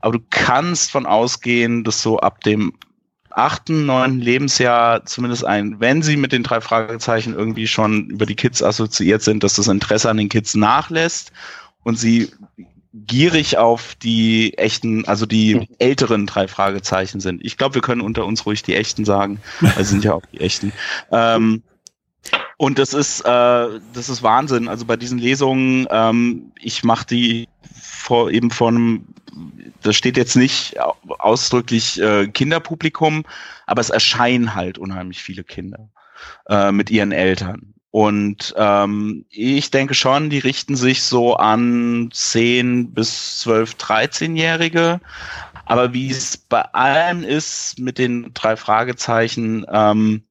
aber 0.00 0.18
du 0.18 0.24
kannst 0.30 0.90
von 0.90 1.06
ausgehen, 1.06 1.84
dass 1.84 2.02
so 2.02 2.18
ab 2.18 2.42
dem 2.42 2.72
achten, 3.38 3.86
neunten 3.86 4.20
Lebensjahr 4.20 5.04
zumindest 5.06 5.44
ein, 5.44 5.80
wenn 5.80 6.02
sie 6.02 6.16
mit 6.16 6.32
den 6.32 6.42
drei 6.42 6.60
Fragezeichen 6.60 7.34
irgendwie 7.34 7.66
schon 7.66 8.10
über 8.10 8.26
die 8.26 8.34
Kids 8.34 8.62
assoziiert 8.62 9.22
sind, 9.22 9.44
dass 9.44 9.54
das 9.54 9.68
Interesse 9.68 10.10
an 10.10 10.16
den 10.16 10.28
Kids 10.28 10.54
nachlässt 10.54 11.32
und 11.84 11.98
sie 11.98 12.30
gierig 13.06 13.58
auf 13.58 13.94
die 13.94 14.56
echten, 14.58 15.06
also 15.06 15.26
die 15.26 15.68
älteren 15.78 16.26
drei 16.26 16.48
Fragezeichen 16.48 17.20
sind. 17.20 17.44
Ich 17.44 17.56
glaube, 17.56 17.76
wir 17.76 17.82
können 17.82 18.00
unter 18.00 18.24
uns 18.24 18.44
ruhig 18.46 18.62
die 18.62 18.74
echten 18.74 19.04
sagen, 19.04 19.40
weil 19.60 19.84
sie 19.84 19.90
sind 19.90 20.04
ja 20.04 20.14
auch 20.14 20.26
die 20.32 20.40
echten. 20.40 20.72
Ähm, 21.12 21.62
und 22.56 22.78
das 22.78 22.92
ist, 22.92 23.20
äh, 23.20 23.24
das 23.92 24.08
ist 24.08 24.22
Wahnsinn. 24.22 24.68
Also 24.68 24.84
bei 24.84 24.96
diesen 24.96 25.18
Lesungen, 25.18 25.86
ähm, 25.90 26.52
ich 26.60 26.82
mache 26.82 27.06
die 27.06 27.48
vor 27.80 28.30
eben 28.30 28.50
vor 28.50 28.68
einem 28.68 29.04
das 29.82 29.96
steht 29.96 30.16
jetzt 30.16 30.36
nicht 30.36 30.76
ausdrücklich 31.18 32.00
äh, 32.00 32.28
Kinderpublikum, 32.28 33.24
aber 33.66 33.80
es 33.80 33.90
erscheinen 33.90 34.54
halt 34.54 34.78
unheimlich 34.78 35.22
viele 35.22 35.44
Kinder 35.44 35.88
äh, 36.48 36.72
mit 36.72 36.90
ihren 36.90 37.12
Eltern. 37.12 37.74
Und 37.90 38.54
ähm, 38.56 39.24
ich 39.30 39.70
denke 39.70 39.94
schon, 39.94 40.28
die 40.28 40.38
richten 40.38 40.76
sich 40.76 41.02
so 41.02 41.36
an 41.36 42.10
10 42.12 42.92
bis 42.92 43.40
12, 43.40 43.74
13-Jährige. 43.74 45.00
Aber 45.64 45.92
wie 45.94 46.10
es 46.10 46.36
bei 46.36 46.62
allen 46.62 47.24
ist 47.24 47.78
mit 47.78 47.98
den 47.98 48.30
drei 48.34 48.56
Fragezeichen, 48.56 49.64
ähm, 49.70 50.22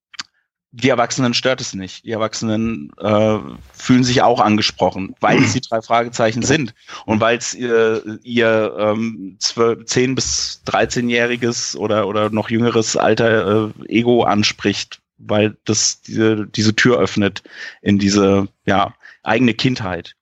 die 0.72 0.90
Erwachsenen 0.90 1.34
stört 1.34 1.62
es 1.62 1.74
nicht. 1.74 2.06
Die 2.06 2.12
Erwachsenen 2.12 2.92
äh, 3.00 3.38
fühlen 3.74 4.04
sich 4.04 4.22
auch 4.22 4.40
angesprochen, 4.40 5.16
weil 5.22 5.42
es 5.42 5.54
die 5.54 5.62
drei 5.62 5.82
Fragezeichen 5.82 6.42
sind 6.42 6.74
und 7.06 7.22
weil 7.22 7.38
es 7.38 7.54
ihr, 7.54 8.20
ihr 8.24 8.76
ähm, 8.78 9.38
12, 9.40 9.86
10 9.86 10.16
bis 10.16 10.62
13-jähriges 10.68 11.78
oder, 11.78 12.08
oder 12.08 12.30
noch 12.30 12.50
jüngeres 12.50 12.98
Alter 12.98 13.72
äh, 13.80 13.88
Ego 13.88 14.24
anspricht, 14.24 15.00
weil 15.18 15.56
das 15.66 16.02
diese, 16.02 16.46
diese 16.48 16.76
Tür 16.76 17.00
öffnet 17.00 17.44
in 17.82 17.98
diese 17.98 18.48
ja, 18.66 18.94
eigene 19.24 19.54
Kindheit. 19.54 20.16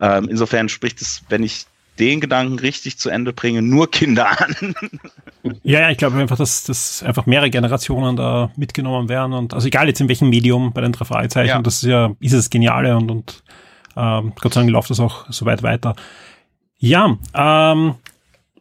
Ähm, 0.00 0.28
insofern 0.28 0.68
spricht 0.68 1.00
es, 1.00 1.22
wenn 1.28 1.44
ich 1.44 1.66
den 1.98 2.20
Gedanken 2.20 2.58
richtig 2.58 2.98
zu 2.98 3.10
Ende 3.10 3.32
bringen, 3.32 3.68
nur 3.68 3.90
Kinder 3.90 4.40
an. 4.40 4.74
ja, 5.62 5.80
ja, 5.80 5.90
ich 5.90 5.98
glaube 5.98 6.18
einfach, 6.18 6.36
dass, 6.38 6.64
dass 6.64 7.02
einfach 7.02 7.26
mehrere 7.26 7.50
Generationen 7.50 8.16
da 8.16 8.50
mitgenommen 8.56 9.08
werden 9.08 9.32
und 9.34 9.54
also 9.54 9.66
egal 9.66 9.88
jetzt 9.88 10.00
in 10.00 10.08
welchem 10.08 10.30
Medium 10.30 10.72
bei 10.72 10.80
den 10.80 10.92
drei 10.92 11.04
Fragezeichen, 11.04 11.48
ja. 11.48 11.62
das 11.62 11.76
ist 11.76 11.88
ja, 11.88 12.14
ist 12.20 12.32
es 12.32 12.50
Geniale 12.50 12.96
und, 12.96 13.10
und 13.10 13.42
ähm, 13.96 14.32
Gott 14.40 14.54
sei 14.54 14.60
Dank 14.60 14.70
läuft 14.70 14.90
das 14.90 15.00
auch 15.00 15.26
so 15.30 15.44
weit 15.44 15.62
weiter. 15.62 15.94
Ja, 16.78 17.16
ähm, 17.34 17.94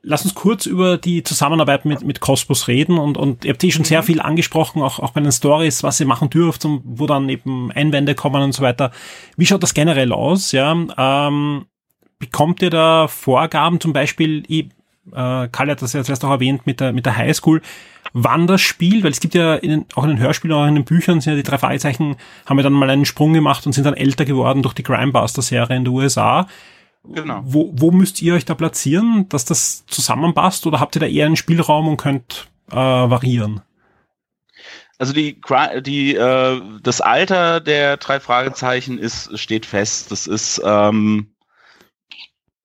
lass 0.04 0.24
uns 0.24 0.36
kurz 0.36 0.66
über 0.66 0.98
die 0.98 1.24
Zusammenarbeit 1.24 1.86
mit, 1.86 2.04
mit 2.04 2.20
Cosmos 2.20 2.68
reden 2.68 2.98
und, 2.98 3.18
und 3.18 3.46
ihr 3.46 3.54
habt 3.54 3.64
eh 3.64 3.72
schon 3.72 3.86
sehr 3.86 4.02
mhm. 4.02 4.06
viel 4.06 4.22
angesprochen, 4.22 4.82
auch, 4.82 5.00
auch 5.00 5.12
bei 5.12 5.22
den 5.22 5.32
Stories, 5.32 5.84
was 5.84 6.00
ihr 6.00 6.06
machen 6.06 6.30
dürft 6.30 6.66
und 6.66 6.82
wo 6.86 7.08
dann 7.08 7.30
eben 7.30 7.72
Einwände 7.72 8.16
kommen 8.16 8.42
und 8.42 8.54
so 8.54 8.62
weiter. 8.62 8.92
Wie 9.38 9.46
schaut 9.46 9.64
das 9.64 9.74
generell 9.74 10.12
aus? 10.12 10.52
Ja, 10.52 10.76
ähm, 10.98 11.66
bekommt 12.22 12.62
ihr 12.62 12.70
da 12.70 13.08
Vorgaben, 13.08 13.82
zum 13.82 13.92
Beispiel, 13.92 14.44
ich, 14.48 14.68
äh, 15.12 15.48
Karl 15.50 15.72
hat 15.72 15.82
das 15.82 15.92
ja 15.92 16.04
zuerst 16.04 16.24
auch 16.24 16.30
erwähnt 16.30 16.66
mit 16.66 16.80
der, 16.80 16.94
mit 16.94 17.06
der 17.06 17.18
Highschool, 17.18 17.62
wann 18.14 18.48
das 18.48 18.62
Spiel, 18.62 19.04
weil 19.04 19.12
es 19.12 19.20
gibt 19.20 19.34
ja 19.34 19.56
in 19.56 19.70
den, 19.72 19.86
auch 19.96 20.04
in 20.04 20.12
den 20.12 20.20
Hörspielen, 20.20 20.56
auch 20.56 20.68
in 20.68 20.76
den 20.76 20.86
Büchern 20.86 21.20
sind 21.20 21.34
ja 21.34 21.38
die 21.38 21.44
drei 21.44 21.58
Fragezeichen, 21.58 22.16
haben 22.46 22.58
ja 22.58 22.64
dann 22.64 22.74
mal 22.74 22.90
einen 22.90 23.06
Sprung 23.06 23.34
gemacht 23.34 23.66
und 23.66 23.74
sind 23.74 23.86
dann 23.86 23.96
älter 23.96 24.24
geworden 24.24 24.62
durch 24.62 24.76
die 24.76 24.84
Crimebuster-Serie 24.84 25.76
in 25.76 25.84
den 25.84 25.94
USA. 25.94 26.48
Genau. 27.04 27.42
Wo, 27.44 27.72
wo 27.74 27.90
müsst 27.90 28.22
ihr 28.22 28.36
euch 28.36 28.46
da 28.46 28.54
platzieren, 28.54 29.28
dass 29.30 29.44
das 29.44 29.86
zusammenpasst 29.88 30.68
oder 30.68 30.80
habt 30.80 30.96
ihr 30.96 31.00
da 31.00 31.08
eher 31.08 31.26
einen 31.26 31.36
Spielraum 31.36 31.88
und 31.88 31.98
könnt 31.98 32.48
äh, 32.70 32.76
variieren? 32.76 33.62
Also 35.00 35.14
die, 35.14 35.42
die 35.80 36.14
äh, 36.14 36.62
das 36.84 37.02
Alter 37.02 37.60
der 37.60 37.98
drei 37.98 38.20
Fragezeichen 38.20 39.00
ist 39.00 39.36
steht 39.40 39.66
fest. 39.66 40.12
Das 40.12 40.28
ist 40.28 40.62
ähm, 40.64 41.31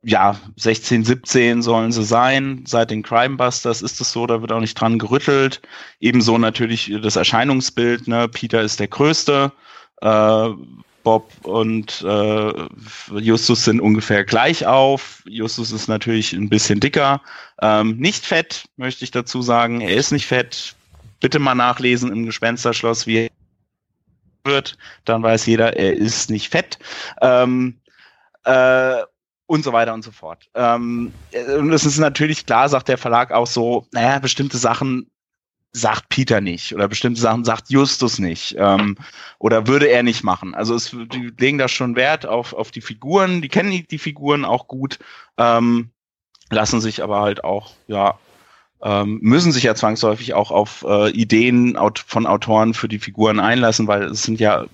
ja, 0.07 0.37
16, 0.55 1.05
17 1.05 1.63
sollen 1.63 1.91
sie 1.91 2.05
sein. 2.05 2.63
Seit 2.65 2.93
den 2.93 3.03
Crimebusters 3.03 3.83
ist 3.83 4.01
es 4.01 4.13
so, 4.13 4.25
da 4.25 4.41
wird 4.41 4.53
auch 4.53 4.61
nicht 4.61 4.81
dran 4.81 5.01
gerüttelt. 5.01 5.61
Ebenso 5.99 6.39
natürlich 6.39 6.93
das 7.03 7.17
Erscheinungsbild, 7.17 8.07
ne? 8.07 8.29
Peter 8.29 8.63
ist 8.63 8.79
der 8.79 8.87
Größte, 8.87 9.51
äh, 10.03 10.49
Bob 11.03 11.33
und 11.43 12.03
äh, 12.07 12.53
Justus 13.19 13.65
sind 13.65 13.81
ungefähr 13.81 14.25
gleich 14.25 14.65
auf. 14.65 15.25
Justus 15.27 15.73
ist 15.73 15.89
natürlich 15.89 16.33
ein 16.35 16.49
bisschen 16.49 16.79
dicker. 16.79 17.21
Ähm, 17.61 17.97
nicht 17.97 18.25
fett, 18.25 18.67
möchte 18.77 19.03
ich 19.03 19.11
dazu 19.11 19.43
sagen. 19.43 19.81
Er 19.81 19.97
ist 19.97 20.13
nicht 20.13 20.27
fett. 20.27 20.77
Bitte 21.19 21.41
mal 21.41 21.57
nachlesen 21.57 22.13
im 22.13 22.27
Gespensterschloss, 22.27 23.09
wie 23.09 23.25
er 23.25 23.31
wird. 24.45 24.79
Dann 25.05 25.25
weiß 25.25 25.47
jeder, 25.47 25.77
er 25.77 25.95
ist 25.95 26.31
nicht 26.31 26.49
fett. 26.49 26.79
Ähm, 27.21 27.81
äh, 28.45 29.03
und 29.47 29.65
so 29.65 29.73
weiter 29.73 29.95
und 29.95 30.03
so 30.03 30.11
fort. 30.11 30.49
Ähm, 30.55 31.13
und 31.59 31.73
es 31.73 31.85
ist 31.85 31.99
natürlich 31.99 32.47
klar, 32.47 32.69
sagt 32.69 32.89
der 32.89 32.99
Verlag 32.99 33.33
auch 33.33 33.47
so, 33.47 33.87
naja, 33.93 34.19
bestimmte 34.19 34.59
Sachen 34.59 35.11
sagt 35.73 36.09
Peter 36.09 36.41
nicht 36.41 36.75
oder 36.75 36.89
bestimmte 36.89 37.21
Sachen 37.21 37.45
sagt 37.45 37.69
Justus 37.69 38.19
nicht 38.19 38.57
ähm, 38.59 38.97
oder 39.39 39.67
würde 39.67 39.89
er 39.89 40.03
nicht 40.03 40.25
machen. 40.25 40.55
Also 40.55 40.75
es, 40.75 40.91
die 40.91 41.33
legen 41.39 41.59
da 41.59 41.69
schon 41.69 41.97
Wert 41.97 42.25
auf, 42.25 42.55
auf 42.55 42.71
die 42.71 42.81
Figuren, 42.81 43.43
die 43.43 43.49
kennen 43.49 43.71
die, 43.71 43.87
die 43.87 43.99
Figuren 43.99 44.47
auch 44.47 44.69
gut, 44.69 44.99
ähm, 45.37 45.91
lassen 46.51 46.81
sich 46.81 47.03
aber 47.03 47.21
halt 47.21 47.45
auch, 47.45 47.75
ja, 47.89 48.19
ähm, 48.83 49.19
müssen 49.21 49.53
sich 49.53 49.65
ja 49.65 49.75
zwangsläufig 49.75 50.33
auch 50.33 50.51
auf 50.51 50.85
äh, 50.89 51.11
Ideen 51.11 51.79
von 52.07 52.27
Autoren 52.27 52.73
für 52.73 52.89
die 52.89 52.99
Figuren 52.99 53.39
einlassen, 53.39 53.87
weil 53.87 54.05
es 54.05 54.23
sind 54.23 54.41
ja 54.41 54.65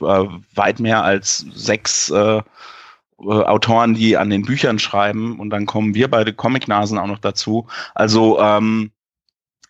äh, 0.00 0.24
weit 0.54 0.78
mehr 0.78 1.02
als 1.02 1.46
sechs 1.52 2.10
äh, 2.10 2.36
äh, 2.38 2.42
Autoren, 3.24 3.94
die 3.94 4.16
an 4.16 4.30
den 4.30 4.42
Büchern 4.42 4.78
schreiben 4.78 5.38
und 5.38 5.50
dann 5.50 5.66
kommen 5.66 5.94
wir 5.94 6.08
beide 6.08 6.32
Comicnasen 6.32 6.98
auch 6.98 7.06
noch 7.06 7.18
dazu. 7.18 7.66
Also 7.94 8.40
ähm, 8.40 8.90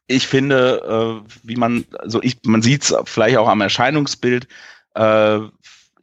ich 0.06 0.26
finde, 0.26 1.22
äh, 1.24 1.30
wie 1.42 1.56
man, 1.56 1.84
also 1.98 2.22
ich, 2.22 2.38
man 2.44 2.62
sieht 2.62 2.82
es 2.82 2.94
vielleicht 3.04 3.36
auch 3.36 3.48
am 3.48 3.60
Erscheinungsbild. 3.60 4.48
Äh, 4.94 5.40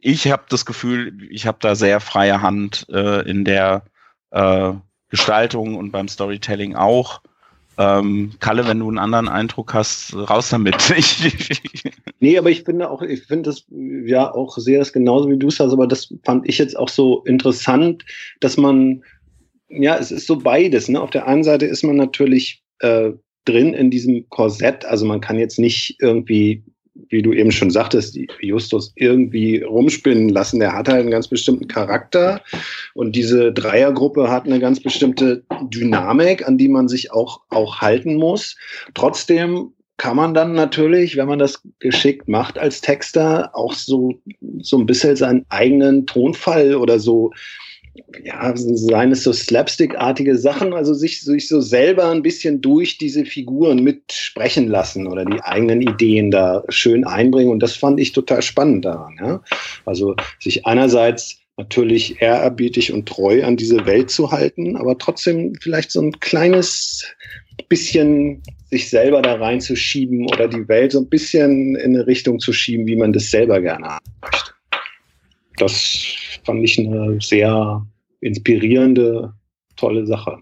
ich 0.00 0.30
habe 0.30 0.44
das 0.48 0.64
Gefühl, 0.64 1.28
ich 1.30 1.46
habe 1.46 1.58
da 1.60 1.74
sehr 1.74 2.00
freie 2.00 2.42
Hand 2.42 2.86
äh, 2.90 3.28
in 3.28 3.44
der 3.44 3.84
äh, 4.30 4.72
Gestaltung 5.08 5.76
und 5.76 5.90
beim 5.90 6.08
Storytelling 6.08 6.76
auch. 6.76 7.20
Ähm, 7.80 8.32
Kalle, 8.40 8.68
wenn 8.68 8.80
du 8.80 8.88
einen 8.88 8.98
anderen 8.98 9.26
Eindruck 9.26 9.72
hast, 9.72 10.14
raus 10.14 10.50
damit. 10.50 10.76
nee, 12.20 12.36
aber 12.36 12.50
ich 12.50 12.64
finde 12.64 12.90
auch, 12.90 13.00
ich 13.00 13.22
finde 13.22 13.48
das 13.48 13.64
ja 13.70 14.30
auch 14.30 14.58
sehr 14.58 14.80
das 14.80 14.92
genauso 14.92 15.30
wie 15.30 15.38
du 15.38 15.48
es 15.48 15.60
hast, 15.60 15.72
aber 15.72 15.86
das 15.86 16.12
fand 16.22 16.46
ich 16.46 16.58
jetzt 16.58 16.76
auch 16.76 16.90
so 16.90 17.24
interessant, 17.24 18.04
dass 18.40 18.58
man, 18.58 19.02
ja, 19.70 19.96
es 19.96 20.10
ist 20.10 20.26
so 20.26 20.36
beides. 20.36 20.90
Ne? 20.90 21.00
Auf 21.00 21.08
der 21.08 21.26
einen 21.26 21.42
Seite 21.42 21.64
ist 21.64 21.82
man 21.82 21.96
natürlich 21.96 22.62
äh, 22.80 23.12
drin 23.46 23.72
in 23.72 23.90
diesem 23.90 24.28
Korsett, 24.28 24.84
also 24.84 25.06
man 25.06 25.22
kann 25.22 25.38
jetzt 25.38 25.58
nicht 25.58 25.96
irgendwie 26.00 26.62
wie 27.10 27.22
du 27.22 27.32
eben 27.32 27.52
schon 27.52 27.70
sagtest, 27.70 28.18
Justus 28.40 28.92
irgendwie 28.94 29.62
rumspinnen 29.62 30.28
lassen. 30.28 30.60
Der 30.60 30.72
hat 30.72 30.88
halt 30.88 31.00
einen 31.00 31.10
ganz 31.10 31.28
bestimmten 31.28 31.68
Charakter 31.68 32.40
und 32.94 33.14
diese 33.14 33.52
Dreiergruppe 33.52 34.30
hat 34.30 34.46
eine 34.46 34.60
ganz 34.60 34.80
bestimmte 34.80 35.42
Dynamik, 35.64 36.46
an 36.46 36.56
die 36.56 36.68
man 36.68 36.88
sich 36.88 37.12
auch, 37.12 37.42
auch 37.50 37.80
halten 37.80 38.14
muss. 38.14 38.56
Trotzdem 38.94 39.72
kann 40.00 40.16
man 40.16 40.32
dann 40.32 40.54
natürlich, 40.54 41.18
wenn 41.18 41.28
man 41.28 41.38
das 41.38 41.62
geschickt 41.78 42.26
macht 42.26 42.58
als 42.58 42.80
Texter, 42.80 43.50
auch 43.52 43.74
so, 43.74 44.14
so 44.62 44.78
ein 44.78 44.86
bisschen 44.86 45.14
seinen 45.14 45.44
eigenen 45.50 46.06
Tonfall 46.06 46.76
oder 46.76 46.98
so, 46.98 47.32
ja, 48.24 48.52
seien 48.56 49.12
es 49.12 49.22
so 49.22 49.32
slapstick-artige 49.32 50.36
Sachen, 50.36 50.72
also 50.72 50.94
sich, 50.94 51.22
sich 51.22 51.48
so 51.48 51.60
selber 51.60 52.10
ein 52.10 52.22
bisschen 52.22 52.60
durch 52.60 52.98
diese 52.98 53.24
Figuren 53.24 53.82
mitsprechen 53.82 54.68
lassen 54.68 55.06
oder 55.06 55.24
die 55.24 55.40
eigenen 55.42 55.80
Ideen 55.80 56.30
da 56.30 56.62
schön 56.68 57.04
einbringen. 57.04 57.50
Und 57.50 57.60
das 57.60 57.76
fand 57.76 58.00
ich 58.00 58.12
total 58.12 58.42
spannend 58.42 58.84
daran. 58.84 59.16
Ja? 59.20 59.42
Also 59.84 60.14
sich 60.38 60.66
einerseits 60.66 61.38
natürlich 61.56 62.20
ehrerbietig 62.20 62.92
und 62.92 63.06
treu 63.06 63.44
an 63.44 63.56
diese 63.56 63.84
Welt 63.86 64.10
zu 64.10 64.30
halten, 64.32 64.76
aber 64.76 64.96
trotzdem 64.96 65.54
vielleicht 65.60 65.90
so 65.90 66.00
ein 66.00 66.18
kleines 66.20 67.04
bisschen 67.68 68.42
sich 68.70 68.88
selber 68.88 69.20
da 69.20 69.34
reinzuschieben 69.34 70.26
oder 70.26 70.48
die 70.48 70.66
Welt 70.68 70.92
so 70.92 71.00
ein 71.00 71.08
bisschen 71.08 71.76
in 71.76 71.94
eine 71.94 72.06
Richtung 72.06 72.38
zu 72.38 72.52
schieben, 72.52 72.86
wie 72.86 72.96
man 72.96 73.12
das 73.12 73.30
selber 73.30 73.60
gerne 73.60 73.88
haben 73.88 74.04
möchte. 74.22 74.49
Das 75.60 76.04
fand 76.44 76.64
ich 76.64 76.78
eine 76.78 77.20
sehr 77.20 77.86
inspirierende, 78.20 79.34
tolle 79.76 80.06
Sache. 80.06 80.38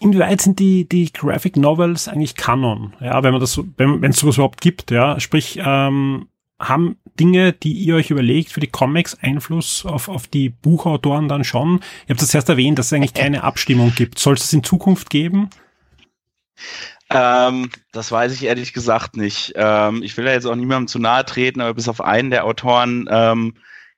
Inwieweit 0.00 0.40
sind 0.40 0.58
die, 0.58 0.88
die 0.88 1.12
Graphic 1.12 1.56
Novels 1.56 2.08
eigentlich 2.08 2.36
Kanon? 2.36 2.94
Ja, 3.00 3.22
wenn 3.22 3.32
man 3.32 3.40
das, 3.40 3.60
wenn 3.76 4.04
es 4.04 4.18
sowas 4.18 4.36
überhaupt 4.36 4.60
gibt, 4.60 4.90
ja, 4.90 5.18
sprich, 5.18 5.58
ähm, 5.64 6.28
haben 6.60 6.96
Dinge, 7.18 7.52
die 7.52 7.72
ihr 7.72 7.96
euch 7.96 8.10
überlegt 8.10 8.50
für 8.50 8.60
die 8.60 8.66
Comics 8.66 9.16
Einfluss 9.20 9.86
auf, 9.86 10.08
auf 10.08 10.26
die 10.26 10.48
Buchautoren 10.48 11.28
dann 11.28 11.44
schon? 11.44 11.80
Ihr 12.06 12.10
habt 12.10 12.22
das 12.22 12.34
erst 12.34 12.48
erwähnt, 12.48 12.78
dass 12.78 12.86
es 12.86 12.92
eigentlich 12.92 13.14
keine 13.14 13.44
Abstimmung 13.44 13.92
gibt. 13.94 14.18
Soll 14.18 14.34
es 14.34 14.52
in 14.52 14.64
Zukunft 14.64 15.10
geben? 15.10 15.50
Ähm, 17.10 17.70
das 17.92 18.12
weiß 18.12 18.32
ich 18.32 18.44
ehrlich 18.44 18.72
gesagt 18.72 19.16
nicht. 19.16 19.52
Ähm, 19.56 20.02
ich 20.02 20.16
will 20.16 20.26
ja 20.26 20.32
jetzt 20.32 20.46
auch 20.46 20.54
niemandem 20.54 20.88
zu 20.88 20.98
nahe 20.98 21.24
treten, 21.24 21.60
aber 21.60 21.74
bis 21.74 21.88
auf 21.88 22.00
einen 22.00 22.30
der 22.30 22.44
Autoren, 22.44 23.08
ähm, 23.10 23.54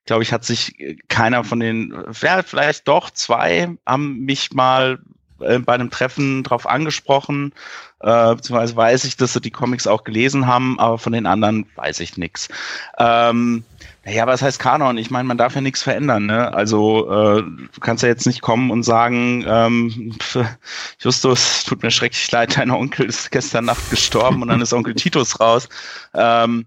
glaube 0.06 0.22
ich, 0.22 0.32
hat 0.32 0.44
sich 0.44 0.76
keiner 1.08 1.44
von 1.44 1.60
den, 1.60 1.94
ja, 2.22 2.42
vielleicht 2.42 2.86
doch 2.88 3.10
zwei, 3.10 3.76
haben 3.84 4.20
mich 4.20 4.52
mal 4.52 5.00
äh, 5.40 5.58
bei 5.58 5.74
einem 5.74 5.90
Treffen 5.90 6.42
drauf 6.42 6.68
angesprochen, 6.68 7.52
äh, 8.00 8.34
beziehungsweise 8.34 8.76
weiß 8.76 9.04
ich, 9.04 9.16
dass 9.16 9.32
sie 9.32 9.40
die 9.40 9.50
Comics 9.50 9.86
auch 9.86 10.04
gelesen 10.04 10.46
haben, 10.46 10.78
aber 10.78 10.98
von 10.98 11.12
den 11.12 11.26
anderen 11.26 11.66
weiß 11.76 12.00
ich 12.00 12.16
nichts. 12.16 12.48
Ähm, 12.98 13.64
naja, 14.04 14.26
was 14.26 14.40
heißt 14.40 14.58
Kanon? 14.58 14.96
Ich 14.96 15.10
meine, 15.10 15.28
man 15.28 15.36
darf 15.36 15.54
ja 15.54 15.60
nichts 15.60 15.82
verändern. 15.82 16.26
Ne? 16.26 16.52
Also 16.54 17.10
äh, 17.10 17.42
du 17.42 17.80
kannst 17.80 18.02
ja 18.02 18.08
jetzt 18.08 18.26
nicht 18.26 18.40
kommen 18.40 18.70
und 18.70 18.82
sagen, 18.82 19.44
ähm, 19.46 20.16
Justus, 20.98 21.64
tut 21.64 21.82
mir 21.82 21.90
schrecklich 21.90 22.30
leid, 22.30 22.56
dein 22.56 22.70
Onkel 22.70 23.06
ist 23.06 23.30
gestern 23.30 23.66
Nacht 23.66 23.90
gestorben 23.90 24.40
und 24.40 24.48
dann 24.48 24.62
ist 24.62 24.72
Onkel 24.72 24.94
Titus 24.94 25.38
raus. 25.38 25.68
Ähm, 26.14 26.64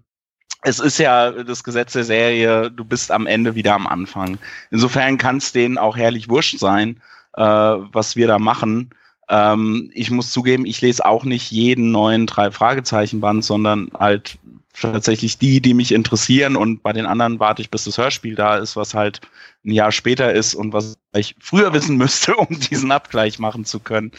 es 0.62 0.78
ist 0.78 0.98
ja 0.98 1.30
das 1.30 1.64
Gesetz 1.64 1.92
der 1.92 2.04
Serie, 2.04 2.70
du 2.70 2.84
bist 2.84 3.10
am 3.10 3.26
Ende 3.26 3.54
wieder 3.54 3.74
am 3.74 3.86
Anfang. 3.86 4.38
Insofern 4.70 5.18
kann 5.18 5.38
es 5.38 5.52
denen 5.52 5.76
auch 5.76 5.96
herrlich 5.96 6.28
wurscht 6.28 6.58
sein, 6.58 7.00
äh, 7.36 7.42
was 7.42 8.16
wir 8.16 8.28
da 8.28 8.38
machen. 8.38 8.90
Ähm, 9.28 9.90
ich 9.92 10.10
muss 10.10 10.30
zugeben, 10.30 10.66
ich 10.66 10.80
lese 10.80 11.04
auch 11.04 11.24
nicht 11.24 11.50
jeden 11.50 11.90
neuen 11.90 12.26
drei 12.26 12.50
Fragezeichen 12.50 13.20
Band, 13.20 13.44
sondern 13.44 13.90
halt 13.98 14.38
tatsächlich 14.80 15.38
die, 15.38 15.60
die 15.60 15.74
mich 15.74 15.92
interessieren 15.92 16.56
und 16.56 16.82
bei 16.82 16.92
den 16.92 17.06
anderen 17.06 17.38
warte 17.38 17.62
ich, 17.62 17.70
bis 17.70 17.84
das 17.84 17.98
Hörspiel 17.98 18.34
da 18.34 18.56
ist, 18.56 18.76
was 18.76 18.94
halt 18.94 19.20
ein 19.64 19.70
Jahr 19.70 19.92
später 19.92 20.32
ist 20.32 20.54
und 20.54 20.72
was 20.72 20.96
ich 21.14 21.36
früher 21.40 21.72
wissen 21.72 21.96
müsste, 21.96 22.36
um 22.36 22.58
diesen 22.58 22.90
Abgleich 22.90 23.38
machen 23.38 23.64
zu 23.64 23.80
können. 23.80 24.12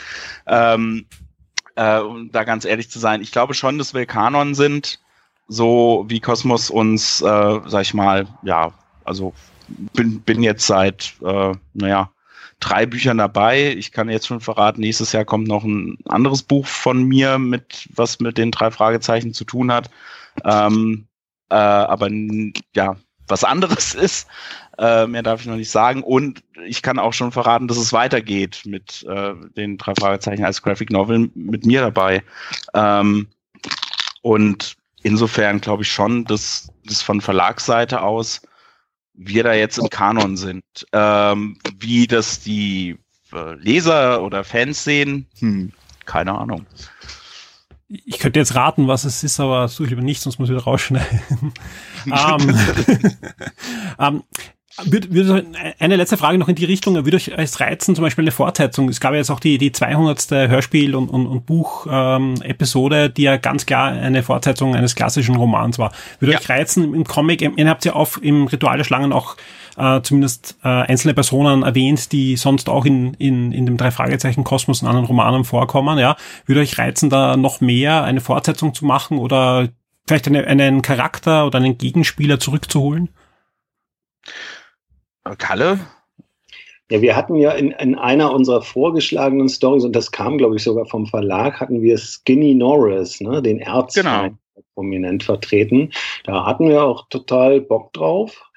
Ähm, 0.47 1.05
äh, 1.75 1.99
um 1.99 2.31
da 2.31 2.43
ganz 2.43 2.65
ehrlich 2.65 2.89
zu 2.89 2.99
sein, 2.99 3.21
ich 3.21 3.31
glaube 3.31 3.53
schon, 3.53 3.77
dass 3.77 3.93
wir 3.93 4.05
Kanon 4.05 4.55
sind, 4.55 4.99
so 5.47 6.05
wie 6.07 6.21
Kosmos 6.21 6.69
uns, 6.69 7.21
äh, 7.21 7.59
sag 7.65 7.81
ich 7.81 7.93
mal, 7.93 8.27
ja, 8.43 8.73
also 9.03 9.33
bin, 9.67 10.21
bin 10.21 10.41
jetzt 10.41 10.65
seit, 10.65 11.15
äh, 11.23 11.53
naja, 11.73 12.09
drei 12.59 12.85
Büchern 12.85 13.17
dabei. 13.17 13.75
Ich 13.77 13.91
kann 13.91 14.09
jetzt 14.09 14.27
schon 14.27 14.39
verraten, 14.39 14.81
nächstes 14.81 15.11
Jahr 15.11 15.25
kommt 15.25 15.47
noch 15.47 15.63
ein 15.63 15.97
anderes 16.05 16.43
Buch 16.43 16.65
von 16.65 17.03
mir, 17.03 17.37
mit 17.37 17.89
was 17.93 18.19
mit 18.19 18.37
den 18.37 18.51
drei 18.51 18.71
Fragezeichen 18.71 19.33
zu 19.33 19.43
tun 19.43 19.71
hat. 19.71 19.89
Ähm, 20.43 21.07
äh, 21.49 21.55
aber 21.55 22.09
ja, 22.75 22.95
was 23.27 23.43
anderes 23.43 23.93
ist. 23.95 24.27
Äh, 24.77 25.07
mehr 25.07 25.23
darf 25.23 25.41
ich 25.41 25.47
noch 25.47 25.55
nicht 25.55 25.71
sagen. 25.71 26.03
Und 26.03 26.43
ich 26.65 26.81
kann 26.81 26.99
auch 26.99 27.13
schon 27.13 27.31
verraten, 27.31 27.67
dass 27.67 27.77
es 27.77 27.93
weitergeht 27.93 28.63
mit 28.65 29.03
äh, 29.09 29.33
den 29.55 29.77
drei 29.77 29.93
Fragezeichen 29.95 30.43
als 30.43 30.61
Graphic 30.61 30.91
Novel 30.91 31.29
mit 31.33 31.65
mir 31.65 31.81
dabei. 31.81 32.23
Ähm, 32.73 33.27
und 34.21 34.75
insofern 35.03 35.61
glaube 35.61 35.83
ich 35.83 35.91
schon, 35.91 36.25
dass 36.25 36.71
das 36.85 37.01
von 37.01 37.21
Verlagsseite 37.21 38.01
aus 38.01 38.41
wir 39.13 39.43
da 39.43 39.53
jetzt 39.53 39.77
im 39.77 39.89
Kanon 39.89 40.35
sind. 40.35 40.63
Ähm, 40.91 41.57
wie 41.79 42.05
das 42.05 42.41
die 42.41 42.97
äh, 43.31 43.53
Leser 43.55 44.21
oder 44.23 44.43
Fans 44.43 44.83
sehen, 44.83 45.25
hm, 45.39 45.71
keine 46.05 46.37
Ahnung. 46.37 46.65
Ich 47.87 48.19
könnte 48.19 48.39
jetzt 48.39 48.55
raten, 48.55 48.87
was 48.87 49.03
es 49.03 49.23
ist, 49.23 49.39
aber 49.39 49.67
suche 49.67 49.89
lieber 49.89 50.01
nicht, 50.01 50.21
sonst 50.21 50.39
muss 50.39 50.49
ich 50.49 50.55
wieder 50.55 50.63
rausschneiden. 50.63 51.21
um, 52.05 52.55
um, 53.97 54.23
würde, 54.83 55.13
würde 55.13 55.45
eine 55.79 55.95
letzte 55.95 56.17
Frage 56.17 56.37
noch 56.37 56.49
in 56.49 56.55
die 56.55 56.65
Richtung, 56.65 56.95
würde 56.95 57.15
euch 57.15 57.37
als 57.37 57.61
reizen, 57.61 57.95
zum 57.95 58.03
Beispiel 58.03 58.23
eine 58.23 58.31
Fortsetzung? 58.31 58.89
Es 58.89 58.99
gab 58.99 59.13
ja 59.13 59.19
jetzt 59.19 59.29
auch 59.29 59.39
die, 59.39 59.57
die 59.57 59.71
200. 59.71 60.49
Hörspiel- 60.49 60.95
und, 60.95 61.07
und, 61.09 61.27
und 61.27 61.45
Buch-Episode, 61.45 63.05
ähm, 63.05 63.13
die 63.13 63.21
ja 63.21 63.37
ganz 63.37 63.65
klar 63.65 63.91
eine 63.91 64.21
Fortsetzung 64.21 64.75
eines 64.75 64.95
klassischen 64.95 65.35
Romans 65.35 65.79
war. 65.79 65.93
Würde 66.19 66.33
ja. 66.33 66.39
euch 66.39 66.49
reizen 66.49 66.93
im 66.93 67.05
Comic, 67.05 67.41
ihr 67.41 67.69
habt 67.69 67.85
ja 67.85 67.93
auf 67.93 68.19
im 68.21 68.47
Ritual 68.47 68.77
der 68.77 68.83
Schlangen 68.83 69.13
auch 69.13 69.37
äh, 69.77 70.01
zumindest 70.01 70.57
äh, 70.63 70.67
einzelne 70.67 71.13
Personen 71.13 71.63
erwähnt, 71.63 72.11
die 72.11 72.35
sonst 72.35 72.69
auch 72.69 72.85
in, 72.85 73.13
in, 73.15 73.51
in 73.51 73.65
dem 73.65 73.77
Drei-Fragezeichen-Kosmos 73.77 74.81
und 74.81 74.87
anderen 74.87 75.07
Romanen 75.07 75.43
vorkommen, 75.43 75.97
ja. 75.97 76.15
Würde 76.45 76.61
euch 76.61 76.77
reizen, 76.77 77.09
da 77.09 77.37
noch 77.37 77.61
mehr 77.61 78.03
eine 78.03 78.21
Fortsetzung 78.21 78.73
zu 78.73 78.85
machen 78.85 79.17
oder 79.17 79.69
vielleicht 80.07 80.27
eine, 80.27 80.45
einen 80.45 80.81
Charakter 80.81 81.45
oder 81.45 81.57
einen 81.57 81.77
Gegenspieler 81.77 82.39
zurückzuholen? 82.39 83.09
Kalle? 85.37 85.79
Ja, 86.91 87.01
wir 87.01 87.15
hatten 87.15 87.35
ja 87.35 87.51
in, 87.51 87.71
in 87.71 87.95
einer 87.95 88.31
unserer 88.31 88.61
vorgeschlagenen 88.61 89.49
Stories, 89.49 89.83
und 89.83 89.95
das 89.95 90.11
kam, 90.11 90.37
glaube 90.37 90.55
ich, 90.55 90.63
sogar 90.63 90.85
vom 90.85 91.07
Verlag, 91.07 91.59
hatten 91.59 91.81
wir 91.81 91.97
Skinny 91.97 92.53
Norris, 92.53 93.21
ne, 93.21 93.41
den 93.41 93.59
Erzfeind 93.59 94.37
genau. 94.53 94.65
prominent 94.75 95.23
vertreten. 95.23 95.91
Da 96.25 96.45
hatten 96.45 96.69
wir 96.69 96.83
auch 96.83 97.07
total 97.09 97.59
Bock 97.61 97.91
drauf. 97.93 98.51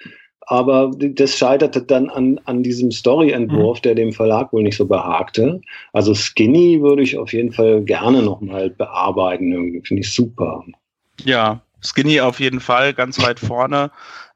Aber 0.50 0.90
das 0.96 1.36
scheiterte 1.36 1.82
dann 1.82 2.08
an, 2.08 2.40
an 2.46 2.62
diesem 2.62 2.90
Storyentwurf, 2.90 3.78
mhm. 3.78 3.82
der 3.82 3.94
dem 3.94 4.12
Verlag 4.12 4.50
wohl 4.50 4.62
nicht 4.62 4.78
so 4.78 4.86
behagte. 4.86 5.60
Also 5.92 6.14
Skinny 6.14 6.80
würde 6.80 7.02
ich 7.02 7.18
auf 7.18 7.34
jeden 7.34 7.52
Fall 7.52 7.82
gerne 7.82 8.22
nochmal 8.22 8.70
bearbeiten. 8.70 9.82
Finde 9.84 10.00
ich 10.00 10.14
super. 10.14 10.64
Ja, 11.22 11.60
Skinny 11.82 12.22
auf 12.22 12.40
jeden 12.40 12.60
Fall 12.60 12.94
ganz 12.94 13.22
weit 13.22 13.38
vorne. 13.38 13.90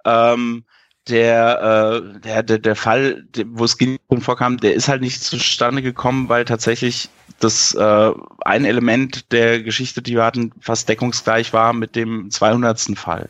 Ähm, 0.05 0.65
der, 1.09 2.03
äh, 2.15 2.21
der, 2.21 2.43
der, 2.43 2.59
der 2.59 2.77
Fall, 2.77 3.25
wo 3.47 3.65
es 3.65 3.77
vorkam, 4.21 4.59
der 4.59 4.75
ist 4.75 4.89
halt 4.89 5.03
nicht 5.03 5.23
zustande 5.23 5.83
gekommen, 5.83 6.29
weil 6.29 6.45
tatsächlich 6.45 7.09
das 7.41 7.75
äh, 7.75 8.11
ein 8.43 8.65
Element 8.65 9.33
der 9.33 9.63
Geschichte, 9.63 10.01
die 10.01 10.15
wir 10.15 10.25
hatten, 10.25 10.53
fast 10.61 10.89
deckungsgleich 10.89 11.53
war 11.53 11.73
mit 11.73 11.97
dem 11.97 12.31
200. 12.31 12.97
Fall. 12.97 13.29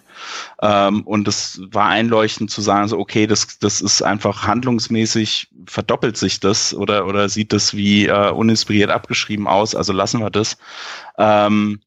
Ähm, 0.61 1.03
und 1.03 1.27
das 1.27 1.61
war 1.71 1.87
einleuchtend 1.89 2.51
zu 2.51 2.61
sagen, 2.61 2.89
so 2.89 2.99
okay, 2.99 3.27
das, 3.27 3.59
das 3.59 3.81
ist 3.81 4.03
einfach 4.03 4.47
handlungsmäßig 4.47 5.49
verdoppelt 5.67 6.17
sich 6.17 6.41
das 6.41 6.75
oder 6.75 7.07
oder 7.07 7.29
sieht 7.29 7.53
das 7.53 7.75
wie 7.75 8.07
äh, 8.07 8.31
uninspiriert 8.31 8.91
abgeschrieben 8.91 9.47
aus, 9.47 9.75
also 9.75 9.93
lassen 9.93 10.21
wir 10.21 10.31
das. 10.31 10.59
Ähm, 11.19 11.81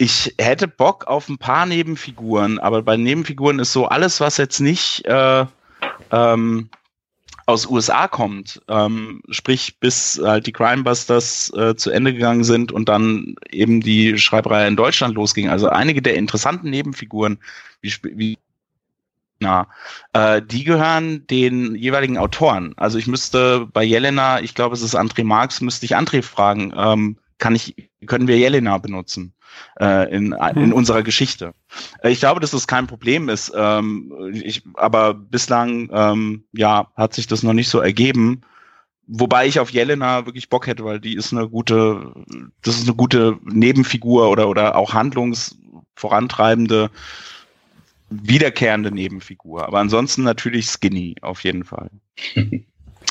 ich 0.00 0.34
hätte 0.38 0.66
Bock 0.66 1.06
auf 1.08 1.28
ein 1.28 1.36
paar 1.36 1.66
Nebenfiguren, 1.66 2.58
aber 2.58 2.80
bei 2.80 2.96
Nebenfiguren 2.96 3.58
ist 3.58 3.74
so 3.74 3.84
alles, 3.84 4.18
was 4.18 4.38
jetzt 4.38 4.58
nicht 4.58 5.04
äh, 5.04 5.44
ähm, 6.10 6.70
aus 7.44 7.66
USA 7.66 8.08
kommt, 8.08 8.62
ähm, 8.68 9.20
sprich 9.28 9.78
bis 9.78 10.18
halt 10.24 10.46
die 10.46 10.52
Crimebusters 10.52 11.52
äh, 11.52 11.76
zu 11.76 11.90
Ende 11.90 12.14
gegangen 12.14 12.44
sind 12.44 12.72
und 12.72 12.88
dann 12.88 13.34
eben 13.50 13.82
die 13.82 14.16
Schreiberei 14.16 14.66
in 14.66 14.76
Deutschland 14.76 15.16
losging. 15.16 15.50
Also 15.50 15.68
einige 15.68 16.00
der 16.00 16.14
interessanten 16.14 16.70
Nebenfiguren, 16.70 17.38
wie, 17.82 17.92
wie 18.02 18.38
na, 19.38 19.68
äh, 20.14 20.40
die 20.40 20.64
gehören 20.64 21.26
den 21.26 21.74
jeweiligen 21.74 22.16
Autoren. 22.16 22.72
Also 22.78 22.96
ich 22.96 23.06
müsste 23.06 23.66
bei 23.70 23.84
Jelena, 23.84 24.40
ich 24.40 24.54
glaube 24.54 24.74
es 24.74 24.80
ist 24.80 24.96
André 24.96 25.24
Marx, 25.24 25.60
müsste 25.60 25.84
ich 25.84 25.94
André 25.94 26.22
fragen, 26.22 26.72
ähm, 26.74 27.18
kann 27.40 27.56
ich, 27.56 27.74
können 28.06 28.28
wir 28.28 28.38
Jelena 28.38 28.78
benutzen? 28.78 29.34
äh, 29.80 30.14
in, 30.14 30.32
in 30.32 30.54
hm. 30.54 30.72
unserer 30.72 31.02
Geschichte. 31.02 31.52
Äh, 32.02 32.10
ich 32.10 32.20
glaube, 32.20 32.40
dass 32.40 32.50
das 32.50 32.66
kein 32.66 32.86
Problem 32.86 33.28
ist, 33.28 33.52
ähm, 33.54 34.12
ich, 34.32 34.62
aber 34.74 35.14
bislang 35.14 35.90
ähm, 35.92 36.44
ja, 36.52 36.88
hat 36.96 37.14
sich 37.14 37.26
das 37.26 37.42
noch 37.42 37.52
nicht 37.52 37.68
so 37.68 37.80
ergeben. 37.80 38.42
wobei 39.06 39.46
ich 39.46 39.58
auf 39.58 39.70
Jelena 39.70 40.26
wirklich 40.26 40.48
Bock 40.48 40.66
hätte, 40.66 40.84
weil 40.84 41.00
die 41.00 41.14
ist 41.14 41.32
eine 41.32 41.48
gute, 41.48 42.12
das 42.62 42.76
ist 42.76 42.86
eine 42.86 42.96
gute 42.96 43.38
Nebenfigur 43.44 44.30
oder, 44.30 44.48
oder 44.48 44.76
auch 44.76 44.94
handlungsvorantreibende, 44.94 46.90
wiederkehrende 48.10 48.92
Nebenfigur. 48.92 49.66
Aber 49.66 49.80
ansonsten 49.80 50.22
natürlich 50.22 50.66
Skinny, 50.66 51.16
auf 51.22 51.42
jeden 51.44 51.64
Fall. 51.64 51.90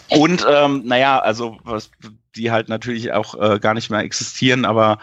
Und 0.10 0.46
ähm, 0.50 0.84
naja, 0.86 1.20
also 1.20 1.58
was 1.64 1.92
die 2.36 2.52
halt 2.52 2.70
natürlich 2.70 3.12
auch 3.12 3.36
äh, 3.36 3.60
gar 3.60 3.74
nicht 3.74 3.90
mehr 3.90 4.00
existieren, 4.00 4.66
aber 4.66 5.00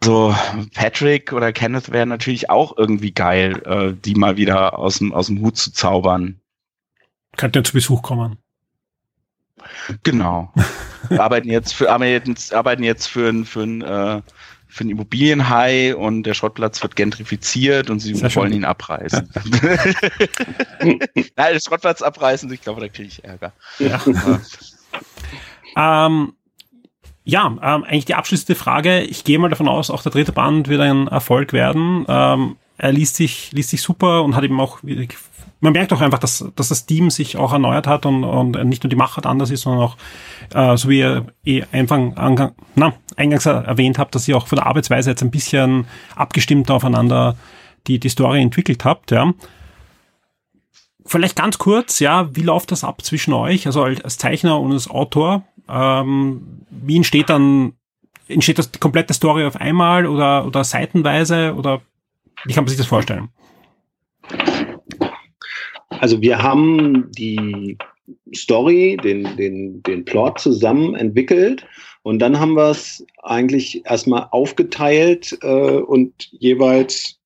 also 0.00 0.34
Patrick 0.74 1.32
oder 1.32 1.52
Kenneth 1.52 1.92
wären 1.92 2.08
natürlich 2.08 2.50
auch 2.50 2.76
irgendwie 2.76 3.12
geil, 3.12 3.62
äh, 3.64 3.94
die 3.94 4.14
mal 4.14 4.36
wieder 4.36 4.78
aus 4.78 4.98
dem, 4.98 5.12
aus 5.12 5.26
dem 5.26 5.40
Hut 5.40 5.56
zu 5.56 5.72
zaubern. 5.72 6.40
Könnten 7.36 7.64
zu 7.64 7.72
Besuch 7.72 8.02
kommen. 8.02 8.38
Genau. 10.02 10.52
arbeiten 11.10 11.48
jetzt 11.48 11.74
für, 11.74 11.90
arbeiten 11.90 12.30
jetzt, 12.30 12.54
arbeiten 12.54 12.82
jetzt 12.82 13.06
für 13.06 13.28
ein, 13.28 13.44
für 13.44 13.62
ein, 13.62 13.82
äh, 13.82 14.22
für 14.76 14.84
ein 14.84 14.90
Immobilienhai 14.90 15.96
und 15.96 16.24
der 16.24 16.34
Schrottplatz 16.34 16.82
wird 16.82 16.96
gentrifiziert 16.96 17.88
und 17.88 18.00
sie 18.00 18.14
wollen 18.20 18.30
schön. 18.30 18.52
ihn 18.52 18.64
abreißen. 18.64 19.28
Nein, 20.82 21.52
den 21.52 21.60
Schrottplatz 21.60 22.02
abreißen, 22.02 22.52
ich 22.52 22.60
glaube, 22.60 22.82
da 22.82 22.88
kriege 22.88 23.08
ich 23.08 23.24
Ärger. 23.24 23.52
Ja. 23.78 24.02
ähm, 26.06 26.34
ja, 27.24 27.46
ähm, 27.46 27.84
eigentlich 27.84 28.04
die 28.04 28.14
abschließende 28.14 28.54
Frage. 28.54 29.00
Ich 29.00 29.24
gehe 29.24 29.38
mal 29.38 29.48
davon 29.48 29.68
aus, 29.68 29.90
auch 29.90 30.02
der 30.02 30.12
dritte 30.12 30.32
Band 30.32 30.68
wird 30.68 30.82
ein 30.82 31.08
Erfolg 31.08 31.54
werden. 31.54 32.04
Ähm, 32.06 32.56
er 32.76 32.92
liest 32.92 33.16
sich, 33.16 33.52
liest 33.52 33.70
sich 33.70 33.80
super 33.80 34.24
und 34.24 34.36
hat 34.36 34.44
eben 34.44 34.60
auch, 34.60 34.80
man 35.60 35.72
merkt 35.72 35.92
auch 35.92 36.00
einfach, 36.00 36.18
dass, 36.18 36.44
dass 36.54 36.68
das 36.68 36.86
Team 36.86 37.10
sich 37.10 37.36
auch 37.36 37.52
erneuert 37.52 37.86
hat 37.86 38.06
und, 38.06 38.24
und 38.24 38.52
nicht 38.64 38.82
nur 38.82 38.90
die 38.90 38.96
Machart 38.96 39.26
anders 39.26 39.50
ist, 39.50 39.62
sondern 39.62 39.82
auch, 39.82 39.96
äh, 40.54 40.76
so 40.76 40.88
wie 40.88 40.98
ihr 40.98 41.26
eh 41.44 41.64
Anfang, 41.72 42.16
angang, 42.16 42.52
na, 42.74 42.92
eingangs 43.16 43.46
erwähnt 43.46 43.98
habt, 43.98 44.14
dass 44.14 44.28
ihr 44.28 44.36
auch 44.36 44.46
von 44.46 44.56
der 44.56 44.66
Arbeitsweise 44.66 45.10
jetzt 45.10 45.22
ein 45.22 45.30
bisschen 45.30 45.86
abgestimmt 46.14 46.70
aufeinander 46.70 47.36
die, 47.86 47.98
die 47.98 48.08
Story 48.08 48.42
entwickelt 48.42 48.84
habt, 48.84 49.10
ja. 49.10 49.32
Vielleicht 51.04 51.36
ganz 51.36 51.58
kurz, 51.58 52.00
ja, 52.00 52.34
wie 52.34 52.42
läuft 52.42 52.72
das 52.72 52.82
ab 52.82 53.02
zwischen 53.02 53.32
euch, 53.32 53.66
also 53.66 53.84
als 53.84 54.18
Zeichner 54.18 54.60
und 54.60 54.72
als 54.72 54.90
Autor? 54.90 55.44
Ähm, 55.68 56.66
wie 56.70 56.96
entsteht 56.96 57.30
dann, 57.30 57.74
entsteht 58.28 58.58
das 58.58 58.72
die 58.72 58.80
komplette 58.80 59.14
Story 59.14 59.44
auf 59.44 59.56
einmal 59.56 60.06
oder, 60.06 60.44
oder 60.44 60.64
seitenweise 60.64 61.54
oder 61.54 61.80
wie 62.44 62.52
kann 62.52 62.64
man 62.64 62.68
sich 62.68 62.78
das 62.78 62.88
vorstellen? 62.88 63.28
Also 66.00 66.20
wir 66.20 66.42
haben 66.42 67.10
die 67.12 67.76
Story, 68.34 68.96
den, 69.02 69.36
den, 69.36 69.82
den 69.82 70.04
Plot 70.04 70.38
zusammen 70.38 70.94
entwickelt 70.94 71.66
und 72.02 72.20
dann 72.20 72.38
haben 72.38 72.54
wir 72.54 72.70
es 72.70 73.04
eigentlich 73.22 73.84
erstmal 73.84 74.28
aufgeteilt 74.30 75.36
äh, 75.42 75.46
und 75.46 76.28
jeweils 76.30 77.18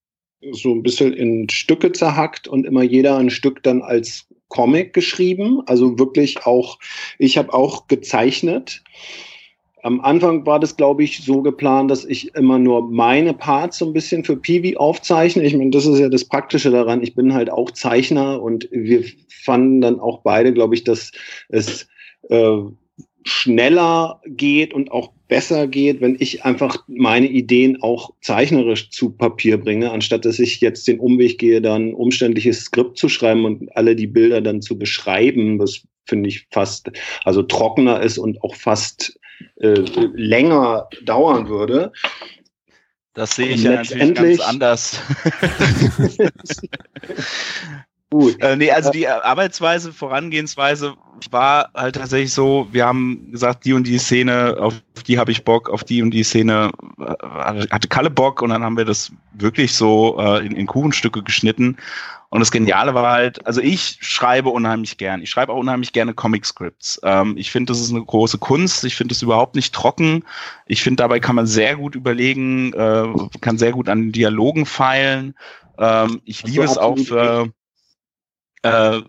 so 0.53 0.73
ein 0.73 0.83
bisschen 0.83 1.13
in 1.13 1.49
Stücke 1.51 1.93
zerhackt 1.93 2.49
und 2.49 2.65
immer 2.65 2.83
jeder 2.83 3.19
ein 3.19 3.31
Stück 3.31 3.63
dann 3.63 3.83
als 3.83 4.27
Comic 4.49 4.93
geschrieben, 4.93 5.63
also 5.67 5.99
wirklich 5.99 6.45
auch, 6.45 6.79
ich 7.19 7.39
habe 7.39 7.55
auch 7.55 7.87
gezeichnet. 7.87 8.83
Am 9.83 10.01
Anfang 10.01 10.45
war 10.45 10.61
das, 10.61 10.77
glaube 10.77 11.05
ich, 11.05 11.25
so 11.25 11.43
geplant, 11.43 11.91
dass 11.91 12.05
ich 12.05 12.35
immer 12.35 12.59
nur 12.59 12.91
meine 12.91 13.33
Parts 13.33 13.79
so 13.79 13.87
ein 13.87 13.93
bisschen 13.93 14.25
für 14.25 14.37
Piwi 14.37 14.77
aufzeichne. 14.77 15.43
Ich 15.43 15.57
meine, 15.57 15.71
das 15.71 15.87
ist 15.87 15.99
ja 15.99 16.09
das 16.09 16.25
Praktische 16.25 16.71
daran. 16.71 17.03
Ich 17.03 17.15
bin 17.15 17.33
halt 17.33 17.51
auch 17.51 17.71
Zeichner 17.71 18.43
und 18.43 18.69
wir 18.71 19.05
fanden 19.29 19.81
dann 19.81 20.01
auch 20.01 20.21
beide, 20.23 20.53
glaube 20.53 20.75
ich, 20.75 20.85
dass 20.85 21.13
es 21.49 21.89
äh, 22.29 22.59
schneller 23.25 24.21
geht 24.27 24.75
und 24.75 24.93
auch 24.93 25.13
besser 25.29 25.67
geht, 25.67 26.01
wenn 26.01 26.17
ich 26.19 26.45
einfach 26.45 26.85
meine 26.89 27.29
Ideen 27.29 27.81
auch 27.83 28.11
zeichnerisch 28.21 28.91
zu 28.91 29.11
Papier 29.11 29.59
bringe, 29.59 29.93
anstatt 29.93 30.25
dass 30.25 30.39
ich 30.39 30.61
jetzt 30.61 30.89
den 30.89 30.99
Umweg 30.99 31.39
gehe, 31.39 31.63
dann 31.63 31.95
umständliches 31.95 32.65
Skript 32.65 32.99
zu 32.99 33.09
schreiben 33.09 33.45
und 33.45 33.75
alle 33.77 33.95
die 33.95 34.09
Bilder 34.09 34.41
dann 34.41 34.61
zu 34.61 34.77
beschreiben, 34.79 35.59
was 35.59 35.83
finde 36.07 36.29
ich 36.29 36.47
fast, 36.51 36.91
also 37.25 37.43
trockener 37.43 38.03
ist 38.03 38.19
und 38.19 38.43
auch 38.43 38.57
fast 38.57 39.20
äh, 39.57 39.75
länger 40.15 40.89
dauern 41.03 41.49
würde. 41.49 41.93
Das 43.15 43.35
sehe 43.35 43.49
ich 43.49 43.63
ja 43.63 43.73
natürlich 43.73 44.15
ganz 44.15 44.41
anders. 44.41 45.01
Gut. 48.11 48.43
Äh, 48.43 48.57
nee, 48.57 48.71
also 48.73 48.91
die 48.91 49.07
Arbeitsweise, 49.07 49.93
Vorangehensweise 49.93 50.95
war 51.31 51.71
halt 51.75 51.95
tatsächlich 51.95 52.33
so, 52.33 52.67
wir 52.73 52.85
haben 52.85 53.31
gesagt, 53.31 53.65
die 53.65 53.73
und 53.73 53.87
die 53.87 53.99
Szene, 53.99 54.57
auf 54.59 54.75
die 55.07 55.17
habe 55.17 55.31
ich 55.31 55.45
Bock, 55.45 55.71
auf 55.71 55.85
die 55.85 56.03
und 56.03 56.11
die 56.11 56.25
Szene 56.25 56.73
äh, 56.99 57.67
hatte 57.71 57.89
Kalle 57.89 58.11
Bock 58.11 58.43
und 58.43 58.51
dann 58.51 58.65
haben 58.65 58.77
wir 58.77 58.85
das 58.85 59.13
wirklich 59.35 59.75
so 59.75 60.19
äh, 60.19 60.45
in, 60.45 60.57
in 60.57 60.67
Kuchenstücke 60.67 61.23
geschnitten. 61.23 61.77
Und 62.31 62.39
das 62.39 62.53
Geniale 62.53 62.95
war 62.95 63.11
halt, 63.11 63.45
also 63.45 63.61
ich 63.61 63.99
schreibe 64.01 64.51
unheimlich 64.51 64.97
gern. 64.97 65.21
Ich 65.21 65.31
schreibe 65.31 65.53
auch 65.53 65.59
unheimlich 65.59 65.93
gerne 65.93 66.15
Comic-Scripts. 66.15 67.01
Ähm, 67.03 67.37
ich 67.37 67.51
finde, 67.51 67.73
das 67.73 67.81
ist 67.81 67.91
eine 67.91 68.05
große 68.05 68.39
Kunst. 68.39 68.85
Ich 68.85 68.95
finde 68.95 69.15
es 69.15 69.23
überhaupt 69.23 69.57
nicht 69.57 69.75
trocken. 69.75 70.25
Ich 70.67 70.83
finde, 70.83 71.03
dabei 71.03 71.19
kann 71.19 71.35
man 71.35 71.49
sehr 71.49 71.75
gut 71.77 71.97
überlegen, 71.97 72.73
äh, 72.73 73.09
kann 73.41 73.59
sehr 73.59 73.73
gut 73.73 73.89
an 73.89 74.13
Dialogen 74.13 74.65
feilen. 74.65 75.35
Ähm, 75.77 76.23
ich 76.25 76.45
liebe 76.45 76.63
es 76.63 76.79
auch 76.79 76.97
für 76.97 77.53
äh, 78.63 79.01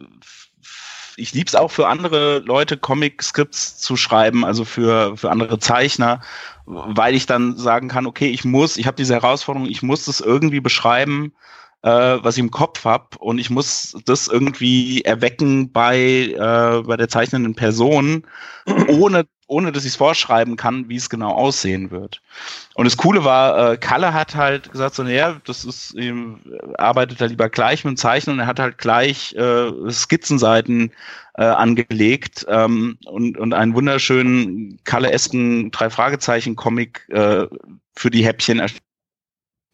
ich 1.18 1.34
lieb's 1.34 1.54
auch 1.54 1.70
für 1.70 1.88
andere 1.88 2.40
Leute, 2.40 2.78
Comic-Skripts 2.78 3.78
zu 3.78 3.96
schreiben, 3.96 4.44
also 4.44 4.66
für, 4.66 5.16
für 5.18 5.30
andere 5.30 5.60
Zeichner, 5.60 6.22
weil 6.66 7.14
ich 7.14 7.28
dann 7.28 7.58
sagen 7.58 7.90
kann, 7.90 8.08
okay, 8.08 8.30
ich 8.30 8.44
muss, 8.46 8.78
ich 8.78 8.88
habe 8.88 8.98
diese 8.98 9.14
Herausforderung, 9.14 9.70
ich 9.70 9.84
muss 9.84 10.06
das 10.06 10.22
irgendwie 10.22 10.62
beschreiben, 10.62 11.34
äh, 11.84 11.90
was 11.90 12.36
ich 12.38 12.44
im 12.44 12.52
Kopf 12.52 12.86
habe 12.86 13.18
und 13.20 13.40
ich 13.40 13.50
muss 13.50 13.96
das 14.06 14.28
irgendwie 14.28 15.02
erwecken 15.02 15.72
bei, 15.72 15.98
äh, 15.98 16.84
bei 16.84 16.98
der 16.98 17.10
zeichnenden 17.10 17.56
Person, 17.56 18.24
ohne 18.88 19.26
ohne 19.52 19.74
dass 19.74 19.84
ich 19.84 19.90
es 19.90 19.96
vorschreiben 19.98 20.56
kann, 20.56 20.88
wie 20.88 20.96
es 20.96 21.10
genau 21.10 21.32
aussehen 21.34 21.92
wird. 21.92 22.22
Und 22.76 22.86
das 22.86 22.96
Coole 22.96 23.26
war, 23.26 23.74
äh, 23.74 23.78
Kalle 23.78 24.14
hat 24.14 24.34
halt 24.34 24.72
gesagt, 24.72 24.96
so, 24.96 25.04
naja, 25.04 25.42
das 25.46 25.66
ist, 25.66 25.94
ihm, 25.94 26.40
arbeitet 26.78 27.20
er 27.20 27.28
lieber 27.28 27.50
gleich 27.50 27.84
mit 27.84 27.92
dem 27.92 27.98
Zeichnen. 27.98 28.36
Und 28.36 28.40
er 28.40 28.48
hat 28.48 28.62
halt 28.62 28.78
gleich 28.78 29.34
äh, 29.34 29.92
Skizzenseiten 29.92 30.94
äh, 31.36 31.44
angelegt 31.44 32.46
ähm, 32.48 32.98
und, 33.06 33.38
und 33.38 33.54
einen 33.54 33.76
wunderschönen 33.76 34.80
Kalle-esken 34.86 35.70
Drei-Fragezeichen-Comic 35.72 37.10
äh, 37.10 37.48
für 37.94 38.10
die 38.10 38.24
Häppchen 38.24 38.66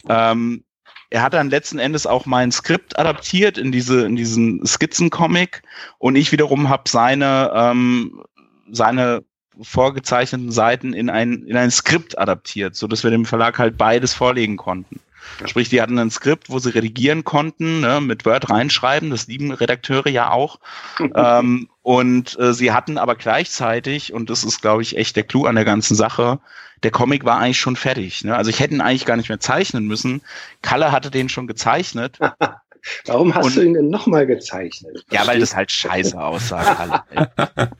ähm, 0.09 0.63
er 1.09 1.21
hat 1.21 1.33
dann 1.33 1.49
letzten 1.49 1.79
Endes 1.79 2.05
auch 2.05 2.25
mein 2.25 2.51
Skript 2.51 2.99
adaptiert 2.99 3.57
in 3.57 3.71
diese 3.71 4.05
in 4.05 4.15
diesen 4.15 4.65
Skizzen-Comic 4.65 5.63
und 5.97 6.15
ich 6.15 6.31
wiederum 6.31 6.69
habe 6.69 6.83
seine 6.87 7.51
ähm, 7.53 8.23
seine 8.71 9.23
vorgezeichneten 9.61 10.51
Seiten 10.51 10.93
in 10.93 11.09
ein, 11.09 11.43
in 11.43 11.57
ein 11.57 11.71
Skript 11.71 12.17
adaptiert, 12.17 12.75
so 12.75 12.87
dass 12.87 13.03
wir 13.03 13.11
dem 13.11 13.25
Verlag 13.25 13.57
halt 13.57 13.77
beides 13.77 14.13
vorlegen 14.13 14.57
konnten. 14.57 14.99
Sprich, 15.45 15.69
die 15.69 15.81
hatten 15.81 15.99
ein 15.99 16.09
Skript, 16.09 16.49
wo 16.49 16.59
sie 16.59 16.73
redigieren 16.73 17.23
konnten, 17.23 17.81
ne, 17.81 17.99
mit 17.99 18.25
Word 18.25 18.49
reinschreiben, 18.49 19.09
das 19.09 19.27
lieben 19.27 19.51
Redakteure 19.51 20.07
ja 20.07 20.31
auch. 20.31 20.59
ähm, 21.15 21.69
und 21.81 22.39
äh, 22.39 22.53
sie 22.53 22.71
hatten 22.71 22.97
aber 22.97 23.15
gleichzeitig, 23.15 24.13
und 24.13 24.29
das 24.29 24.43
ist, 24.43 24.61
glaube 24.61 24.83
ich, 24.83 24.97
echt 24.97 25.15
der 25.15 25.23
Clou 25.23 25.45
an 25.45 25.55
der 25.55 25.65
ganzen 25.65 25.95
Sache, 25.95 26.39
der 26.83 26.91
Comic 26.91 27.25
war 27.25 27.39
eigentlich 27.39 27.59
schon 27.59 27.75
fertig. 27.75 28.23
Ne? 28.23 28.35
Also 28.35 28.49
ich 28.49 28.59
hätte 28.59 28.73
ihn 28.73 28.81
eigentlich 28.81 29.05
gar 29.05 29.17
nicht 29.17 29.29
mehr 29.29 29.39
zeichnen 29.39 29.85
müssen. 29.85 30.21
Kalle 30.61 30.91
hatte 30.91 31.11
den 31.11 31.29
schon 31.29 31.47
gezeichnet. 31.47 32.19
Warum 33.05 33.33
hast 33.35 33.45
und, 33.45 33.55
du 33.55 33.61
ihn 33.63 33.73
denn 33.73 33.89
nochmal 33.89 34.25
gezeichnet? 34.25 35.03
Ja, 35.11 35.27
weil 35.27 35.39
das 35.39 35.55
halt 35.55 35.71
scheiße 35.71 36.19
aussah, 36.19 36.75
Kalle. 36.75 37.71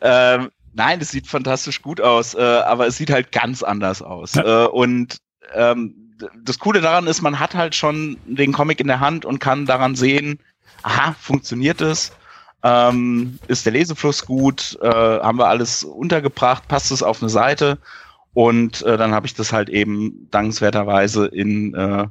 ähm, 0.00 0.50
Nein, 0.76 1.00
es 1.00 1.10
sieht 1.10 1.26
fantastisch 1.26 1.80
gut 1.80 2.02
aus, 2.02 2.34
äh, 2.34 2.40
aber 2.40 2.86
es 2.86 2.98
sieht 2.98 3.10
halt 3.10 3.32
ganz 3.32 3.62
anders 3.62 4.02
aus. 4.02 4.34
Ja. 4.34 4.64
Äh, 4.64 4.68
und 4.68 5.16
ähm, 5.54 5.94
das 6.44 6.58
Coole 6.58 6.82
daran 6.82 7.06
ist, 7.06 7.22
man 7.22 7.40
hat 7.40 7.54
halt 7.54 7.74
schon 7.74 8.18
den 8.26 8.52
Comic 8.52 8.80
in 8.80 8.86
der 8.86 9.00
Hand 9.00 9.24
und 9.24 9.38
kann 9.38 9.64
daran 9.64 9.94
sehen, 9.94 10.38
aha, 10.82 11.16
funktioniert 11.18 11.80
es? 11.80 12.12
Ähm, 12.66 13.38
ist 13.46 13.64
der 13.64 13.72
Lesefluss 13.72 14.26
gut? 14.26 14.76
Äh, 14.82 14.88
haben 14.88 15.38
wir 15.38 15.46
alles 15.46 15.84
untergebracht? 15.84 16.66
Passt 16.66 16.90
es 16.90 17.02
auf 17.02 17.22
eine 17.22 17.28
Seite? 17.28 17.78
Und 18.34 18.82
äh, 18.82 18.96
dann 18.96 19.12
habe 19.12 19.26
ich 19.26 19.34
das 19.34 19.52
halt 19.52 19.68
eben 19.68 20.28
dankenswerterweise 20.30 21.26
in 21.26 21.74
äh, 21.74 22.06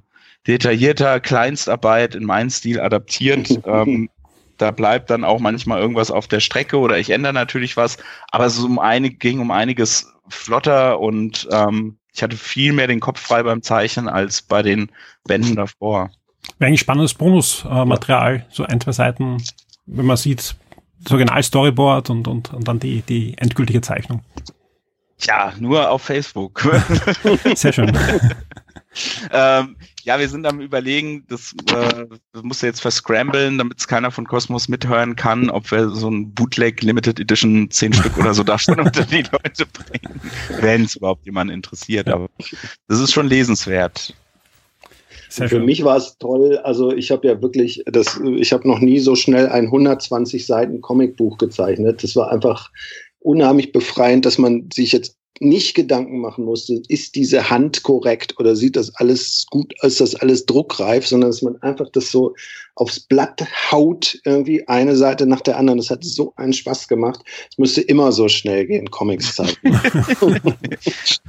detaillierter 0.47 1.19
Kleinstarbeit 1.19 2.15
in 2.15 2.23
meinen 2.23 2.49
Stil 2.49 2.79
adaptiert. 2.79 3.49
ähm, 3.65 4.09
da 4.57 4.71
bleibt 4.71 5.09
dann 5.09 5.25
auch 5.25 5.39
manchmal 5.39 5.81
irgendwas 5.81 6.09
auf 6.09 6.27
der 6.27 6.39
Strecke 6.39 6.79
oder 6.79 6.97
ich 6.97 7.09
ändere 7.09 7.33
natürlich 7.33 7.75
was, 7.75 7.97
aber 8.31 8.45
es 8.45 8.57
um 8.57 8.79
einig, 8.79 9.19
ging 9.19 9.41
um 9.41 9.51
einiges 9.51 10.13
flotter 10.29 11.01
und 11.01 11.49
ähm, 11.51 11.97
ich 12.13 12.23
hatte 12.23 12.37
viel 12.37 12.71
mehr 12.71 12.87
den 12.87 13.01
Kopf 13.01 13.19
frei 13.19 13.43
beim 13.43 13.61
Zeichnen 13.61 14.07
als 14.07 14.41
bei 14.41 14.61
den 14.61 14.89
Bänden 15.25 15.57
davor. 15.57 16.11
Wäre 16.59 16.69
eigentlich 16.69 16.79
spannendes 16.79 17.13
Bonusmaterial, 17.13 18.35
äh, 18.35 18.41
so 18.49 18.63
ein, 18.63 18.79
zwei 18.79 18.93
Seiten, 18.93 19.43
wenn 19.85 20.05
man 20.05 20.17
sieht, 20.17 20.55
das 21.01 21.11
Original-Storyboard 21.11 22.09
und, 22.09 22.27
und, 22.27 22.53
und 22.53 22.67
dann 22.67 22.79
die, 22.79 23.01
die 23.01 23.37
endgültige 23.37 23.81
Zeichnung? 23.81 24.21
Ja, 25.21 25.53
nur 25.59 25.89
auf 25.89 26.01
Facebook. 26.01 26.61
Sehr 27.55 27.71
schön. 27.71 27.97
ähm, 29.31 29.77
ja, 30.03 30.19
wir 30.19 30.29
sind 30.29 30.45
am 30.45 30.59
überlegen, 30.59 31.25
das, 31.27 31.53
äh, 31.71 32.05
das 32.33 32.43
muss 32.43 32.61
jetzt 32.61 32.81
verscramblen, 32.81 33.57
damit 33.57 33.79
es 33.79 33.87
keiner 33.87 34.11
von 34.11 34.27
Cosmos 34.27 34.67
mithören 34.67 35.15
kann, 35.15 35.49
ob 35.49 35.71
wir 35.71 35.89
so 35.89 36.09
ein 36.09 36.33
Bootleg 36.33 36.81
Limited 36.83 37.19
Edition 37.19 37.71
10 37.71 37.93
Stück 37.93 38.17
oder 38.17 38.33
so 38.33 38.43
da 38.43 38.59
schon 38.59 38.79
unter 38.79 39.03
die 39.03 39.23
Leute 39.23 39.65
bringen, 39.65 40.21
wenn 40.59 40.83
es 40.83 40.95
überhaupt 40.95 41.25
jemanden 41.25 41.53
interessiert. 41.53 42.09
Aber 42.09 42.29
das 42.87 42.99
ist 42.99 43.13
schon 43.13 43.27
lesenswert. 43.27 44.13
Sehr 45.29 45.49
Für 45.49 45.59
mich 45.59 45.83
war 45.83 45.97
es 45.97 46.17
toll. 46.17 46.57
Also 46.57 46.91
ich 46.91 47.11
habe 47.11 47.27
ja 47.27 47.41
wirklich, 47.41 47.83
das, 47.85 48.19
ich 48.37 48.53
habe 48.53 48.67
noch 48.67 48.79
nie 48.79 48.99
so 48.99 49.15
schnell 49.15 49.47
ein 49.47 49.65
120 49.65 50.45
Seiten 50.45 50.81
Comicbuch 50.81 51.37
gezeichnet. 51.37 52.03
Das 52.03 52.15
war 52.15 52.31
einfach 52.31 52.71
unheimlich 53.19 53.71
befreiend, 53.71 54.25
dass 54.25 54.37
man 54.37 54.69
sich 54.71 54.91
jetzt 54.91 55.17
nicht 55.39 55.75
Gedanken 55.75 56.19
machen 56.19 56.45
musste, 56.45 56.81
ist 56.87 57.15
diese 57.15 57.49
Hand 57.49 57.83
korrekt 57.83 58.39
oder 58.39 58.55
sieht 58.55 58.75
das 58.75 58.93
alles 58.95 59.45
gut, 59.49 59.73
ist 59.81 59.99
das 59.99 60.15
alles 60.15 60.45
druckreif, 60.45 61.05
sondern 61.05 61.31
dass 61.31 61.41
man 61.41 61.61
einfach 61.61 61.89
das 61.91 62.11
so 62.11 62.33
aufs 62.75 62.99
Blatt 62.99 63.45
haut, 63.71 64.19
irgendwie 64.25 64.67
eine 64.67 64.95
Seite 64.95 65.25
nach 65.25 65.41
der 65.41 65.57
anderen. 65.57 65.77
Das 65.77 65.89
hat 65.89 66.03
so 66.03 66.33
einen 66.35 66.53
Spaß 66.53 66.87
gemacht. 66.87 67.21
Es 67.49 67.57
müsste 67.57 67.81
immer 67.81 68.11
so 68.11 68.27
schnell 68.27 68.65
gehen, 68.65 68.89
Comics 68.91 69.35
zeichnen. 69.35 69.79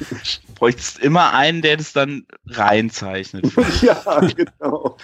Bräuchtest 0.57 0.99
immer 1.01 1.33
einen, 1.33 1.63
der 1.63 1.77
das 1.77 1.93
dann 1.93 2.27
reinzeichnet. 2.47 3.47
ja, 3.83 4.21
genau. 4.35 4.97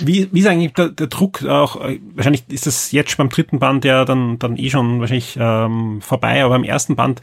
Wie, 0.00 0.28
wie 0.32 0.40
ist 0.40 0.46
eigentlich 0.46 0.72
der, 0.72 0.88
der 0.88 1.08
Druck 1.08 1.44
auch, 1.44 1.80
äh, 1.84 2.00
wahrscheinlich 2.14 2.44
ist 2.48 2.66
das 2.66 2.90
jetzt 2.92 3.16
beim 3.16 3.28
dritten 3.28 3.58
Band 3.58 3.84
ja 3.84 4.04
dann, 4.04 4.38
dann 4.38 4.56
eh 4.56 4.70
schon 4.70 5.00
wahrscheinlich 5.00 5.36
ähm, 5.38 6.00
vorbei, 6.00 6.42
aber 6.42 6.54
beim 6.54 6.64
ersten 6.64 6.96
Band, 6.96 7.20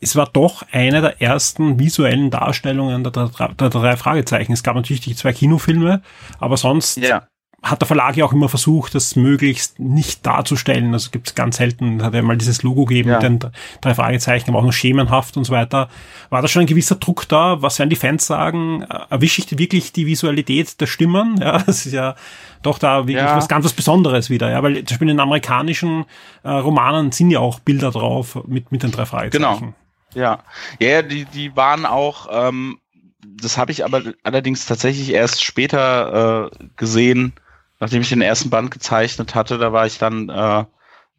es 0.00 0.16
war 0.16 0.26
doch 0.26 0.64
eine 0.72 1.00
der 1.00 1.22
ersten 1.22 1.78
visuellen 1.78 2.30
Darstellungen 2.30 3.04
der, 3.04 3.12
der, 3.12 3.48
der 3.48 3.70
drei 3.70 3.96
Fragezeichen. 3.96 4.52
Es 4.52 4.62
gab 4.62 4.76
natürlich 4.76 5.00
die 5.00 5.14
zwei 5.14 5.32
Kinofilme, 5.32 6.02
aber 6.38 6.56
sonst 6.56 6.98
ja 6.98 7.26
hat 7.62 7.80
der 7.80 7.86
Verlag 7.86 8.16
ja 8.16 8.24
auch 8.24 8.32
immer 8.32 8.48
versucht, 8.48 8.94
das 8.94 9.16
möglichst 9.16 9.80
nicht 9.80 10.24
darzustellen. 10.24 10.92
Also 10.92 11.10
gibt 11.10 11.28
es 11.28 11.34
ganz 11.34 11.56
selten, 11.56 12.04
hat 12.04 12.14
er 12.14 12.22
mal 12.22 12.36
dieses 12.36 12.62
Logo 12.62 12.84
gegeben 12.84 13.10
ja. 13.10 13.16
mit 13.16 13.42
den 13.42 13.50
drei 13.80 13.94
Fragezeichen, 13.94 14.50
aber 14.50 14.60
auch 14.60 14.64
noch 14.64 14.72
schemenhaft 14.72 15.36
und 15.36 15.44
so 15.44 15.52
weiter. 15.52 15.88
War 16.30 16.40
da 16.40 16.46
schon 16.46 16.60
ein 16.60 16.66
gewisser 16.66 16.94
Druck 16.94 17.28
da? 17.28 17.60
Was 17.60 17.80
werden 17.80 17.90
die 17.90 17.96
Fans 17.96 18.26
sagen? 18.26 18.82
Erwische 18.82 19.42
ich 19.42 19.58
wirklich 19.58 19.92
die 19.92 20.06
Visualität 20.06 20.80
der 20.80 20.86
Stimmen? 20.86 21.40
Ja, 21.40 21.58
das 21.66 21.84
ist 21.84 21.92
ja 21.92 22.14
doch 22.62 22.78
da 22.78 23.08
wirklich 23.08 23.16
ja. 23.16 23.36
was 23.36 23.48
ganz 23.48 23.64
was 23.64 23.72
Besonderes 23.72 24.30
wieder. 24.30 24.50
Ja, 24.50 24.62
weil 24.62 24.76
zum 24.76 24.84
Beispiel 24.84 25.08
in 25.08 25.16
den 25.16 25.20
amerikanischen 25.20 26.04
äh, 26.44 26.50
Romanen 26.50 27.10
sind 27.10 27.30
ja 27.30 27.40
auch 27.40 27.58
Bilder 27.58 27.90
drauf 27.90 28.38
mit, 28.46 28.70
mit 28.70 28.84
den 28.84 28.92
drei 28.92 29.04
Fragezeichen. 29.04 29.42
Genau. 29.42 29.74
Ja, 30.14 30.38
ja, 30.80 31.02
die, 31.02 31.26
die 31.26 31.54
waren 31.54 31.84
auch, 31.84 32.28
ähm, 32.30 32.78
das 33.20 33.58
habe 33.58 33.72
ich 33.72 33.84
aber 33.84 34.02
allerdings 34.22 34.64
tatsächlich 34.64 35.12
erst 35.12 35.44
später 35.44 36.50
äh, 36.50 36.64
gesehen, 36.76 37.34
nachdem 37.80 38.02
ich 38.02 38.08
den 38.08 38.22
ersten 38.22 38.50
Band 38.50 38.70
gezeichnet 38.70 39.34
hatte, 39.34 39.58
da 39.58 39.72
war 39.72 39.86
ich 39.86 39.98
dann, 39.98 40.28
äh, 40.28 40.32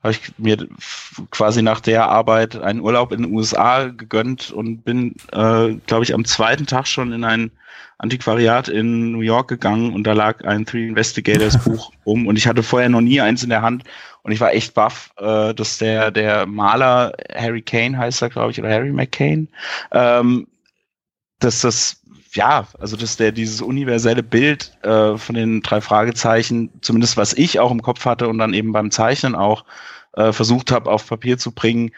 habe 0.01 0.11
ich 0.11 0.37
mir 0.37 0.67
quasi 1.31 1.61
nach 1.61 1.81
der 1.81 2.07
Arbeit 2.07 2.55
einen 2.55 2.79
Urlaub 2.79 3.11
in 3.11 3.23
den 3.23 3.33
USA 3.33 3.87
gegönnt 3.87 4.51
und 4.51 4.83
bin, 4.83 5.15
äh, 5.31 5.73
glaube 5.87 6.03
ich, 6.03 6.13
am 6.13 6.25
zweiten 6.25 6.65
Tag 6.65 6.87
schon 6.87 7.11
in 7.11 7.23
ein 7.23 7.51
Antiquariat 7.97 8.69
in 8.69 9.11
New 9.11 9.19
York 9.19 9.49
gegangen 9.49 9.93
und 9.93 10.05
da 10.05 10.13
lag 10.13 10.45
ein 10.45 10.65
Three 10.65 10.87
Investigators 10.87 11.57
Buch 11.65 11.91
rum 12.05 12.27
und 12.27 12.37
ich 12.37 12.47
hatte 12.47 12.63
vorher 12.63 12.87
noch 12.87 13.01
nie 13.01 13.19
eins 13.19 13.43
in 13.43 13.49
der 13.49 13.61
Hand 13.61 13.83
und 14.23 14.31
ich 14.31 14.39
war 14.39 14.53
echt 14.53 14.73
baff, 14.73 15.11
äh, 15.17 15.53
dass 15.53 15.77
der 15.77 16.09
der 16.11 16.45
Maler 16.45 17.13
Harry 17.33 17.61
Kane 17.61 17.97
heißt 17.97 18.21
er, 18.21 18.29
glaube 18.29 18.51
ich, 18.51 18.59
oder 18.59 18.69
Harry 18.69 18.93
McCain, 18.93 19.49
ähm, 19.91 20.47
dass 21.39 21.59
das 21.59 21.98
ja, 22.33 22.67
also 22.79 22.95
dass 22.95 23.17
der 23.17 23.31
dieses 23.31 23.61
universelle 23.61 24.23
Bild 24.23 24.71
äh, 24.83 25.17
von 25.17 25.35
den 25.35 25.61
drei 25.61 25.81
Fragezeichen, 25.81 26.69
zumindest 26.81 27.17
was 27.17 27.33
ich 27.33 27.59
auch 27.59 27.71
im 27.71 27.81
Kopf 27.81 28.05
hatte 28.05 28.27
und 28.27 28.37
dann 28.37 28.53
eben 28.53 28.71
beim 28.71 28.91
Zeichnen 28.91 29.35
auch 29.35 29.65
äh, 30.13 30.31
versucht 30.31 30.71
habe, 30.71 30.91
auf 30.91 31.07
Papier 31.07 31.37
zu 31.37 31.51
bringen, 31.51 31.91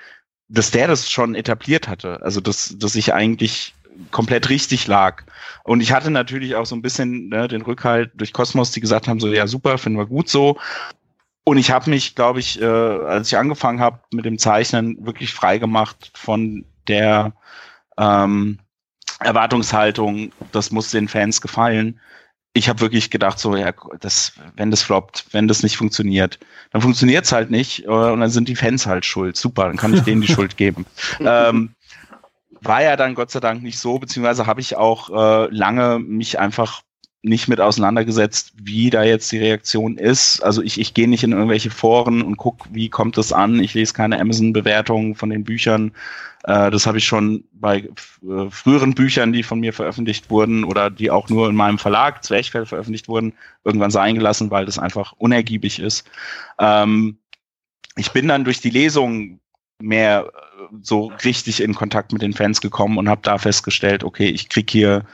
dass 0.47 0.71
der 0.71 0.87
das 0.87 1.09
schon 1.09 1.35
etabliert 1.35 1.87
hatte. 1.87 2.21
Also 2.21 2.41
dass, 2.41 2.75
dass 2.77 2.95
ich 2.95 3.13
eigentlich 3.13 3.73
komplett 4.11 4.49
richtig 4.49 4.87
lag. 4.87 5.23
Und 5.63 5.81
ich 5.81 5.91
hatte 5.91 6.11
natürlich 6.11 6.55
auch 6.55 6.65
so 6.65 6.75
ein 6.75 6.81
bisschen 6.81 7.29
ne, 7.29 7.47
den 7.47 7.61
Rückhalt 7.61 8.11
durch 8.15 8.33
Kosmos, 8.33 8.71
die 8.71 8.81
gesagt 8.81 9.07
haben, 9.07 9.19
so 9.19 9.27
ja 9.27 9.47
super, 9.47 9.77
finden 9.77 9.99
wir 9.99 10.05
gut 10.05 10.29
so. 10.29 10.57
Und 11.43 11.57
ich 11.57 11.71
habe 11.71 11.89
mich, 11.89 12.15
glaube 12.15 12.39
ich, 12.39 12.61
äh, 12.61 12.65
als 12.65 13.27
ich 13.27 13.37
angefangen 13.37 13.79
habe 13.79 13.99
mit 14.11 14.25
dem 14.25 14.37
Zeichnen, 14.37 15.05
wirklich 15.05 15.33
frei 15.33 15.57
gemacht 15.57 16.11
von 16.13 16.65
der 16.87 17.33
ähm, 17.97 18.59
Erwartungshaltung, 19.23 20.31
das 20.51 20.71
muss 20.71 20.91
den 20.91 21.07
Fans 21.07 21.41
gefallen. 21.41 21.99
Ich 22.53 22.67
habe 22.67 22.81
wirklich 22.81 23.09
gedacht, 23.09 23.39
so, 23.39 23.55
ja, 23.55 23.71
das, 23.99 24.33
wenn 24.57 24.71
das 24.71 24.81
floppt, 24.81 25.25
wenn 25.31 25.47
das 25.47 25.63
nicht 25.63 25.77
funktioniert, 25.77 26.37
dann 26.71 26.81
funktioniert's 26.81 27.31
halt 27.31 27.49
nicht 27.49 27.85
äh, 27.85 27.87
und 27.87 28.19
dann 28.19 28.29
sind 28.29 28.49
die 28.49 28.57
Fans 28.57 28.85
halt 28.85 29.05
schuld. 29.05 29.37
Super, 29.37 29.67
dann 29.67 29.77
kann 29.77 29.93
ich 29.93 30.01
denen 30.01 30.21
die 30.21 30.27
Schuld 30.33 30.57
geben. 30.57 30.85
Ähm, 31.19 31.75
war 32.61 32.83
ja 32.83 32.95
dann 32.95 33.15
Gott 33.15 33.31
sei 33.31 33.39
Dank 33.39 33.63
nicht 33.63 33.79
so, 33.79 33.99
beziehungsweise 33.99 34.45
habe 34.47 34.61
ich 34.61 34.75
auch 34.75 35.09
äh, 35.09 35.47
lange 35.49 35.99
mich 35.99 36.39
einfach 36.39 36.81
nicht 37.23 37.47
mit 37.47 37.61
auseinandergesetzt, 37.61 38.53
wie 38.55 38.89
da 38.89 39.03
jetzt 39.03 39.31
die 39.31 39.37
Reaktion 39.37 39.97
ist. 39.97 40.41
Also 40.41 40.61
ich, 40.63 40.79
ich 40.79 40.93
gehe 40.93 41.07
nicht 41.07 41.23
in 41.23 41.33
irgendwelche 41.33 41.69
Foren 41.69 42.23
und 42.23 42.37
guck, 42.37 42.65
wie 42.71 42.89
kommt 42.89 43.17
das 43.17 43.31
an. 43.31 43.59
Ich 43.59 43.75
lese 43.75 43.93
keine 43.93 44.19
Amazon-Bewertungen 44.19 45.13
von 45.13 45.29
den 45.29 45.43
Büchern. 45.43 45.91
Äh, 46.45 46.71
das 46.71 46.87
habe 46.87 46.97
ich 46.97 47.05
schon 47.05 47.43
bei 47.53 47.89
äh, 48.27 48.49
früheren 48.49 48.95
Büchern, 48.95 49.33
die 49.33 49.43
von 49.43 49.59
mir 49.59 49.71
veröffentlicht 49.71 50.31
wurden 50.31 50.63
oder 50.63 50.89
die 50.89 51.11
auch 51.11 51.29
nur 51.29 51.47
in 51.47 51.55
meinem 51.55 51.77
Verlag 51.77 52.23
Zwerchfell 52.23 52.65
veröffentlicht 52.65 53.07
wurden, 53.07 53.33
irgendwann 53.63 53.91
sein 53.91 54.15
gelassen, 54.15 54.49
weil 54.49 54.65
das 54.65 54.79
einfach 54.79 55.13
unergiebig 55.17 55.77
ist. 55.77 56.09
Ähm, 56.59 57.17
ich 57.97 58.11
bin 58.11 58.27
dann 58.27 58.45
durch 58.45 58.61
die 58.61 58.71
Lesung 58.71 59.39
mehr 59.79 60.25
äh, 60.25 60.75
so 60.81 61.11
richtig 61.23 61.61
in 61.61 61.75
Kontakt 61.75 62.13
mit 62.13 62.23
den 62.23 62.33
Fans 62.33 62.61
gekommen 62.61 62.97
und 62.97 63.09
habe 63.09 63.21
da 63.23 63.37
festgestellt, 63.37 64.03
okay, 64.03 64.27
ich 64.27 64.49
krieg 64.49 64.71
hier 64.71 65.05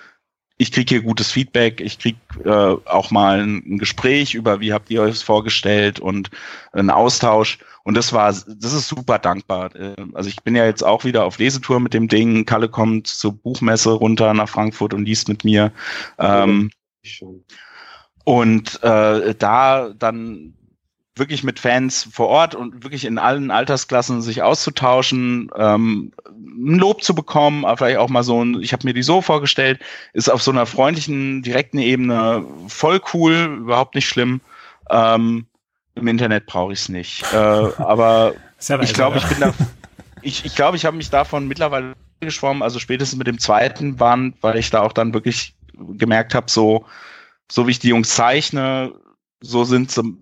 ich 0.57 0.71
kriege 0.71 0.95
hier 0.95 1.03
gutes 1.03 1.31
Feedback, 1.31 1.81
ich 1.81 1.99
kriege 1.99 2.17
äh, 2.43 2.89
auch 2.89 3.11
mal 3.11 3.41
ein, 3.41 3.77
Gespräch 3.77 4.33
über, 4.33 4.59
wie 4.59 4.73
habt 4.73 4.89
ihr 4.89 5.03
euch 5.03 5.11
das 5.11 5.21
vorgestellt 5.21 5.99
und 5.99 6.31
einen 6.71 6.89
Austausch. 6.89 7.59
Und 7.83 7.95
das 7.95 8.11
war, 8.11 8.27
das 8.31 8.73
ist 8.73 8.87
super 8.87 9.19
dankbar. 9.19 9.75
Äh, 9.75 9.95
also 10.13 10.29
ich 10.29 10.41
bin 10.43 10.55
ja 10.55 10.65
jetzt 10.65 10.83
auch 10.83 11.03
wieder 11.03 11.25
auf 11.25 11.37
Lesetour 11.37 11.79
mit 11.79 11.93
dem 11.93 12.07
Ding. 12.07 12.45
Kalle 12.45 12.69
kommt 12.69 13.07
zur 13.07 13.33
Buchmesse 13.33 13.91
runter 13.91 14.33
nach 14.33 14.49
Frankfurt 14.49 14.93
und 14.93 15.05
liest 15.05 15.29
mit 15.29 15.43
mir. 15.43 15.71
Ähm, 16.17 16.71
und 18.23 18.83
äh, 18.83 19.35
da 19.35 19.93
dann 19.97 20.53
wirklich 21.19 21.43
mit 21.43 21.59
Fans 21.59 22.07
vor 22.11 22.27
Ort 22.27 22.55
und 22.55 22.83
wirklich 22.83 23.05
in 23.05 23.17
allen 23.17 23.51
Altersklassen 23.51 24.21
sich 24.21 24.41
auszutauschen, 24.41 25.51
ähm, 25.55 26.11
ein 26.29 26.75
Lob 26.75 27.03
zu 27.03 27.15
bekommen, 27.15 27.65
aber 27.65 27.77
vielleicht 27.77 27.97
auch 27.97 28.09
mal 28.09 28.23
so 28.23 28.43
ein, 28.43 28.61
ich 28.61 28.73
habe 28.73 28.85
mir 28.85 28.93
die 28.93 29.03
so 29.03 29.21
vorgestellt, 29.21 29.79
ist 30.13 30.29
auf 30.29 30.41
so 30.41 30.51
einer 30.51 30.65
freundlichen, 30.65 31.41
direkten 31.41 31.79
Ebene 31.79 32.45
voll 32.67 33.01
cool, 33.13 33.59
überhaupt 33.61 33.95
nicht 33.95 34.07
schlimm. 34.07 34.41
Ähm, 34.89 35.45
Im 35.95 36.07
Internet 36.07 36.45
brauche 36.45 36.73
ich 36.73 36.79
es 36.79 36.89
nicht. 36.89 37.23
Äh, 37.33 37.37
aber 37.77 38.33
ich 38.81 38.93
glaube, 38.93 39.17
ich 39.17 39.25
bin 39.25 39.39
da, 39.39 39.53
ich, 40.21 40.45
ich 40.45 40.55
glaube, 40.55 40.77
ich 40.77 40.85
habe 40.85 40.97
mich 40.97 41.09
davon 41.09 41.47
mittlerweile 41.47 41.93
geschwommen, 42.19 42.63
also 42.63 42.79
spätestens 42.79 43.17
mit 43.17 43.27
dem 43.27 43.39
zweiten 43.39 43.95
Band, 43.95 44.35
weil 44.41 44.57
ich 44.57 44.69
da 44.69 44.81
auch 44.81 44.93
dann 44.93 45.13
wirklich 45.13 45.55
gemerkt 45.73 46.33
habe, 46.33 46.49
so, 46.49 46.85
so 47.51 47.67
wie 47.67 47.71
ich 47.71 47.79
die 47.79 47.89
Jungs 47.89 48.09
zeichne, 48.09 48.93
so 49.41 49.63
sind 49.63 49.91
sie 49.91 50.17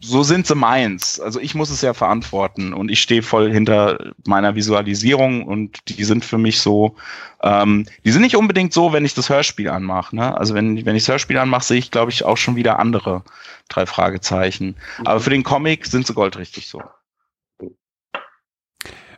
so 0.00 0.22
sind 0.22 0.46
sie 0.46 0.54
meins. 0.54 1.20
Also 1.20 1.40
ich 1.40 1.54
muss 1.54 1.70
es 1.70 1.82
ja 1.82 1.94
verantworten 1.94 2.72
und 2.72 2.90
ich 2.90 3.00
stehe 3.00 3.22
voll 3.22 3.52
hinter 3.52 4.12
meiner 4.26 4.54
Visualisierung 4.54 5.44
und 5.44 5.78
die 5.88 6.04
sind 6.04 6.24
für 6.24 6.38
mich 6.38 6.60
so, 6.60 6.96
ähm, 7.42 7.86
die 8.04 8.10
sind 8.10 8.22
nicht 8.22 8.36
unbedingt 8.36 8.72
so, 8.72 8.92
wenn 8.92 9.04
ich 9.04 9.14
das 9.14 9.28
Hörspiel 9.28 9.68
anmache. 9.68 10.16
Ne? 10.16 10.36
Also 10.36 10.54
wenn, 10.54 10.84
wenn 10.86 10.96
ich 10.96 11.04
das 11.04 11.12
Hörspiel 11.12 11.38
anmache, 11.38 11.64
sehe 11.64 11.78
ich, 11.78 11.90
glaube 11.90 12.10
ich, 12.10 12.24
auch 12.24 12.36
schon 12.36 12.56
wieder 12.56 12.78
andere 12.78 13.22
drei 13.68 13.86
Fragezeichen. 13.86 14.76
Aber 15.04 15.20
für 15.20 15.30
den 15.30 15.42
Comic 15.42 15.86
sind 15.86 16.06
sie 16.06 16.14
goldrichtig 16.14 16.68
so. 16.68 16.82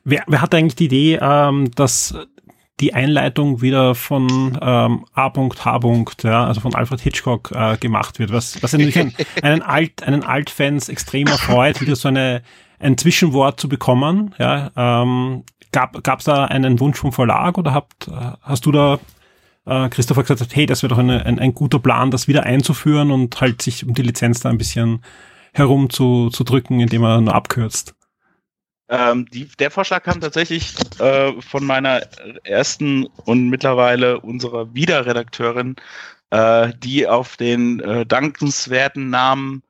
Wer, 0.04 0.24
wer 0.26 0.40
hat 0.40 0.54
eigentlich 0.54 0.74
die 0.74 0.86
Idee, 0.86 1.18
ähm, 1.22 1.70
dass 1.76 2.14
die 2.82 2.92
Einleitung 2.92 3.62
wieder 3.62 3.94
von 3.94 4.58
ähm, 4.60 5.06
A.H. 5.14 5.80
Ja, 6.24 6.44
also 6.44 6.60
von 6.60 6.74
Alfred 6.74 7.00
Hitchcock 7.00 7.52
äh, 7.54 7.76
gemacht 7.78 8.18
wird, 8.18 8.32
was, 8.32 8.62
was 8.62 8.72
natürlich 8.72 8.98
einen, 8.98 9.14
einen 9.42 9.62
Alt, 9.62 10.02
einen 10.02 10.24
Altfans 10.24 10.88
extrem 10.88 11.28
erfreut, 11.28 11.80
wieder 11.80 11.96
so 11.96 12.08
eine 12.08 12.42
ein 12.80 12.98
Zwischenwort 12.98 13.60
zu 13.60 13.68
bekommen. 13.68 14.34
Ja, 14.38 14.72
ähm, 14.76 15.44
gab 15.70 16.18
es 16.18 16.24
da 16.24 16.44
einen 16.44 16.80
Wunsch 16.80 16.98
vom 16.98 17.12
Verlag 17.12 17.56
oder 17.56 17.72
habt, 17.72 18.10
hast 18.42 18.66
du 18.66 18.72
da 18.72 18.98
äh, 19.64 19.88
Christopher 19.88 20.24
gesagt, 20.24 20.54
hey, 20.54 20.66
das 20.66 20.82
wäre 20.82 20.90
doch 20.90 20.98
eine, 20.98 21.24
ein, 21.24 21.38
ein 21.38 21.54
guter 21.54 21.78
Plan, 21.78 22.10
das 22.10 22.28
wieder 22.28 22.42
einzuführen 22.42 23.10
und 23.10 23.40
halt 23.40 23.62
sich 23.62 23.86
um 23.86 23.94
die 23.94 24.02
Lizenz 24.02 24.40
da 24.40 24.50
ein 24.50 24.58
bisschen 24.58 25.02
herumzudrücken, 25.52 26.80
indem 26.80 27.04
er 27.04 27.20
nur 27.20 27.34
abkürzt. 27.34 27.94
Ähm, 28.92 29.24
die, 29.32 29.46
der 29.58 29.70
Vorschlag 29.70 30.02
kam 30.02 30.20
tatsächlich 30.20 30.74
äh, 31.00 31.32
von 31.40 31.64
meiner 31.64 32.02
ersten 32.44 33.06
und 33.24 33.48
mittlerweile 33.48 34.20
unserer 34.20 34.74
Wiederredakteurin, 34.74 35.76
äh, 36.28 36.74
die 36.76 37.08
auf 37.08 37.38
den 37.38 37.80
äh, 37.80 38.04
dankenswerten 38.04 39.08
Namen 39.08 39.62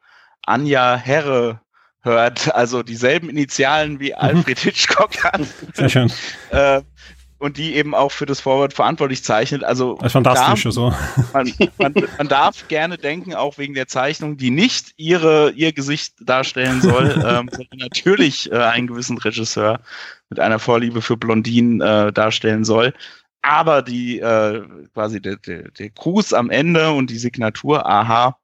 Anja 0.45 0.97
Herre 0.97 1.61
hört, 2.01 2.53
also 2.53 2.83
dieselben 2.83 3.31
Initialen 3.31 4.01
wie 4.01 4.11
mhm. 4.11 4.17
Alfred 4.19 4.59
Hitchcock 4.59 5.23
hat. 5.23 5.47
Sehr 5.75 5.89
schön. 5.89 6.13
Äh, 7.43 7.45
und 7.45 7.57
die 7.57 7.75
eben 7.75 7.95
auch 7.95 8.13
für 8.13 8.27
das 8.27 8.41
Vorwort 8.41 8.73
verantwortlich 8.73 9.25
zeichnet. 9.25 9.65
Also 9.65 9.97
das 9.97 10.07
ist 10.07 10.13
fantastisch. 10.13 10.65
Darf, 10.65 10.75
so. 10.75 10.95
man, 11.33 11.53
man, 11.79 11.95
man, 12.19 12.29
darf 12.29 12.67
gerne 12.69 12.97
denken, 12.99 13.35
auch 13.35 13.59
wegen 13.59 13.75
der 13.75 13.89
Zeichnung, 13.89 14.37
die 14.37 14.51
nicht 14.51 14.93
ihre, 14.97 15.51
ihr 15.53 15.73
Gesicht 15.73 16.15
darstellen 16.21 16.81
soll, 16.81 17.11
ähm, 17.27 17.49
sondern 17.51 17.79
natürlich 17.79 18.51
äh, 18.51 18.57
einen 18.57 18.87
gewissen 18.87 19.19
Regisseur 19.19 19.81
mit 20.31 20.41
einer 20.41 20.59
Vorliebe 20.59 21.03
für 21.03 21.17
Blondinen 21.17 21.81
äh, 21.81 22.13
darstellen 22.13 22.65
soll. 22.65 22.95
Aber 23.43 23.83
die 23.83 24.21
äh, 24.21 24.63
quasi 24.95 25.21
der, 25.21 25.37
der, 25.37 25.71
der 25.73 25.91
Gruß 25.91 26.33
am 26.33 26.49
Ende 26.51 26.93
und 26.93 27.11
die 27.11 27.19
Signatur, 27.19 27.85
aha, 27.87 28.37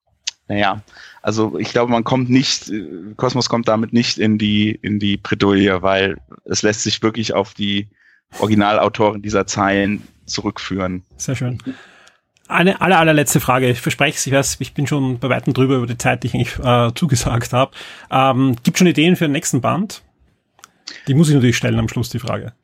naja, 0.48 0.82
also 1.22 1.58
ich 1.58 1.70
glaube, 1.70 1.92
man 1.92 2.04
kommt 2.04 2.30
nicht, 2.30 2.72
Kosmos 3.16 3.48
kommt 3.48 3.68
damit 3.68 3.92
nicht 3.92 4.18
in 4.18 4.38
die, 4.38 4.70
in 4.70 4.98
die 4.98 5.18
Bredouille, 5.18 5.82
weil 5.82 6.16
es 6.46 6.62
lässt 6.62 6.82
sich 6.82 7.02
wirklich 7.02 7.34
auf 7.34 7.54
die 7.54 7.86
Originalautoren 8.38 9.22
dieser 9.22 9.46
Zeilen 9.46 10.06
zurückführen. 10.26 11.02
Sehr 11.16 11.34
schön. 11.34 11.58
Eine 12.48 12.80
aller, 12.80 12.98
allerletzte 12.98 13.40
Frage. 13.40 13.68
Ich 13.68 13.80
verspreche 13.80 14.16
es, 14.16 14.26
ich 14.26 14.32
weiß, 14.32 14.56
ich 14.60 14.72
bin 14.72 14.86
schon 14.86 15.18
bei 15.18 15.28
weitem 15.28 15.52
drüber 15.52 15.76
über 15.76 15.86
die 15.86 15.98
Zeit, 15.98 16.22
die 16.22 16.28
ich 16.28 16.34
eigentlich 16.34 16.58
äh, 16.58 16.94
zugesagt 16.94 17.52
habe. 17.52 17.72
Ähm, 18.10 18.56
gibt 18.62 18.78
schon 18.78 18.86
Ideen 18.86 19.16
für 19.16 19.24
den 19.24 19.32
nächsten 19.32 19.60
Band? 19.60 20.02
Die 21.06 21.14
muss 21.14 21.28
ich 21.28 21.34
natürlich 21.34 21.58
stellen 21.58 21.78
am 21.78 21.88
Schluss, 21.88 22.08
die 22.08 22.18
Frage. 22.18 22.54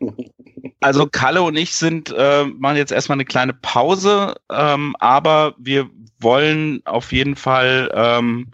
Also 0.80 1.06
Kalle 1.06 1.42
und 1.42 1.56
ich 1.56 1.74
sind, 1.74 2.14
äh, 2.16 2.44
machen 2.44 2.76
jetzt 2.76 2.92
erstmal 2.92 3.16
eine 3.16 3.24
kleine 3.24 3.52
Pause, 3.52 4.34
ähm, 4.50 4.94
aber 4.98 5.54
wir 5.58 5.88
wollen 6.20 6.80
auf 6.84 7.12
jeden 7.12 7.36
Fall 7.36 7.90
ähm, 7.94 8.52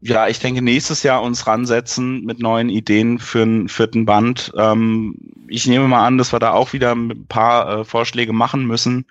ja, 0.00 0.28
ich 0.28 0.38
denke, 0.38 0.62
nächstes 0.62 1.02
Jahr 1.02 1.22
uns 1.22 1.46
ransetzen 1.46 2.24
mit 2.24 2.38
neuen 2.38 2.68
Ideen 2.68 3.18
für 3.18 3.42
einen 3.42 3.68
vierten 3.68 4.06
Band. 4.06 4.52
Ähm, 4.56 5.16
ich 5.48 5.66
nehme 5.66 5.88
mal 5.88 6.06
an, 6.06 6.18
dass 6.18 6.32
wir 6.32 6.38
da 6.38 6.52
auch 6.52 6.72
wieder 6.72 6.94
ein 6.94 7.26
paar 7.26 7.80
äh, 7.80 7.84
Vorschläge 7.84 8.32
machen 8.32 8.66
müssen. 8.66 9.06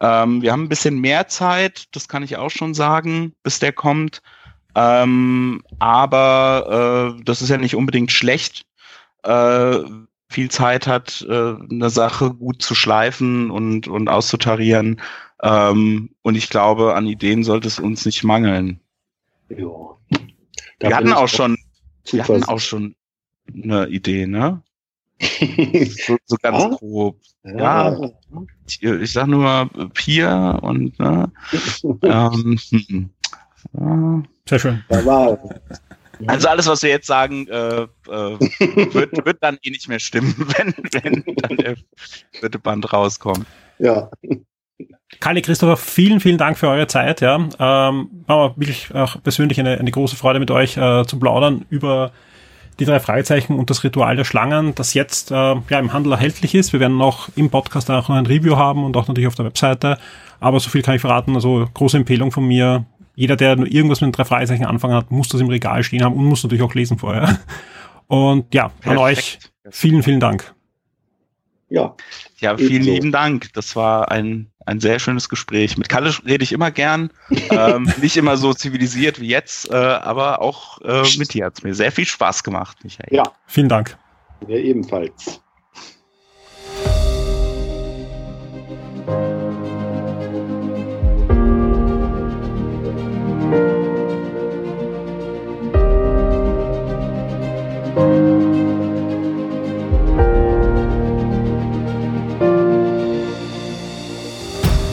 Ähm, 0.00 0.42
wir 0.42 0.50
haben 0.50 0.64
ein 0.64 0.68
bisschen 0.68 1.00
mehr 1.00 1.28
Zeit, 1.28 1.94
das 1.94 2.08
kann 2.08 2.24
ich 2.24 2.36
auch 2.36 2.50
schon 2.50 2.74
sagen, 2.74 3.34
bis 3.44 3.60
der 3.60 3.72
kommt. 3.72 4.20
Ähm, 4.74 5.62
aber 5.78 7.14
äh, 7.18 7.22
das 7.24 7.42
ist 7.42 7.50
ja 7.50 7.58
nicht 7.58 7.76
unbedingt 7.76 8.10
schlecht. 8.10 8.66
Äh, 9.22 9.78
viel 10.28 10.50
Zeit 10.50 10.86
hat, 10.88 11.24
äh, 11.28 11.54
eine 11.70 11.90
Sache 11.90 12.32
gut 12.32 12.62
zu 12.62 12.74
schleifen 12.74 13.50
und, 13.50 13.86
und 13.86 14.08
auszutarieren. 14.08 15.00
Ähm, 15.42 16.10
und 16.22 16.34
ich 16.34 16.50
glaube, 16.50 16.94
an 16.94 17.06
Ideen 17.06 17.44
sollte 17.44 17.68
es 17.68 17.78
uns 17.78 18.06
nicht 18.06 18.24
mangeln. 18.24 18.80
Ja. 19.50 19.68
Da 20.82 20.88
wir 20.88 20.96
hatten 20.96 21.12
auch 21.12 21.28
schon, 21.28 21.56
wir 22.10 22.24
hatten 22.24 22.42
auch 22.44 22.58
schon 22.58 22.96
eine 23.54 23.86
Idee, 23.86 24.26
ne? 24.26 24.62
so, 25.20 26.16
so, 26.24 26.36
ganz 26.42 26.64
ah? 26.64 26.76
grob. 26.76 27.20
Ja. 27.44 27.96
ja. 28.80 28.94
Ich 28.96 29.12
sag 29.12 29.28
nur 29.28 29.70
Pia 29.94 30.56
und 30.56 30.98
ne? 30.98 31.30
ähm, 32.02 32.58
hm. 32.70 33.10
ja. 33.78 34.22
Sehr 34.48 34.58
schön. 34.58 34.84
Also 36.26 36.48
alles, 36.48 36.66
was 36.66 36.82
wir 36.82 36.90
jetzt 36.90 37.06
sagen, 37.06 37.46
äh, 37.46 37.82
äh, 37.82 37.86
wird, 38.08 39.12
wird 39.24 39.38
dann 39.40 39.58
eh 39.62 39.70
nicht 39.70 39.88
mehr 39.88 40.00
stimmen, 40.00 40.34
wenn, 40.36 40.74
wenn 40.90 41.36
dann 41.36 41.56
der 41.58 41.76
vierte 42.32 42.58
Band 42.58 42.92
rauskommt. 42.92 43.46
Ja. 43.78 44.10
Kalle 45.20 45.42
Christopher, 45.42 45.76
vielen, 45.76 46.20
vielen 46.20 46.38
Dank 46.38 46.58
für 46.58 46.68
eure 46.68 46.86
Zeit. 46.86 47.20
Ja, 47.20 47.36
ähm, 47.36 48.10
war 48.26 48.56
wirklich 48.56 48.94
auch 48.94 49.22
persönlich 49.22 49.60
eine, 49.60 49.78
eine 49.78 49.90
große 49.90 50.16
Freude 50.16 50.40
mit 50.40 50.50
euch 50.50 50.76
äh, 50.76 51.04
zu 51.06 51.18
plaudern 51.18 51.64
über 51.70 52.12
die 52.80 52.84
drei 52.84 53.00
Fragezeichen 53.00 53.58
und 53.58 53.70
das 53.70 53.84
Ritual 53.84 54.16
der 54.16 54.24
Schlangen, 54.24 54.74
das 54.74 54.94
jetzt 54.94 55.30
äh, 55.30 55.34
ja 55.34 55.78
im 55.78 55.92
Handel 55.92 56.12
erhältlich 56.12 56.54
ist. 56.54 56.72
Wir 56.72 56.80
werden 56.80 56.96
noch 56.96 57.28
im 57.36 57.50
Podcast 57.50 57.90
auch 57.90 58.08
noch 58.08 58.16
ein 58.16 58.26
Review 58.26 58.56
haben 58.56 58.84
und 58.84 58.96
auch 58.96 59.06
natürlich 59.08 59.28
auf 59.28 59.34
der 59.34 59.44
Webseite. 59.44 59.98
Aber 60.40 60.58
so 60.58 60.70
viel 60.70 60.82
kann 60.82 60.96
ich 60.96 61.00
verraten. 61.00 61.34
Also 61.34 61.68
große 61.72 61.96
Empfehlung 61.96 62.32
von 62.32 62.46
mir. 62.46 62.84
Jeder, 63.14 63.36
der 63.36 63.56
nur 63.56 63.70
irgendwas 63.70 64.00
mit 64.00 64.08
den 64.08 64.12
drei 64.12 64.24
Fragezeichen 64.24 64.64
anfangen 64.64 64.94
hat, 64.94 65.10
muss 65.10 65.28
das 65.28 65.40
im 65.40 65.48
Regal 65.48 65.84
stehen 65.84 66.02
haben 66.02 66.16
und 66.16 66.24
muss 66.24 66.42
natürlich 66.42 66.64
auch 66.64 66.74
lesen 66.74 66.98
vorher. 66.98 67.38
Und 68.08 68.52
ja, 68.52 68.68
Perfekt. 68.68 68.86
an 68.88 68.98
euch 68.98 69.38
vielen, 69.70 70.02
vielen 70.02 70.20
Dank. 70.20 70.52
Ja. 71.68 71.94
Ja, 72.40 72.56
vielen 72.58 72.82
lieben 72.82 73.12
Dank. 73.12 73.52
Das 73.54 73.76
war 73.76 74.10
ein, 74.10 74.50
ein 74.66 74.80
sehr 74.80 74.98
schönes 74.98 75.28
Gespräch. 75.28 75.76
Mit 75.76 75.88
Kalle 75.88 76.12
rede 76.24 76.44
ich 76.44 76.52
immer 76.52 76.70
gern. 76.70 77.10
ähm, 77.50 77.92
nicht 78.00 78.16
immer 78.16 78.36
so 78.36 78.52
zivilisiert 78.54 79.20
wie 79.20 79.28
jetzt, 79.28 79.70
äh, 79.70 79.74
aber 79.74 80.40
auch 80.40 80.80
äh, 80.82 81.02
mit 81.18 81.34
dir 81.34 81.46
hat 81.46 81.58
es 81.58 81.62
mir 81.62 81.74
sehr 81.74 81.92
viel 81.92 82.06
Spaß 82.06 82.44
gemacht, 82.44 82.78
Michael. 82.82 83.14
Ja. 83.14 83.24
Vielen 83.46 83.68
Dank. 83.68 83.96
Mir 84.46 84.58
ebenfalls. 84.58 85.40